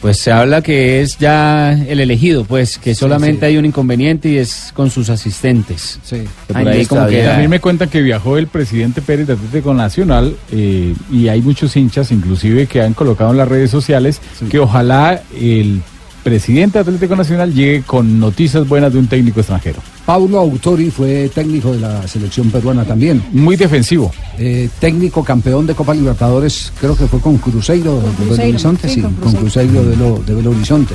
[0.00, 3.46] Pues se habla que es ya el elegido, pues que solamente sí.
[3.46, 5.98] hay un inconveniente y es con sus asistentes.
[6.04, 6.22] Sí.
[6.46, 9.32] Que por ahí como que A mí me cuentan que viajó el presidente Pérez de
[9.32, 14.20] Atlético Nacional eh, y hay muchos hinchas, inclusive, que han colocado en las redes sociales
[14.48, 15.82] que ojalá el
[16.22, 19.80] presidente de Atlético Nacional llegue con noticias buenas de un técnico extranjero.
[20.08, 23.22] Paulo Autori fue técnico de la selección peruana también.
[23.30, 24.10] Muy defensivo.
[24.38, 28.94] Eh, técnico campeón de Copa Libertadores, creo que fue con Cruzeiro de Belo Horizonte, sí,
[28.94, 29.70] sí, con con Cruzeiro.
[29.82, 30.94] Cruzeiro de, lo- de Belo Horizonte.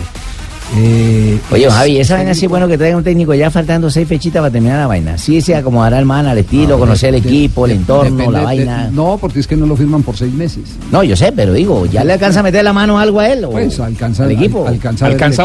[0.76, 3.92] Eh, Oye, pues, Javi, esa vaina sí es bueno que traiga un técnico ya faltando
[3.92, 5.18] seis fechitas para terminar la vaina.
[5.20, 8.32] Sí se acomodará el man al estilo, Ah, conocer el de- equipo, el entorno, depende
[8.32, 8.90] la de- vaina.
[8.92, 10.64] no, porque es que no lo firman por seis meses.
[10.92, 13.46] No, yo sé, pero digo, ¿ya le alcanza a meter la mano algo a él?
[13.46, 14.62] O Pues alcanza, al equipo.
[14.66, 15.44] al- alcanza, a el equipo,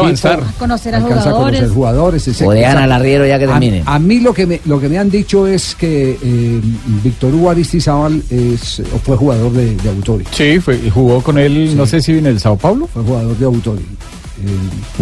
[0.57, 1.59] Conocer a alcanza a jugadores.
[1.59, 2.27] conocer jugadores.
[2.27, 3.83] O exacto, dejan al arriero ya que A- terminen.
[3.85, 6.61] A, mí lo que me lo que me han dicho es que eh,
[7.03, 10.25] Víctor Hugo Aristizábal es o fue jugador de, de Autori.
[10.31, 12.87] Sí, fue, jugó con él, no sé si en el Sao Paulo.
[12.91, 13.85] Fue jugador de Autori.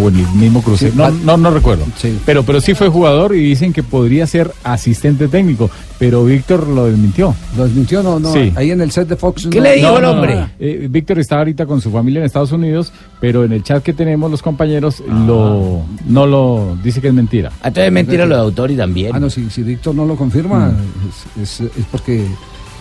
[0.01, 0.91] O en el mismo crucero.
[0.91, 1.85] Sí, no, no, no recuerdo.
[1.97, 2.17] Sí.
[2.25, 5.69] Pero, pero sí fue jugador y dicen que podría ser asistente técnico.
[5.99, 7.33] Pero Víctor lo desmintió.
[7.57, 8.03] ¿Lo desmintió?
[8.03, 8.31] No, no.
[8.33, 8.51] Sí.
[8.55, 9.47] Ahí en el set de Fox.
[9.49, 10.35] ¿Qué no- le dijo no, el hombre?
[10.35, 10.49] no.
[10.59, 13.93] Eh, Víctor está ahorita con su familia en Estados Unidos, pero en el chat que
[13.93, 17.51] tenemos los compañeros lo no lo dice que es mentira.
[17.57, 19.11] Entonces es mentira lo de Autori también.
[19.15, 21.41] Ah, no, si, si Víctor no lo confirma, Mm.
[21.41, 22.25] es, es- es porque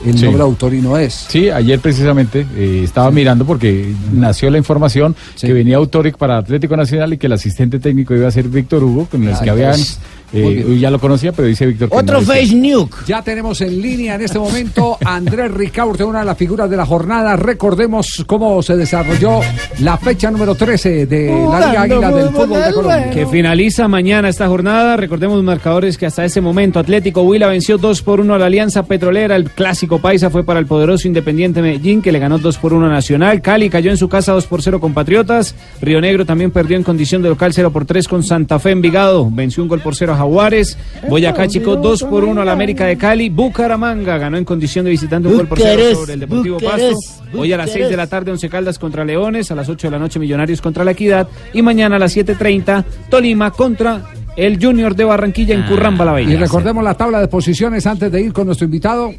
[0.05, 0.25] el Sí.
[0.25, 1.27] nombre Autori no es.
[1.29, 6.77] Sí, ayer precisamente eh, estaba mirando porque nació la información que venía Autoric para Atlético
[6.77, 9.77] Nacional y que el asistente técnico iba a ser Víctor Hugo, con el que habían,
[10.33, 12.63] eh, ya lo conocía, pero dice Víctor que Otro no él.
[12.63, 12.97] nuke.
[13.07, 16.77] Ya tenemos en línea en este momento a Andrés Ricaurte, una de las figuras de
[16.77, 17.37] la jornada.
[17.37, 19.41] Recordemos cómo se desarrolló
[19.81, 23.11] la fecha número 13 de la Liga Águila del Fútbol de Colombia.
[23.11, 24.97] Que finaliza mañana esta jornada.
[24.97, 28.85] Recordemos marcadores que hasta ese momento Atlético Huila venció 2 por 1 a la Alianza
[28.85, 29.37] Petrolera.
[29.37, 32.87] El clásico paisa fue para el poderoso Independiente Medellín, que le ganó 2 por 1
[32.87, 33.41] a Nacional.
[33.43, 35.55] Cali cayó en su casa 2 por 0 con Patriotas.
[35.81, 39.29] Río Negro también perdió en condición de local 0 por 3 con Santa Fe Envigado.
[39.31, 40.79] Venció un gol por 0 a Jaguares.
[41.09, 43.29] Boyacá Chico 2 por 1 a la América de Cali.
[43.29, 46.97] Bucaramanga ganó en condición de visitante un gol por 0 Bucarest, sobre el Deportivo Pasto.
[47.35, 49.91] Hoy a las 6 de la tarde Once Caldas contra Leones, a las 8 de
[49.91, 54.05] la noche Millonarios contra la Equidad y mañana a las 7.30 Tolima contra
[54.37, 56.33] el Junior de Barranquilla en Curramba la Bella.
[56.33, 59.13] Y recordemos la tabla de posiciones antes de ir con nuestro invitado.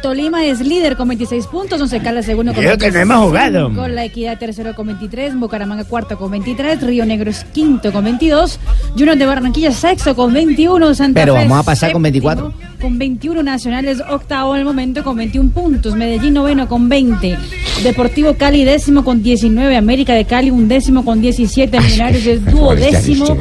[0.00, 3.72] Tolima es líder con 26 puntos, Once Caldas segundo con Creo que no hemos jugado.
[3.74, 8.04] Con la Equidad tercero con 23, Bucaramanga cuarto con 23, Río Negro es quinto con
[8.04, 8.58] 22,
[8.96, 12.72] Junior de Barranquilla sexto con 21, Santa Pero Fe vamos a pasar con séptimo 24.
[12.80, 17.38] Con 21 Nacionales, octavo el momento con 21 puntos, Medellín noveno con 20,
[17.84, 23.36] Deportivo Cali décimo con 19, América de Cali un décimo con 17, Millonarios es duodécimo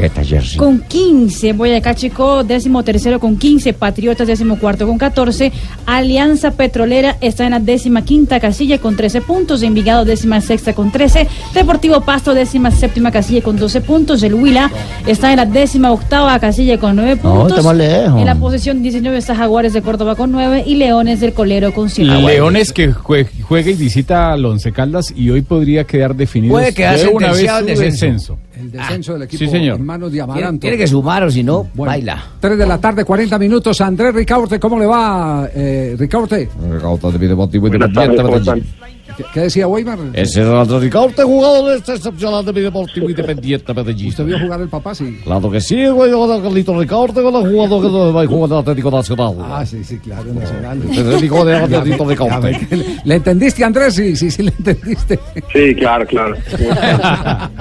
[0.57, 5.51] con 15, Boyacá Chico décimo tercero con 15, Patriotas décimo cuarto con 14,
[5.85, 10.91] Alianza Petrolera está en la décima quinta casilla con 13 puntos, Envigado décima sexta con
[10.91, 14.71] 13, Deportivo Pasto décima séptima casilla con 12 puntos, el Huila
[15.05, 18.19] está en la décima octava casilla con 9 No, puntos, estamos lejos.
[18.19, 21.89] en la posición 19 está Jaguares de Córdoba con 9 y Leones del Colero con
[21.89, 22.09] 7.
[22.21, 26.73] Leones que jue- juega y visita al Once Caldas y hoy podría quedar definido Puede
[26.73, 28.37] quedar de una vez sentenciado su descenso.
[28.61, 29.79] El descenso del equipo sí, señor.
[29.79, 30.61] en manos de Tiene, Amaranto.
[30.61, 32.23] tiene que sumar o si no, Bueno, baila.
[32.39, 33.81] 3 de la tarde, 40 minutos.
[33.81, 36.49] Andrés Ricaurte, ¿cómo le va, eh, Ricaurte?
[36.71, 38.73] Ricaurte de Buenas tardes, ¿cómo Medellín.
[39.21, 39.99] ¿Qué, qué decía Weimar?
[40.13, 44.09] Ese es el Andrés Ricaurte, jugador este excepcional de Deportivo Independiente Medellín.
[44.09, 44.95] ¿Usted vio jugar el papá?
[44.95, 45.19] Sí.
[45.23, 48.53] Claro que sí, güey, era Carlito Ricaurte, con el jugador que va a jugar en
[48.53, 49.35] el Atlético Nacional.
[49.41, 50.81] Ah, sí, sí, claro, nacional.
[50.91, 52.15] Ese hijo de Atlético que
[53.05, 53.95] ¿Le entendiste, Andrés?
[53.95, 55.19] Sí, sí, sí, le entendiste.
[55.53, 56.35] Sí, claro, claro.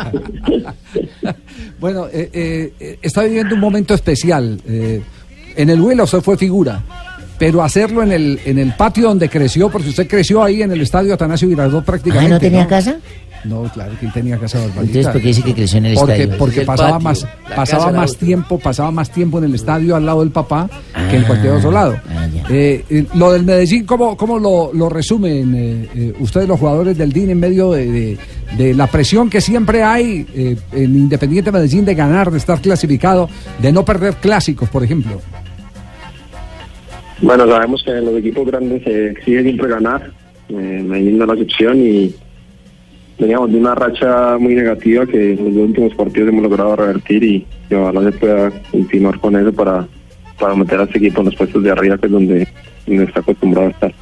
[1.78, 4.61] Bueno, eh, eh, eh, está viviendo un momento especial.
[4.66, 5.03] eh,
[5.57, 6.82] en el Huila usted fue figura,
[7.40, 10.80] pero hacerlo en el, en el patio donde creció, porque usted creció ahí en el
[10.82, 12.34] estadio Atanasio Girardot prácticamente.
[12.34, 12.96] Ah, ¿no tenía casa?
[13.42, 14.82] No, claro que él tenía casa Barbarita.
[14.82, 16.38] Entonces, ¿por qué dice que creció en el porque, estadio?
[16.38, 17.26] Porque el pasaba patio, más,
[17.56, 20.68] pasaba más tiempo, pasaba más tiempo en el estadio al lado del papá
[21.10, 21.96] que en Ah, cualquier otro lado.
[22.50, 26.98] Eh, eh, lo del Medellín, ¿cómo, cómo lo, lo resumen eh, eh, ustedes los jugadores
[26.98, 28.18] del DIN en medio de, de-
[28.58, 33.28] de la presión que siempre hay eh, en Independiente Medellín de ganar, de estar clasificado,
[33.62, 35.20] de no perder clásicos, por ejemplo?
[37.22, 40.10] Bueno, sabemos que en los equipos grandes se exige siempre ganar.
[40.48, 42.14] Eh, Medellín no la excepción y
[43.18, 47.47] veníamos de una racha muy negativa que en los últimos partidos hemos logrado revertir y,
[47.68, 49.86] y ojalá se pueda continuar con eso para,
[50.38, 52.48] para meter a este equipo en los puestos de arriba, que es donde,
[52.86, 53.94] donde está acostumbrado a estar.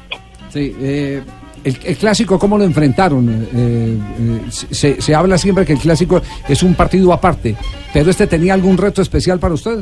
[0.49, 1.21] Sí, eh,
[1.63, 3.29] el, clásico, ¿cómo lo enfrentaron?
[3.29, 7.55] Eh, eh, se, se habla siempre que el clásico es un partido aparte,
[7.93, 9.79] pero este tenía algún reto especial para usted.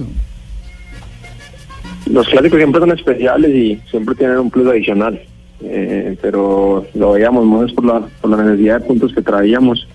[2.09, 5.19] Los clásicos siempre son especiales y siempre tienen un plus adicional,
[5.61, 9.87] eh, pero lo veíamos más por la, por la necesidad de puntos que traíamos.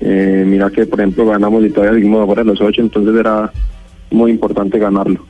[0.00, 3.52] Eh, mira que, por ejemplo, ganamos y todavía seguimos afuera de los ocho, entonces era
[4.10, 5.24] muy importante ganarlo.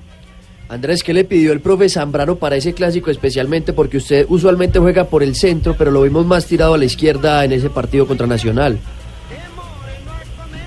[0.69, 3.73] Andrés, ¿qué le pidió el profe Zambrano para ese clásico especialmente?
[3.73, 7.45] Porque usted usualmente juega por el centro, pero lo vimos más tirado a la izquierda
[7.45, 8.79] en ese partido contra Nacional.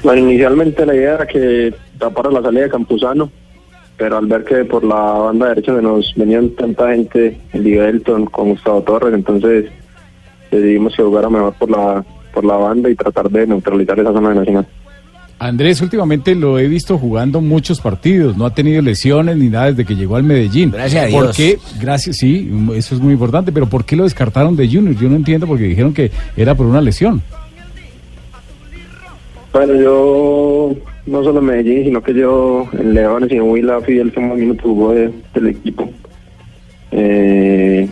[0.03, 3.31] Bueno, inicialmente la idea era que tapara la salida de Campuzano,
[3.97, 8.27] pero al ver que por la banda derecha se nos venían tanta gente, el Elton
[8.27, 9.65] con Gustavo Torres, entonces
[10.51, 14.29] decidimos que jugara mejor por la, por la banda y tratar de neutralizar esa zona
[14.29, 14.67] de Nacional.
[15.39, 19.85] Andrés, últimamente lo he visto jugando muchos partidos, no ha tenido lesiones ni nada desde
[19.85, 20.71] que llegó al Medellín.
[20.71, 21.37] Gracias a ¿Por Dios.
[21.37, 21.59] qué?
[21.79, 24.95] Gracias, sí, eso es muy importante, pero ¿por qué lo descartaron de Junior?
[24.95, 27.21] Yo no entiendo porque dijeron que era por una lesión.
[29.57, 30.75] Bueno, yo
[31.07, 34.37] no solo Medellín, sino que yo en Leones y en Huila fui el que más
[34.37, 34.95] minutos
[35.33, 35.89] del equipo.
[36.91, 37.89] Eh,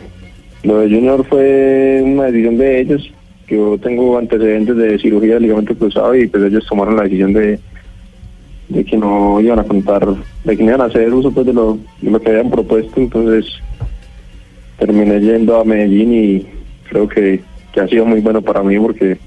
[0.61, 3.11] lo de Junior fue una decisión de ellos.
[3.47, 7.59] Yo tengo antecedentes de cirugía de ligamento cruzado y pues ellos tomaron la decisión de,
[8.69, 10.05] de que no iban a contar,
[10.43, 13.01] de que no iban a hacer uso pues de lo, de lo que habían propuesto.
[13.01, 13.51] Entonces
[14.77, 16.45] terminé yendo a Medellín y
[16.87, 17.41] creo que,
[17.73, 19.17] que ha sido muy bueno para mí porque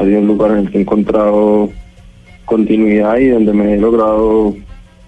[0.00, 1.68] ha sido un lugar en el que he encontrado
[2.44, 4.54] continuidad y donde me he logrado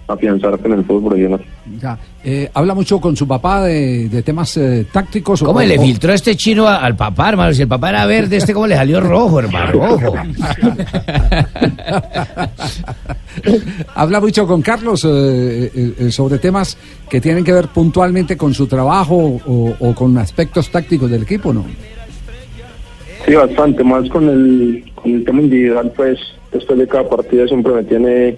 [0.07, 1.41] afianzar en el fútbol profesional.
[1.81, 1.97] Ya.
[2.23, 5.41] Eh, ¿Habla mucho con su papá de, de temas eh, tácticos?
[5.41, 7.53] o- ¿Cómo le o- filtró este chino a- al papá, hermano?
[7.53, 10.13] Si el papá era verde, este cómo le salió rojo, hermano, rojo.
[13.95, 16.77] Habla mucho con Carlos eh, eh, eh, sobre temas
[17.09, 19.15] que tienen que ver puntualmente con su trabajo
[19.45, 21.65] o, o con aspectos tácticos del equipo, ¿no?
[23.25, 26.19] Sí, bastante, más con el, con el tema individual, pues
[26.51, 28.37] después de cada partido siempre me tiene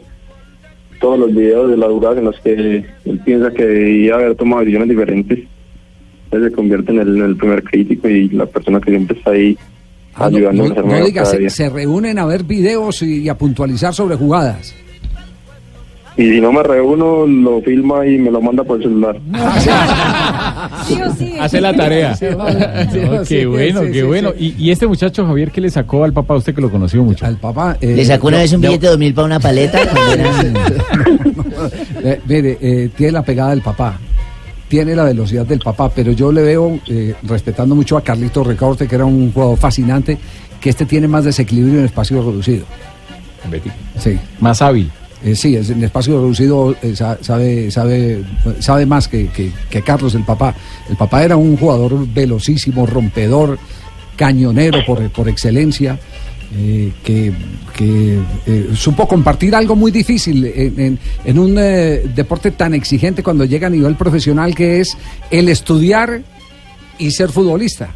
[1.02, 4.60] todos los videos de las jugadas en las que él piensa que debía haber tomado
[4.62, 5.40] decisiones diferentes.
[6.26, 9.32] Entonces se convierte en el, en el primer crítico y la persona que siempre está
[9.32, 9.58] ahí
[10.18, 13.30] Ah, no, ayudándome no- no mejor diga, cada se, reúnen a ver videos y, y
[13.30, 14.74] a puntualizar sobre jugadas.
[16.18, 19.18] Y si no me reúno, lo filma y me lo manda por el celular.
[21.42, 22.16] Hace la tarea.
[22.16, 22.26] Sí.
[22.30, 22.46] Sí, No,
[23.26, 24.32] sí, qué bueno, qué bueno.
[24.38, 26.36] Y, y este muchacho, Javier, ¿qué le sacó al papá?
[26.36, 27.26] Usted que lo conoció mucho.
[27.26, 27.78] Al papá.
[27.82, 29.80] eh, Le sacó una vez un billete de dos mil para una paleta.
[32.04, 33.98] Eh, mire, eh, tiene la pegada del papá,
[34.68, 38.88] tiene la velocidad del papá, pero yo le veo, eh, respetando mucho a Carlito Recorte,
[38.88, 40.18] que era un jugador fascinante,
[40.60, 42.66] que este tiene más desequilibrio en espacio reducido.
[43.98, 44.20] Sí.
[44.40, 44.92] Más hábil.
[45.24, 48.24] Eh, sí, es- en espacio reducido eh, sa- sabe, sabe,
[48.60, 50.54] sabe más que, que- Carlos, el papá.
[50.90, 53.58] El papá era un jugador velocísimo, rompedor,
[54.16, 55.98] cañonero por, por excelencia,
[56.56, 57.34] eh, que,
[58.46, 63.68] eh, supo compartir algo muy difícil en, en- en un deporte tan exigente cuando llega
[63.68, 64.96] a nivel profesional que es
[65.32, 66.22] el estudiar
[67.00, 67.94] y ser futbolista.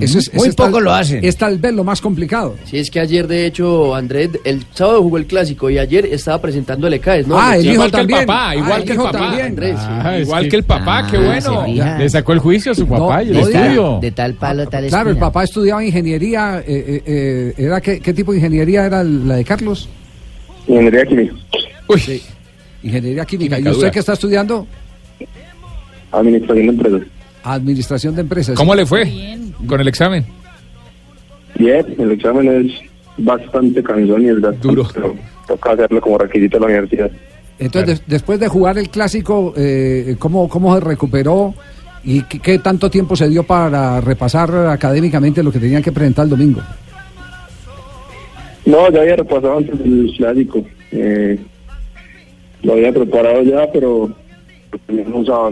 [0.00, 1.24] Eso es, Muy eso es tal- poco lo hacen.
[1.24, 2.56] Es tal vez lo más complicado.
[2.66, 6.40] Sí, es que ayer, de hecho, Andrés, el sábado jugó el clásico y ayer estaba
[6.42, 7.38] presentando el ECAES, ¿no?
[7.40, 8.26] Ah, el hijo igual que el también.
[8.26, 9.18] papá, Ah, igual el que el papá.
[9.18, 9.46] también.
[9.46, 9.74] Andrés.
[9.78, 11.64] Ah, Igual que el papá, qué bueno.
[11.98, 13.60] Le sacó el juicio a su papá y el no diga.
[13.62, 13.98] estudio.
[14.02, 16.58] De tal palo, tal Claro, el papá estudiaba ingeniería.
[16.58, 19.88] eh, eh, eh, ¿era qué, qué tipo de ingeniería era la de Carlos?
[20.66, 21.34] Ingeniería química.
[21.98, 22.22] Sí,
[22.82, 23.56] ingeniería química.
[23.56, 23.90] Química ¿Y usted dura.
[23.90, 24.66] qué está estudiando?
[26.12, 27.02] Administración de empresas.
[27.54, 28.54] Administración de empresas.
[28.56, 29.10] ¿Cómo le fue
[29.66, 30.24] con el examen?
[31.58, 32.72] Bien, el examen es
[33.18, 34.86] bastante cansón y es duro.
[34.94, 35.14] Pero
[35.46, 37.10] toca hacerlo como requisito de la universidad.
[37.58, 41.54] Entonces, des- después de jugar el clásico, eh, ¿cómo, ¿cómo se recuperó?
[42.04, 46.24] ¿Y qué, qué tanto tiempo se dio para repasar académicamente lo que tenían que presentar
[46.24, 46.60] el domingo?
[48.66, 50.64] No, ya había repasado antes el clásico.
[50.92, 51.38] Eh,
[52.62, 54.10] lo había preparado ya, pero
[54.88, 55.50] no daba,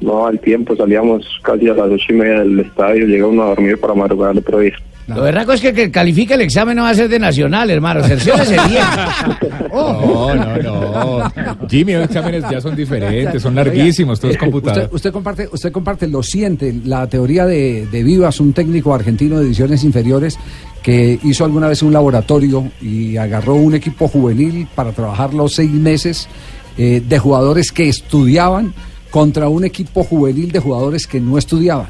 [0.00, 0.76] no daba el tiempo.
[0.76, 4.32] Salíamos casi a las ocho y media del estadio, llega uno a dormir para madrugar
[4.32, 4.74] el otro día.
[5.08, 7.68] Lo berraco es que el que califica el examen no va a ser de nacional,
[7.70, 8.02] hermano.
[8.04, 8.84] Cerciórese bien.
[9.72, 11.32] No, no, no.
[11.68, 14.84] Jimmy, los exámenes ya son diferentes, son larguísimos, todos Eh, computados.
[14.84, 19.36] Usted, usted comparte, usted comparte, lo siente, la teoría de, de Vivas, un técnico argentino
[19.38, 20.38] de divisiones inferiores
[20.82, 25.70] que hizo alguna vez un laboratorio y agarró un equipo juvenil para trabajar los seis
[25.70, 26.28] meses
[26.78, 28.72] eh, de jugadores que estudiaban
[29.10, 31.88] contra un equipo juvenil de jugadores que no estudiaban.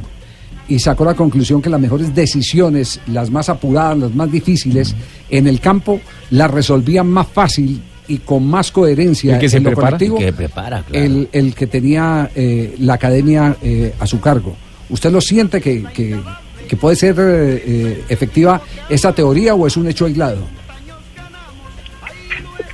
[0.68, 4.94] Y sacó la conclusión que las mejores decisiones, las más apuradas, las más difíciles,
[5.28, 6.00] en el campo
[6.30, 9.90] las resolvían más fácil y con más coherencia El que se en lo prepara.
[9.98, 11.04] colectivo El que prepara, claro.
[11.04, 14.56] el, el que tenía eh, la academia eh, a su cargo.
[14.90, 16.20] ¿Usted lo siente que, que-
[16.68, 20.38] que puede ser eh, efectiva esa teoría o es un hecho aislado?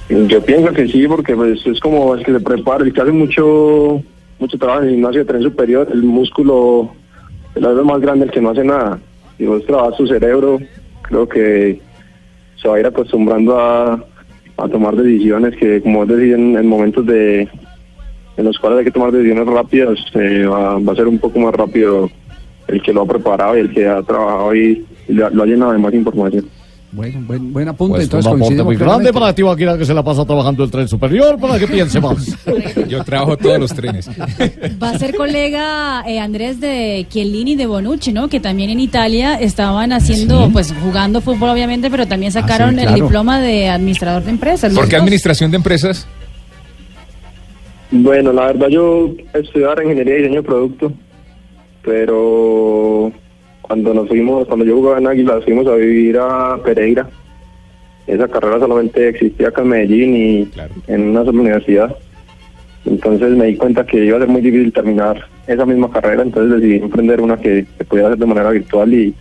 [0.08, 3.12] Yo pienso que sí, porque pues es como el que se prepara, el que hace
[3.12, 4.02] mucho
[4.38, 6.92] mucho trabajo en el gimnasio de tren superior, el músculo
[7.54, 8.98] es la vez más grande el que no hace nada.
[9.36, 10.58] Si vos trabajas tu cerebro,
[11.02, 11.80] creo que
[12.60, 14.04] se va a ir acostumbrando a,
[14.56, 17.48] a tomar decisiones que, como decís, en, en momentos de
[18.36, 21.40] en los cuales hay que tomar decisiones rápidas, eh, va, va a ser un poco
[21.40, 22.08] más rápido
[22.68, 25.72] el que lo ha preparado y el que ha trabajado y, y lo ha llenado
[25.72, 26.46] de más información.
[26.90, 27.96] Bueno, buen, buen apunte.
[27.96, 30.70] Pues entonces un aporte muy grande para ti, Vaquera, que se la pasa trabajando el
[30.70, 32.34] tren superior, para que piense más.
[32.88, 34.08] Yo trabajo todos los trenes.
[34.82, 38.28] Va a ser colega eh, Andrés de Chiellini de Bonucci, ¿no?
[38.28, 40.50] Que también en Italia estaban haciendo, Sí.
[40.54, 44.72] pues jugando fútbol obviamente, pero también Ah, sacaron el diploma de administrador de empresas.
[44.72, 45.02] ¿Por qué dos.
[45.02, 46.06] administración de empresas?
[47.90, 50.92] Bueno, la verdad yo estudiaba ingeniería y diseño de producto,
[51.82, 53.12] pero
[53.68, 57.08] cuando nos fuimos, cuando yo jugaba en Águila, fuimos a vivir a Pereira.
[58.06, 60.50] Esa carrera solamente existía acá en Medellín y
[60.86, 61.94] en una sola universidad.
[62.86, 66.60] Entonces me di cuenta que iba a ser muy difícil terminar esa misma carrera, entonces
[66.60, 69.14] decidí emprender una que se pudiera hacer de manera virtual y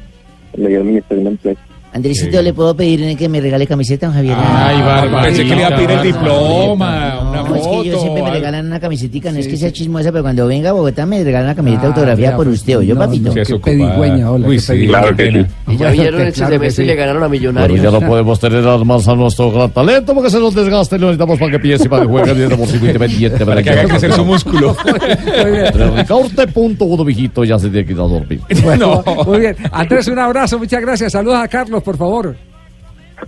[0.56, 1.67] le di de empresas.
[1.98, 4.36] Andresito, ¿le puedo pedir que me regale camiseta, don Javier?
[4.40, 7.88] Ay, Bárbara, pensé que le iba a pedir el diploma, una No, es que ellos
[7.96, 10.74] foto, siempre me regalan una camisetica, no es que sea chismosa, pero cuando venga a
[10.74, 13.34] Bogotá me regalan una camiseta autografiada por usted, ¿o yo, papito?
[13.34, 14.48] Qué pedigüeña, hola.
[14.48, 15.00] Uy, qué sí, pedigüeña.
[15.02, 15.74] claro que sí.
[15.74, 17.82] Y ya vieron el Claro que semestre y le ganaron a Bueno, Millonarios.
[17.82, 21.08] ya no podemos tener más a nuestro gran talento porque se nos desgaste y lo
[21.08, 23.44] necesitamos para que piense y para que juegue bien independiente.
[23.46, 24.76] Para que haga crecer su músculo.
[25.98, 28.40] Ricaurte punto uno, mijito, ya se tiene que ir a dormir.
[28.64, 29.56] Bueno, muy bien.
[29.72, 31.12] Andrés, un abrazo, muchas gracias.
[31.12, 32.36] Saludos a Carlos, por favor.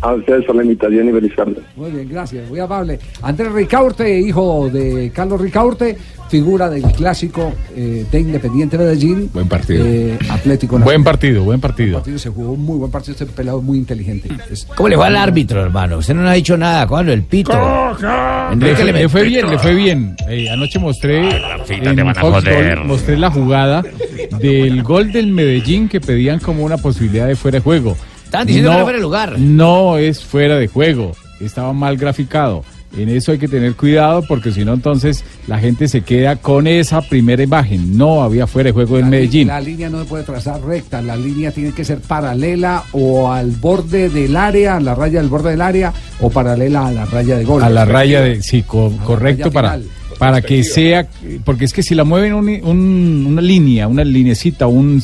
[0.02, 1.56] A ustedes por la invitación y feliz tarde.
[1.78, 3.00] Muy bien, gracias, muy amable.
[3.24, 5.98] Andrés Ricaurte, hijo de Carlos Ricaurte,
[6.30, 9.32] figura del clásico eh, de Independiente Medellín.
[9.34, 9.84] Buen partido.
[9.88, 11.98] eh, Atlético Buen partido, buen partido.
[12.00, 14.30] partido se jugó un muy buen partido, este pelado muy inteligente.
[14.52, 15.98] Es- ¿Cómo le fue al árbitro, hermano?
[15.98, 16.86] Usted no ha dicho nada.
[16.86, 17.12] ¿Cuándo?
[17.14, 17.54] El pito.
[17.54, 20.16] Le fue, le le fue bien, le fue bien.
[20.28, 22.78] Eh, anoche mostré Rafita, en te van a Fox joder.
[22.78, 23.82] Gol, mostré la jugada
[24.40, 27.98] del gol del Medellín que pedían como una posibilidad de fuera de juego.
[28.30, 29.40] Estaban diciendo que era fuera de lugar.
[29.40, 32.64] No es fuera de juego, estaba mal graficado.
[32.96, 36.66] En eso hay que tener cuidado porque si no entonces la gente se queda con
[36.68, 37.96] esa primera imagen.
[37.98, 39.48] No había fuera de juego en la, Medellín.
[39.48, 43.52] la línea no se puede trazar recta, la línea tiene que ser paralela o al
[43.52, 47.38] borde del área, a la raya del borde del área, o paralela a la raya
[47.38, 47.62] de gol.
[47.64, 49.90] A la raya de sí, co- correcto raya para final.
[50.20, 51.08] Para que sea
[51.46, 55.02] porque es que si la mueven un- un- una línea, una linecita, un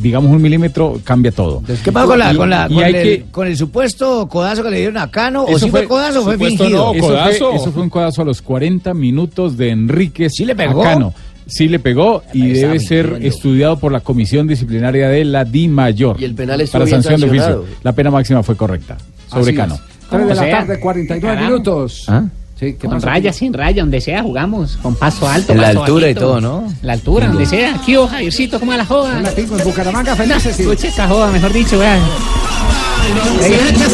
[0.00, 1.62] digamos un milímetro cambia todo.
[1.84, 4.26] ¿Qué pasó con, la, Y- con, la, y con, hay el, que- con el supuesto
[4.28, 5.42] codazo que le dieron a Cano?
[5.44, 6.92] ¿O Eso si fue, codazo o fue fingido?
[6.92, 10.32] no, eso fue- Eso fue, un codazo a los 40 minutos de Enríquez.
[10.34, 11.12] Sí le pegó?
[11.46, 16.16] Sí le pegó y debe ser estudiado por la comisión disciplinaria de la Di Mayor.
[16.20, 17.64] Y el penal estuvo para sanción de oficio.
[17.82, 18.96] La pena máxima fue correcta
[19.28, 19.74] sobre Así Cano.
[19.74, 19.80] es.
[20.08, 21.52] Tres de O la sea, tarde, 49 carajo.
[21.52, 22.04] minutos.
[22.08, 22.24] ¿Ah?
[22.60, 25.52] Sí, ¿qué Con raya, sin raya, donde sea jugamos, con paso alto.
[25.52, 26.70] En la paso altura y todo, ¿no?
[26.82, 27.76] La altura, donde sea.
[27.76, 29.16] Aquí, oh, Javiercito, ¿cómo va la joda?
[29.18, 30.56] Hola, Pingo, en Bucaramanga, felices.
[30.56, 30.62] sí.
[30.64, 32.00] Escuche esa joda, mejor dicho, vean.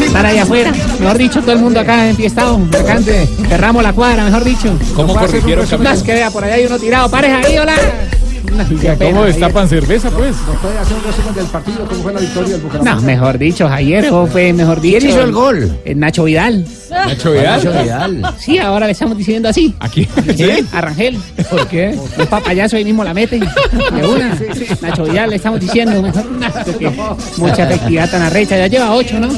[0.02, 3.28] Estar allá afuera, mejor dicho, todo el mundo acá enfiestado, bacante.
[3.48, 4.76] Cerramos la cuadra, mejor dicho.
[4.96, 5.82] ¿Cómo corrigieron un?
[5.84, 7.76] Más que vea, por allá hay uno tirado, pares ahí, hola.
[8.64, 10.34] Qué ¿Cómo pena, destapan cerveza, pues?
[10.46, 11.86] ¿Nos puede hacer un resumen del partido?
[11.86, 12.94] ¿Cómo fue la victoria del Bucaramanga?
[12.94, 14.98] No, mejor dicho, Javier, eso fue mejor dicho.
[14.98, 15.78] ¿Quién hizo el gol?
[15.96, 16.66] Nacho Vidal.
[16.90, 17.64] Nacho Vidal.
[17.64, 18.34] Nacho Vidal.
[18.38, 19.74] Sí, ahora le estamos diciendo así.
[19.80, 20.08] Aquí.
[20.36, 20.50] ¿Sí?
[20.72, 21.18] A Rangel.
[21.50, 21.98] ¿Por qué?
[22.18, 23.38] Un papayazo ahí mismo la mete.
[23.38, 24.38] De una.
[24.80, 26.02] Nacho Vidal le estamos diciendo.
[26.02, 26.24] Mejor,
[26.64, 26.90] porque
[27.36, 28.56] mucha efectividad tan arrecha.
[28.56, 29.28] Ya lleva ocho, ¿no?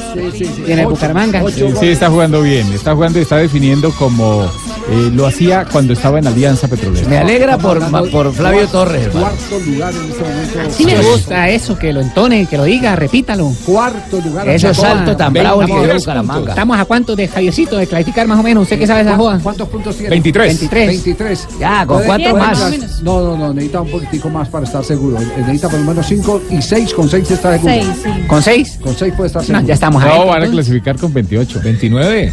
[0.65, 1.43] Tiene Bucaramanga.
[1.51, 2.73] Sí, sí, está jugando bien.
[2.73, 4.51] Está jugando y está definiendo como
[4.91, 7.09] eh, lo hacía cuando estaba en Alianza Petrolera.
[7.09, 7.79] Me alegra por,
[8.11, 9.07] por Flavio Torres.
[9.07, 9.27] hermano.
[9.29, 10.59] Cuarto lugar en este momento.
[10.77, 13.53] Sí me gusta eso, que lo entone, que lo diga, repítalo.
[13.67, 14.49] Cuarto lugar.
[14.49, 16.51] Eso es alto tan bravo que dio 23 Bucaramanga.
[16.51, 18.63] Estamos a cuánto de Javiercito de clasificar más o menos.
[18.63, 19.39] ¿Usted qué sabe de esa joda?
[19.43, 20.11] ¿Cuántos puntos tiene?
[20.11, 20.47] 23.
[20.61, 20.87] 23.
[20.89, 21.49] 23.
[21.61, 23.03] Ya, con puede más.
[23.03, 25.21] No, no, no, necesita un poquitico más para estar seguro.
[25.21, 26.95] Eh, Necesita por lo menos 5 y 6.
[26.95, 27.75] Con 6 está seguro.
[27.75, 28.27] Seis, sí.
[28.27, 28.79] ¿Con seis?
[28.83, 29.67] Con 6 puede estar No, seguro.
[29.67, 30.19] ya estamos ahí.
[30.19, 31.61] No, van a clasificar con 28.
[31.63, 32.33] 29.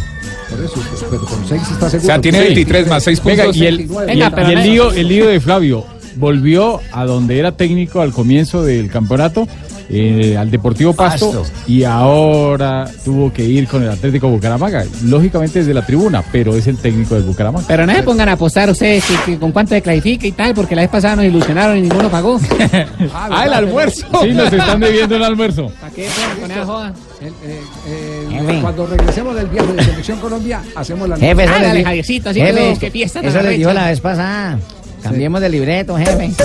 [0.50, 2.06] Por eso, pues, pero con 6 está O seguro.
[2.06, 2.44] sea, tiene Sí.
[2.46, 3.60] 23 más 6 Venga, puntos.
[3.60, 5.84] y el, Venga, y el- y el lío, el lío de Flavio
[6.16, 9.46] volvió a donde era técnico al comienzo del campeonato,
[9.88, 11.46] eh, al Deportivo Pasto, Pasto.
[11.68, 16.66] y ahora tuvo que ir con el Atlético Bucaramanga, lógicamente desde la tribuna, pero es
[16.66, 17.66] el técnico del Bucaramanga.
[17.68, 20.54] Pero no se pongan a apostar ustedes que, que con cuánto se clasifica y tal,
[20.54, 22.40] porque la vez pasada nos ilusionaron y ninguno pagó.
[23.14, 24.06] Ah, el almuerzo.
[24.22, 25.70] Sí, nos están debiendo el almuerzo.
[25.80, 26.94] ¿Para qué ponen con esa joda?
[27.20, 28.25] El, eh, eh,
[28.60, 32.40] Cuando regresemos del viaje de Selección Colombia, hacemos la Jefe, eso les di- Javiercito, así
[32.40, 34.58] Jefe, que fiesta Eso les dijo la vez pasada.
[35.08, 36.30] Cambiemos de libreto, jefe.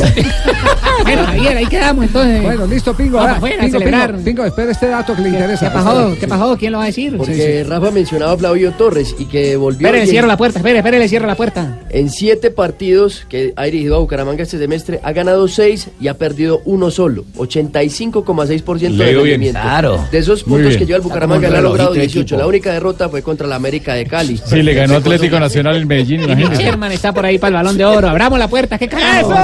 [1.03, 2.43] Bueno, Javier, ahí quedamos entonces.
[2.43, 3.17] Bueno, listo, Pingo.
[3.17, 4.11] Vamos ahora, afuera, a Pingo, celebrar.
[4.11, 5.67] Pingo, Pingo, espera este dato que le interesa.
[5.67, 6.15] ¿Qué pasó?
[6.19, 6.57] ¿Qué pasó?
[6.57, 7.17] ¿Quién lo va a decir?
[7.17, 9.88] Porque Rafa mencionaba a Flavio Torres y que volvió.
[9.88, 11.79] Espere, le cierro la puerta, espere, espere, le cierro la puerta.
[11.89, 16.17] En siete partidos que ha dirigido a Bucaramanga este semestre, ha ganado seis y ha
[16.17, 17.25] perdido uno solo.
[17.38, 19.59] 85,6% Le ha de rendimiento.
[19.59, 20.05] Claro.
[20.11, 20.79] De esos puntos bien.
[20.79, 22.21] que lleva el Bucaramanga, le ha logrado relojito de 18.
[22.21, 22.39] equipo.
[22.39, 24.39] La única derrota fue contra la América de Cali.
[24.45, 26.63] Sí, le ganó Atlético Nacional en Medellín, imagínese.
[26.63, 28.07] Sherman está por ahí para el balón de oro.
[28.07, 29.32] Abramos la puerta, ¿qué carajo?
[29.32, 29.36] A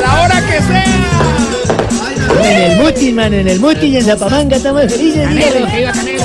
[0.00, 0.90] la hora que sea.
[2.44, 5.26] En el muti, mano, en el muti y en Zapamanga estamos felices.
[5.26, 6.22] Canelo, iba Canelo.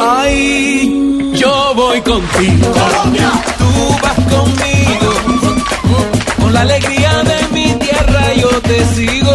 [0.00, 2.74] Ay, yo voy contigo.
[3.58, 5.12] Tú vas conmigo.
[6.40, 7.33] Con la alegría de
[8.04, 9.32] tierra yo te sigo.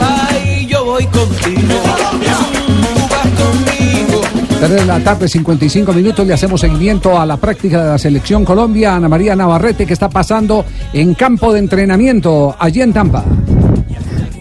[0.00, 1.74] Ay, yo voy contigo.
[2.94, 4.20] Tú vas conmigo.
[4.60, 6.26] 3 de la tarde, 55 minutos.
[6.26, 8.96] Le hacemos seguimiento a la práctica de la Selección Colombia.
[8.96, 13.24] Ana María Navarrete, que está pasando en campo de entrenamiento allí en Tampa.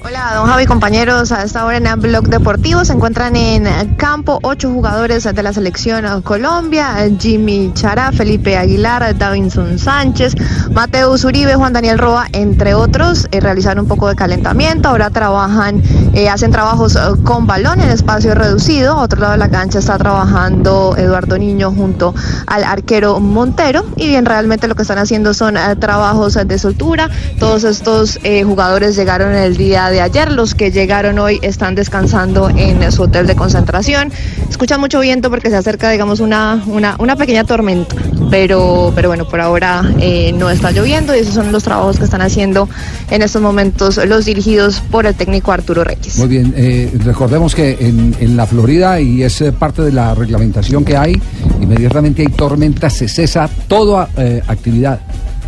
[0.06, 1.32] Hola don Javi, compañeros.
[1.32, 5.54] A esta hora en el Blog Deportivo se encuentran en campo ocho jugadores de la
[5.54, 10.36] selección Colombia: Jimmy Chará, Felipe Aguilar, Davinson Sánchez,
[10.72, 13.30] Mateus Uribe, Juan Daniel Roa, entre otros.
[13.32, 14.90] Eh, realizaron un poco de calentamiento.
[14.90, 15.82] Ahora trabajan,
[16.14, 18.96] eh, hacen trabajos eh, con balón en espacio reducido.
[18.96, 22.14] A otro lado de la cancha está trabajando Eduardo Niño junto
[22.48, 23.86] al arquero Montero.
[23.96, 27.10] Y bien, realmente lo que están haciendo son eh, trabajos de soltura.
[27.40, 30.32] Todos estos jugadores llegaron el día de ayer.
[30.32, 34.12] Los que llegaron hoy están descansando en su hotel de concentración.
[34.50, 37.96] Escuchan mucho viento porque se acerca, digamos, una, una, una pequeña tormenta.
[38.30, 42.06] Pero, pero bueno, por ahora eh, no está lloviendo y esos son los trabajos que
[42.06, 42.68] están haciendo
[43.12, 46.18] en estos momentos los dirigidos por el técnico Arturo Reyes.
[46.18, 50.16] Muy bien, eh, recordemos que en, en la Florida, y es eh, parte de la
[50.16, 51.22] reglamentación que hay,
[51.62, 55.00] inmediatamente hay tormenta, se cesa toda eh, actividad.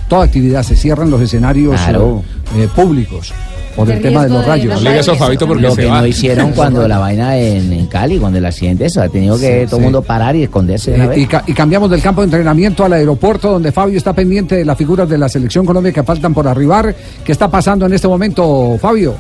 [0.08, 2.24] Toda actividad, se cierran los escenarios Claro.
[2.56, 3.34] eh, públicos
[3.76, 5.18] por el tema de los de rayos.
[5.18, 6.02] Fabito, porque Lo se que va.
[6.02, 9.62] no hicieron cuando la vaina en, en Cali, cuando el accidente, eso, ha tenido que
[9.62, 9.84] Sí, todo el sí.
[9.84, 11.18] mundo parar y esconderse de una Eh, vez.
[11.20, 14.66] y, ca- y cambiamos del campo de entrenamiento al aeropuerto, donde Fabio está pendiente de
[14.66, 16.96] las figuras de la selección Colombia que faltan por arribar.
[17.24, 19.16] ¿Qué está pasando en este momento, Fabio?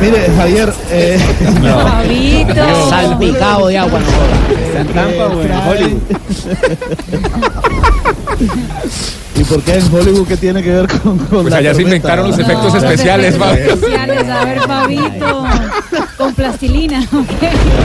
[0.00, 0.72] Mire, Javier.
[0.90, 1.18] Eh,
[1.62, 2.88] Fabito.
[2.88, 4.06] Salpicado de agua, no
[4.66, 6.00] ¿Está en Tampa o en Hollywood?
[9.36, 11.82] ¿Y por qué en Hollywood qué tiene que ver con, con Pues la allá se
[11.82, 13.74] inventaron los No, efectos los especiales, efectos Fabio.
[13.74, 15.44] Especiales, a ver, Fabito.
[16.18, 16.98] Con plastilina.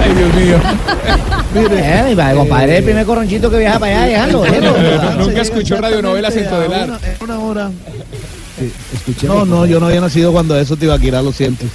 [0.04, 0.58] Ay, Dios mío.
[1.56, 5.16] Eh, mi padre, compadre, el primer corronchito que viaja para allá, déjalo, déjalo.
[5.18, 7.00] Nunca escuchó radionovelas en Todelar.
[7.04, 7.72] En una hora.
[9.24, 11.66] No, no, yo no había nacido cuando eso te iba a quitar, lo siento.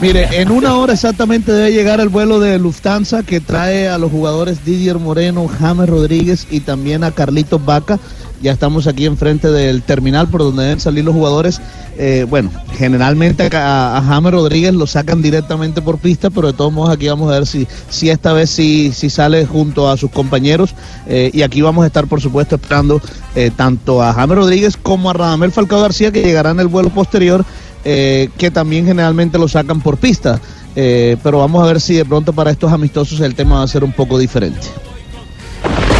[0.00, 4.10] Mire, en una hora exactamente debe llegar el vuelo de Lufthansa que trae a los
[4.10, 7.98] jugadores Didier Moreno, James Rodríguez y también a Carlitos Vaca.
[8.42, 11.60] Ya estamos aquí enfrente del terminal por donde deben salir los jugadores.
[11.96, 16.94] Eh, bueno, generalmente a, a Rodríguez lo sacan directamente por pista, pero de todos modos
[16.94, 20.74] aquí vamos a ver si, si esta vez sí, sí sale junto a sus compañeros.
[21.06, 23.00] Eh, y aquí vamos a estar, por supuesto, esperando
[23.34, 26.90] eh, tanto a James Rodríguez como a Radamel Falcao García, que llegarán en el vuelo
[26.90, 27.44] posterior,
[27.82, 30.40] que también generalmente lo sacan por pista.
[30.74, 33.84] Pero vamos a ver si de pronto para estos amistosos el tema va a ser
[33.84, 34.66] un poco diferente.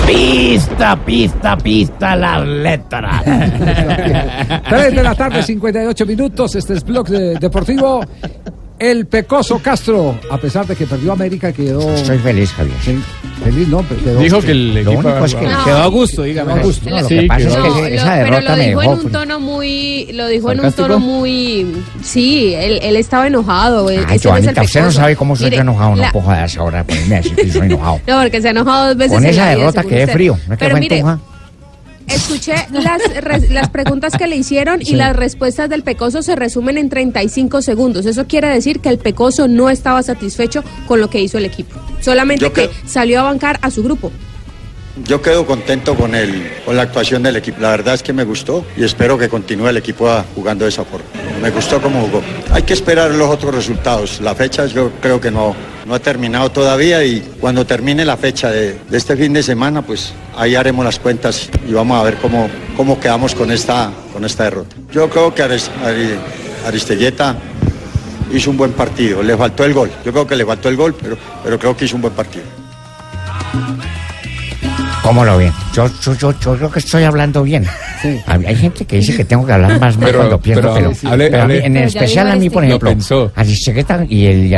[0.07, 3.23] Pista, pista, pista, las letras.
[4.69, 6.55] 3 de la tarde, 58 minutos.
[6.55, 8.01] Este es Blog de- Deportivo.
[8.91, 11.95] El Pecoso Castro, a pesar de que perdió América, quedó.
[11.95, 12.77] Estoy feliz, Javier.
[12.85, 12.99] Sí,
[13.43, 13.83] feliz, ¿no?
[13.89, 15.65] Quedó- Dijo que el Lo equipo único es que No.
[15.65, 16.53] Quedó a gusto, dígame.
[16.53, 16.91] Quedó a gusto.
[16.91, 18.07] No, lo Sí, que pasa es que No, esa lo- pero
[18.37, 18.93] derrota lo me dijo dejó.
[18.93, 21.67] en un tono muy, lo dijo en un tono muy,
[22.03, 23.89] sí, él, él estaba enojado.
[23.89, 26.59] él- Ay, Joanita, usted no sabe cómo soy Mire, yo enojado, la- no puedo joderse
[26.59, 28.01] ahora ponerme a decir que soy enojado.
[28.07, 29.13] No, porque se ha enojado dos veces.
[29.15, 31.17] Con en esa derrota quedé frío, no es que Pero fue.
[32.09, 34.95] Escuché las, re- las preguntas que le hicieron y Sí.
[34.97, 38.07] las respuestas del Pecoso se resumen en 35 segundos.
[38.07, 41.81] Eso quiere decir que el Pecoso no estaba satisfecho con lo que hizo el equipo.
[42.01, 44.13] Solamente Yo que creo- salió a bancar a su grupo.
[45.03, 47.61] Yo quedo contento con, el, con la actuación del equipo.
[47.61, 50.85] La verdad es que me gustó y espero que continúe el equipo jugando de esa
[50.85, 51.05] forma.
[51.43, 52.23] Me gustó cómo jugó.
[52.53, 54.21] Hay que esperar los otros resultados.
[54.21, 55.55] La fecha yo creo que no,
[55.85, 60.13] no ha terminado todavía y cuando termine la fecha de, este fin de semana, pues
[60.37, 64.45] ahí haremos las cuentas y vamos a ver cómo, cómo quedamos con esta, con esta
[64.45, 64.77] derrota.
[64.93, 66.17] Yo creo que Aris- Ari-
[66.69, 67.35] Aristeguieta
[68.33, 69.25] hizo un buen partido.
[69.25, 69.91] Le faltó el gol.
[70.05, 72.45] Yo creo que le faltó el gol, pero, pero creo que hizo un buen partido.
[75.05, 75.53] ¿Cómo lo ven?
[75.75, 77.67] Yo, yo, yo, yo creo que estoy hablando bien.
[78.27, 80.75] Hay, hay gente que dice que tengo que hablar más mal Pero- cuando pierdo, pero-
[80.75, 82.97] pero, sí, hable- pero a mí, hable- en Pero especial a mí, por ejemplo, Lo
[82.97, 83.31] pensó.
[83.37, 84.49] Aristegueta y el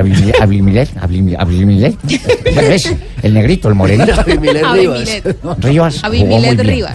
[2.54, 4.12] bueno, ese, el negrito, el morenito.
[4.20, 5.22] Abimilet Rivas.
[5.58, 6.00] Rivas.
[6.64, 6.94] Rivas.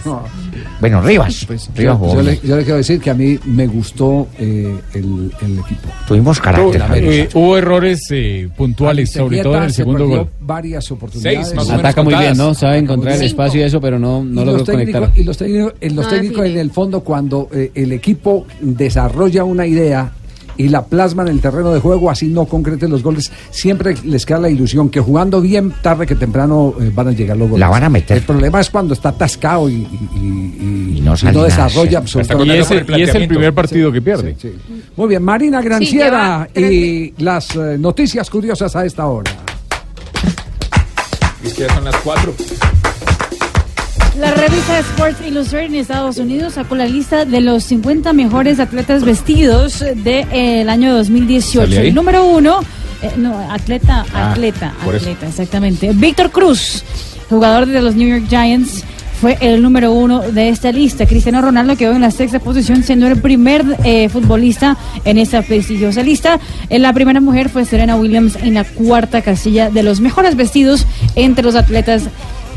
[0.81, 1.45] Bueno, Rivas.
[1.45, 4.75] Pues, Rivas yo, yo le, yo le quiero decir que a mí me gustó eh,
[4.93, 5.87] el, el equipo.
[6.07, 10.29] Tuvimos carácter, eh, hubo errores eh, puntuales, sobre todo en el se segundo gol.
[10.39, 11.47] varias oportunidades.
[11.47, 12.35] Seis, más o menos Ataca muy bien.
[12.35, 12.53] ¿no?
[12.55, 15.11] Sabe encontrar el espacio y eso, pero no, no logró conectar.
[15.15, 20.11] y los técnicos, los técnicos en el fondo cuando eh, el equipo desarrolla una idea
[20.61, 24.25] y la plasma en el terreno de juego, así no concreten los goles, siempre les
[24.25, 27.59] queda la ilusión que jugando bien, tarde que temprano eh, van a llegar los goles.
[27.59, 28.17] La van a meter.
[28.17, 29.87] El problema es cuando está atascado y, y-
[30.21, 34.35] y- y no nada, desarrolla absolutamente Y ese- y es el primer partido que pierde.
[34.39, 34.81] Sí, sí.
[34.95, 39.31] Muy bien, Marina Granciera y las eh, noticias curiosas a esta hora.
[41.43, 42.33] Es que ya son las cuatro.
[44.19, 49.03] La revista Sports Illustrated en Estados Unidos sacó la lista de los 50 mejores atletas
[49.05, 51.61] vestidos del año 2018.
[51.65, 51.87] ¿Sale ahí?
[51.87, 52.59] El número uno,
[53.01, 55.91] eh, no, atleta, Ah, atleta, atleta, exactamente.
[55.93, 56.83] Víctor Cruz,
[57.29, 58.83] jugador de los New York Giants,
[59.21, 61.05] fue el número uno de esta lista.
[61.05, 66.03] Cristiano Ronaldo quedó en la sexta posición, siendo el primer eh, futbolista en esta prestigiosa
[66.03, 66.39] lista.
[66.69, 70.85] Eh, la primera mujer fue Serena Williams en la cuarta casilla de los mejores vestidos
[71.15, 72.03] entre los atletas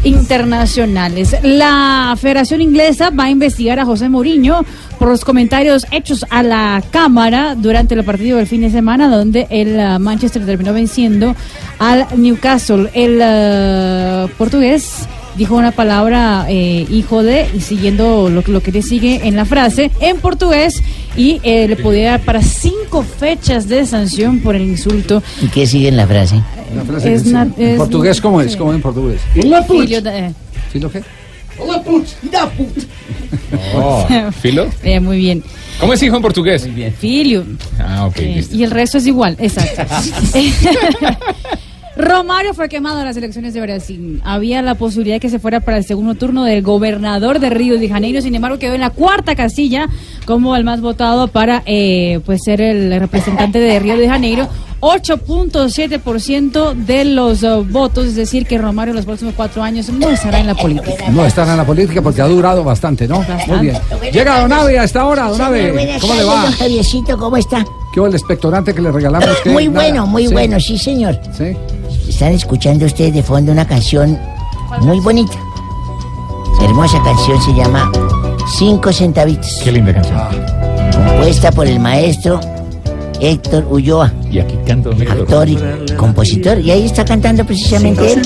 [0.04, 1.36] internacionales.
[1.42, 4.64] La Federación Inglesa va a investigar a José Mourinho
[4.98, 9.46] por los comentarios hechos a la Cámara durante el partido del fin de semana, donde
[9.50, 11.34] el uh, Manchester terminó venciendo
[11.78, 12.90] al Newcastle.
[12.94, 18.82] El uh, portugués dijo una palabra eh, hijo de, y siguiendo lo, lo que le
[18.82, 20.82] sigue en la frase, en portugués,
[21.16, 25.22] y eh, le podía dar para cinco fechas de sanción por el insulto.
[25.42, 26.40] ¿Y qué sigue en la frase?
[26.74, 28.52] La frase Es que dice, na- ¿En es- portugués cómo es?
[28.52, 28.58] sí.
[28.58, 29.20] ¿Cómo en portugués?
[30.02, 30.32] Da- eh,
[30.72, 31.02] ¿Sí lo que?
[33.76, 34.06] Oh,
[34.40, 34.66] ¿Filo?
[34.82, 35.42] eh, muy bien.
[35.78, 36.68] ¿Cómo es hijo en portugués?
[36.98, 37.44] Filho.
[37.78, 38.56] Ah, ok, listo.
[38.56, 39.82] Y el resto es igual, exacto.
[41.96, 44.20] Romario fue quemado en las elecciones de Brasil.
[44.24, 47.78] Había la posibilidad de que se fuera para el segundo turno del gobernador de Río
[47.78, 49.88] de Janeiro, sin embargo quedó en la cuarta casilla
[50.26, 54.48] como el más votado para eh, pues ser el representante de Río de Janeiro.
[54.80, 60.10] 8.7% de los eh, votos, es decir, que Romario en los próximos cuatro años no
[60.10, 61.08] estará en la política.
[61.10, 63.24] No están en la política porque ha durado bastante, ¿no?
[63.46, 63.76] Muy bien.
[64.12, 65.72] Llega Don Ave a esta hora, Don Ave.
[65.72, 66.42] Buenas ¿Cómo le va?
[66.42, 67.64] don Javiercito, ¿cómo está?
[67.94, 69.28] ¿Qué el expectorante que le regalamos?
[69.46, 69.80] Muy Nada.
[69.80, 70.32] bueno, muy Sí.
[70.34, 71.18] bueno, sí, señor.
[71.32, 71.56] Sí.
[72.14, 74.16] Están escuchando ustedes de fondo una canción
[74.82, 75.34] muy bonita.
[76.62, 77.90] Hermosa canción se llama
[78.56, 79.60] Cinco centavitos.
[79.64, 80.20] Qué linda canción.
[80.92, 82.38] Compuesta por el maestro
[83.20, 84.12] Héctor Ulloa.
[84.30, 85.58] Y aquí canto Actor y
[85.96, 86.60] compositor.
[86.60, 88.22] Y ahí está cantando precisamente él.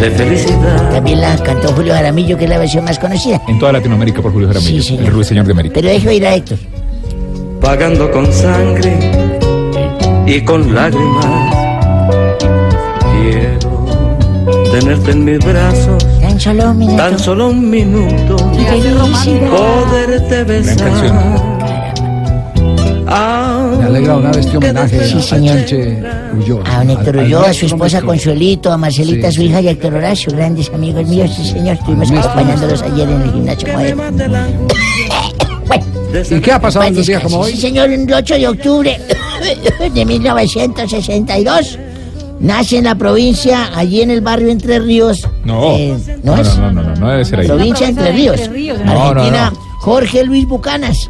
[0.00, 0.90] De felicidad.
[0.90, 3.40] También la cantó Julio Jaramillo, que es la versión más conocida.
[3.46, 5.04] En toda Latinoamérica por Julio Jaramillo, Sí, señor.
[5.04, 5.74] el ruiseñor de América.
[5.76, 6.58] Pero dejo ir a Héctor.
[7.60, 8.98] Pagando con sangre
[10.26, 11.41] y con lágrimas.
[13.12, 13.58] Quiero
[14.72, 16.04] tenerte en mis brazos.
[16.20, 16.96] Tan solo un minuto.
[16.96, 18.36] Tan solo un minuto.
[19.56, 20.92] Poderte besar.
[23.78, 25.56] Me alegra Don Ave este homenaje Sí, a señor.
[25.58, 25.98] Sánchez
[26.38, 26.62] Ulloa.
[26.66, 28.00] A don Héctor Ulloa, a su esposa.
[28.02, 29.46] Consuelito, a Marcelita, Sí, su sí.
[29.48, 33.32] hija y a Héctor Horacio, grandes amigos míos, sí señor, estuvimos acompañándolos ayer en el
[33.32, 34.02] gimnasio moderno.
[36.30, 37.58] ¿Y qué ha pasado en un día como Sí hoy?
[37.60, 39.00] señor, el 8 de octubre
[39.94, 41.78] de 1962,
[42.42, 45.26] nace en la provincia, allí en el barrio Entre Ríos.
[45.44, 45.76] No.
[45.76, 46.58] eh, no, ¿no es?
[46.58, 47.46] no, no, no, no debe ser ahí.
[47.46, 48.38] Provincia Entre Ríos.
[48.38, 49.58] Entre Ríos, No, no, Argentina, no.
[49.80, 51.08] Jorge Luis Bucanas.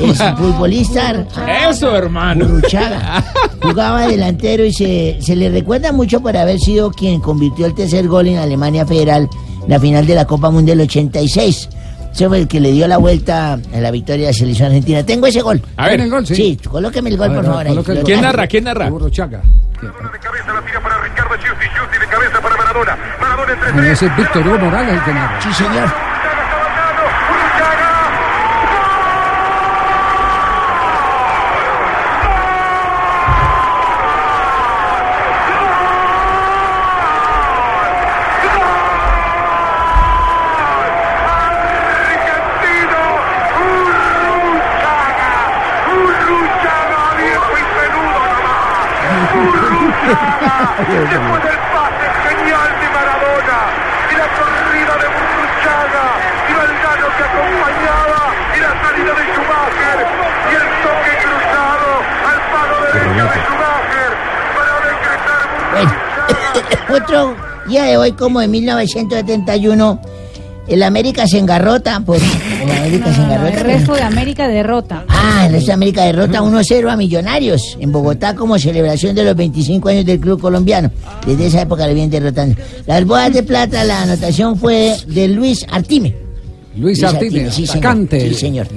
[0.00, 1.26] Es futbolista
[1.68, 2.46] Eso, hermano.
[2.46, 3.22] Urruchaga.
[3.60, 8.06] Jugaba delantero y se, se le recuerda mucho por haber sido quien convirtió el tercer
[8.08, 9.28] gol en Alemania Federal,
[9.66, 11.68] la final de la Copa Mundial 86.
[12.12, 15.02] Ese fue el que le dio la vuelta a la victoria de la selección argentina.
[15.04, 15.62] Tengo ese gol.
[15.76, 15.92] A ver.
[15.92, 16.26] ¿Tiene el gol?
[16.26, 16.34] Sí.
[16.34, 17.66] Sí, colóqueme el gol, ver, por favor.
[17.66, 17.74] ahí.
[17.74, 18.02] gol.
[18.04, 18.46] ¿Quién narra?
[18.46, 18.90] ¿Quién narra?
[18.90, 19.40] Urruchaga.
[23.74, 25.40] Ah, Ese es Víctor Hugo Morales el que narra.
[25.40, 26.11] Sí, señor.
[67.72, 70.00] Día de hoy, como de 1971,
[70.68, 72.00] el América se engarrota.
[72.00, 73.62] Por, el América se El engarrota.
[73.62, 75.04] resto de América derrota.
[75.08, 79.34] Ah, el resto de América derrota 1-0 a Millonarios en Bogotá como celebración de los
[79.34, 80.90] 25 años del club colombiano.
[81.26, 82.56] Desde esa época le vienen derrotando.
[82.86, 86.14] Las bodas de plata, la anotación fue de Luis Artime.
[86.76, 88.08] Luis Artime, sí, señor.
[88.10, 88.68] Sí, señor.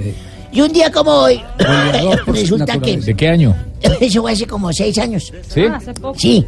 [0.52, 1.42] Y un día como hoy,
[2.28, 2.96] resulta que.
[2.96, 3.54] ¿De qué año?
[4.00, 5.30] eso fue hace como seis años.
[5.48, 5.64] ¿Sí?
[5.70, 6.18] Ah, hace poco.
[6.18, 6.46] Sí,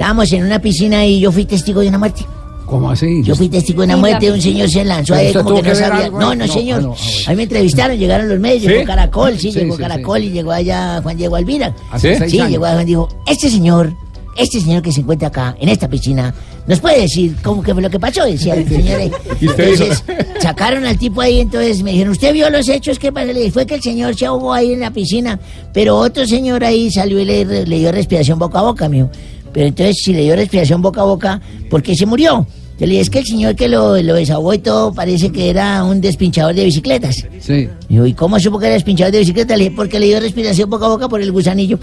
[0.00, 2.24] estábamos en una piscina y yo fui testigo de una muerte.
[2.64, 3.22] ¿Cómo así?
[3.22, 5.74] Yo fui testigo de una muerte, un señor se lanzó ¿Pero ahí como que no
[5.74, 6.08] sabía.
[6.08, 6.82] No, no, señor.
[6.86, 7.22] ah, ah.
[7.26, 11.02] A mí me entrevistaron, llegaron los medios, llegó Caracol, sí, llegó Caracol y llegó allá
[11.02, 11.76] Juan Diego Alvira.
[11.98, 12.14] ¿Sí?
[12.28, 13.92] Sí, llegó Juan dijo, este señor,
[14.38, 16.34] este señor que se encuentra acá, en esta piscina,
[16.66, 18.24] ¿nos puede decir cómo que fue lo que pasó?
[18.24, 19.12] Decía el señor ahí.
[19.42, 20.02] Entonces,
[20.40, 22.98] sacaron al tipo ahí, entonces me dijeron, ¿usted vio los hechos?
[22.98, 23.26] ¿Qué pasó?
[23.26, 25.38] Le dije, fue que el señor se ahogó ahí en la piscina,
[25.74, 29.10] pero otro señor ahí salió y le, le dio respiración boca a boca, mijo.
[29.52, 32.46] Pero entonces, si le dio respiración boca a boca, ¿por qué se murió?
[32.78, 35.50] Yo le dije, es que el señor que lo, lo desahogó y todo parece que
[35.50, 37.26] era un despinchador de bicicletas.
[37.40, 37.68] Sí.
[37.90, 39.58] Digo, ¿y cómo supo que era despinchador de bicicletas?
[39.58, 41.78] Le dije, porque le dio respiración boca a boca por el gusanillo.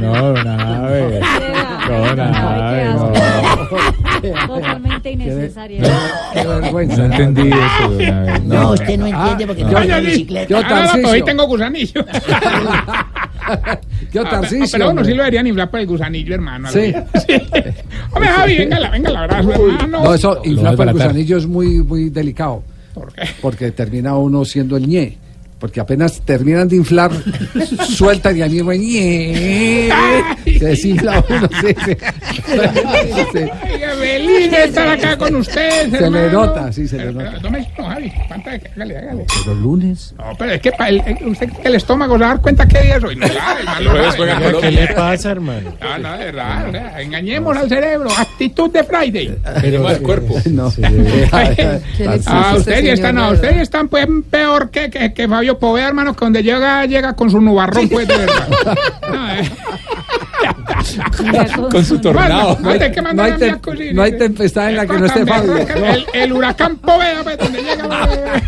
[0.00, 1.22] No, nada, a ver.
[4.46, 5.82] Totalmente innecesaria.
[6.32, 6.96] Qué vergüenza.
[6.96, 8.40] No entendí eso.
[8.44, 10.48] No, usted no entiende porque no yo- tiene yo- bicicleta.
[10.48, 12.04] yo, Ah, no, no, hoy tengo gusanillo.
[14.12, 15.04] Yo, Ah, Tarcisio, Pero uno hombre.
[15.06, 16.68] sí lo deberían inflar por el gusanillo, hermano.
[16.70, 16.92] Sí.
[17.26, 17.34] Sí.
[18.12, 20.04] Hombre, Javi, venga, la- venga, el abrazo, hermano.
[20.04, 22.62] No, eso, inflar por el gusanillo es muy, muy delicado.
[23.40, 25.16] Porque termina uno siendo el ñe.
[25.62, 27.12] Porque apenas terminan de inflar,
[27.88, 29.88] sueltan y al mismo ñe.
[30.44, 31.48] Se desinfla uno.
[31.60, 31.96] sí, sí.
[33.32, 33.38] Sí.
[33.62, 36.32] Ay, feliz de estar acá con ustedes, Se le hermano.
[36.46, 37.28] nota, sí, se le Pero, nota.
[37.30, 38.12] pero, tome esto, Javi.
[38.28, 39.24] ¿Cuánta- Hágale, hágale.
[39.44, 40.14] Pero lunes.
[40.18, 42.42] No, pero es que pa- el, el- usted que el estómago se va a dar
[42.42, 43.16] cuenta qué día es hoy.
[43.16, 43.62] No sabe,
[44.52, 44.60] No.
[44.60, 45.72] ¿Qué le pasa, hermano?
[45.80, 46.68] No, no, de verdad.
[46.68, 48.10] o sea, engañemos al cerebro.
[48.18, 49.38] Actitud de Friday.
[49.60, 50.40] Pero al cuerpo.
[50.50, 50.72] No.
[52.26, 56.24] Ah, ustedes están, no, ustedes están pues peor que, que, que Fabio Poveda, hermano, que
[56.24, 58.48] donde llega, llega con su nubarrón, pues, de verdad.
[59.10, 59.50] No, eh.
[61.70, 62.58] Con su tornado.
[62.60, 63.94] Manda, que No hay, tem- mi acudir.
[63.94, 67.62] no hay tempestad en la que no esté berraca, El, el huracán Poveda, pues, donde
[67.62, 67.84] llega.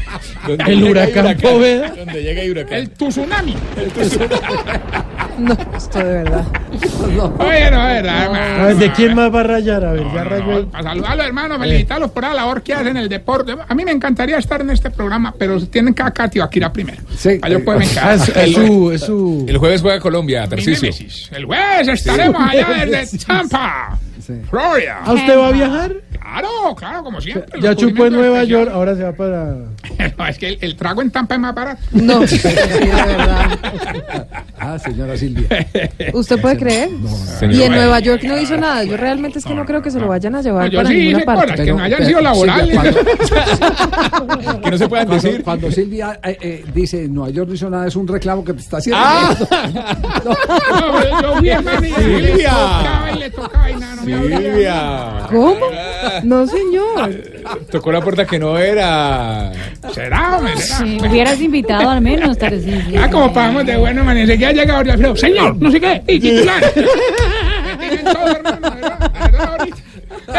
[0.46, 1.88] Donde El llega huracán Poveda.
[1.96, 2.78] Donde llega el huracán.
[2.78, 3.54] El tsunami.
[5.36, 6.44] No, esto de verdad.
[6.70, 7.16] Oye,
[7.72, 8.74] no, de verdad, hermano.
[8.76, 9.84] ¿De quién más va a rayar?
[9.84, 10.68] A ver, ya rayó.
[10.68, 13.56] Para saludarlos, hermano, felicitarlos por la labor que hacen en el deporte.
[13.66, 17.02] A mí me encantaría estar en este programa, pero tienen que acá Tibaquira primero.
[17.16, 17.38] Sí.
[17.40, 18.46] Para yo poderme Ah, quedar.
[18.46, 19.44] es, es su, es su...
[19.48, 20.92] El jueves juega Colombia, Tarcisio.
[21.32, 23.18] El jueves estaremos allá desde
[24.48, 25.00] Florida.
[25.04, 25.92] ¿Ah, usted va a viajar?
[26.20, 27.60] Claro, claro, como siempre.
[27.60, 29.54] Ya chupó en Nueva York, ahora se va para...
[30.18, 31.80] No, es que el, el trago en Tampa es más barato.
[31.92, 33.58] No, sí, de verdad.
[34.58, 35.46] Ah, señora Silvia.
[36.12, 36.88] ¿Usted puede creer?
[37.38, 37.54] Señor.
[37.54, 38.84] Y en Nueva York no hizo nada.
[38.84, 40.88] Yo realmente es que no creo que se lo vayan a llevar No, yo para
[40.88, 41.64] sí ninguna hice parte.
[41.64, 42.78] que no hayan sido laborales.
[44.62, 45.42] Que no se puedan Cuando, decir.
[45.44, 48.60] cuando Silvia eh, eh, dice Nueva York no hizo nada, es un reclamo que te
[48.60, 49.00] está haciendo.
[49.04, 49.34] ¡Ah!
[50.24, 52.50] No, yo y le Silvia.
[52.50, 54.02] tocaba y le tocaba y nada, no.
[54.22, 55.26] Silvia.
[55.28, 55.66] ¿Cómo?
[56.22, 57.10] No, señor.
[57.70, 59.52] Tocó la puerta que no era.
[59.92, 60.56] ¿Será, hombre?
[60.56, 60.78] ¿Será?
[60.78, 63.00] Sí, hubieras invitado al menos, Tarcisio.
[63.00, 64.16] Ah, como pagamos de bueno, man.
[64.16, 65.16] Enseguida llega Jorge Alfredo.
[65.16, 66.02] Señor, no sé qué.
[66.06, 66.62] Y titular.
[67.78, 68.70] Me tienen todo, hermano.
[68.70, 69.76] de verdad, de verdad, ahorita.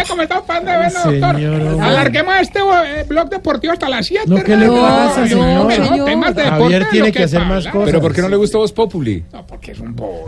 [0.08, 1.36] Cómo estamos pagando de bueno, doctor.
[1.84, 4.26] Alarguemos este eh, blog deportivo hasta las 7.
[4.28, 5.68] No, ¿qué le pasa, señor?
[6.06, 7.86] temas de deporte Javier de tiene que hacer más cosas.
[7.86, 9.24] Pero ¿por qué no le gusta Voz Populi?
[9.34, 10.28] No, porque es un bobo.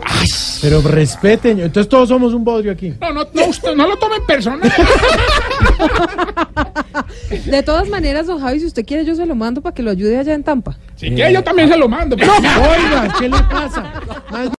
[0.60, 1.60] Pero respeten.
[1.60, 2.94] Entonces todos somos un bodrio aquí.
[3.00, 4.60] No, no, no, usted no lo tomen personal.
[7.46, 9.90] De todas maneras, don Javi, si usted quiere, yo se lo mando para que lo
[9.90, 10.76] ayude allá en Tampa.
[10.96, 12.16] Si quiere, yo también se lo mando.
[12.16, 13.84] pero- Oiga, ¿qué le pasa?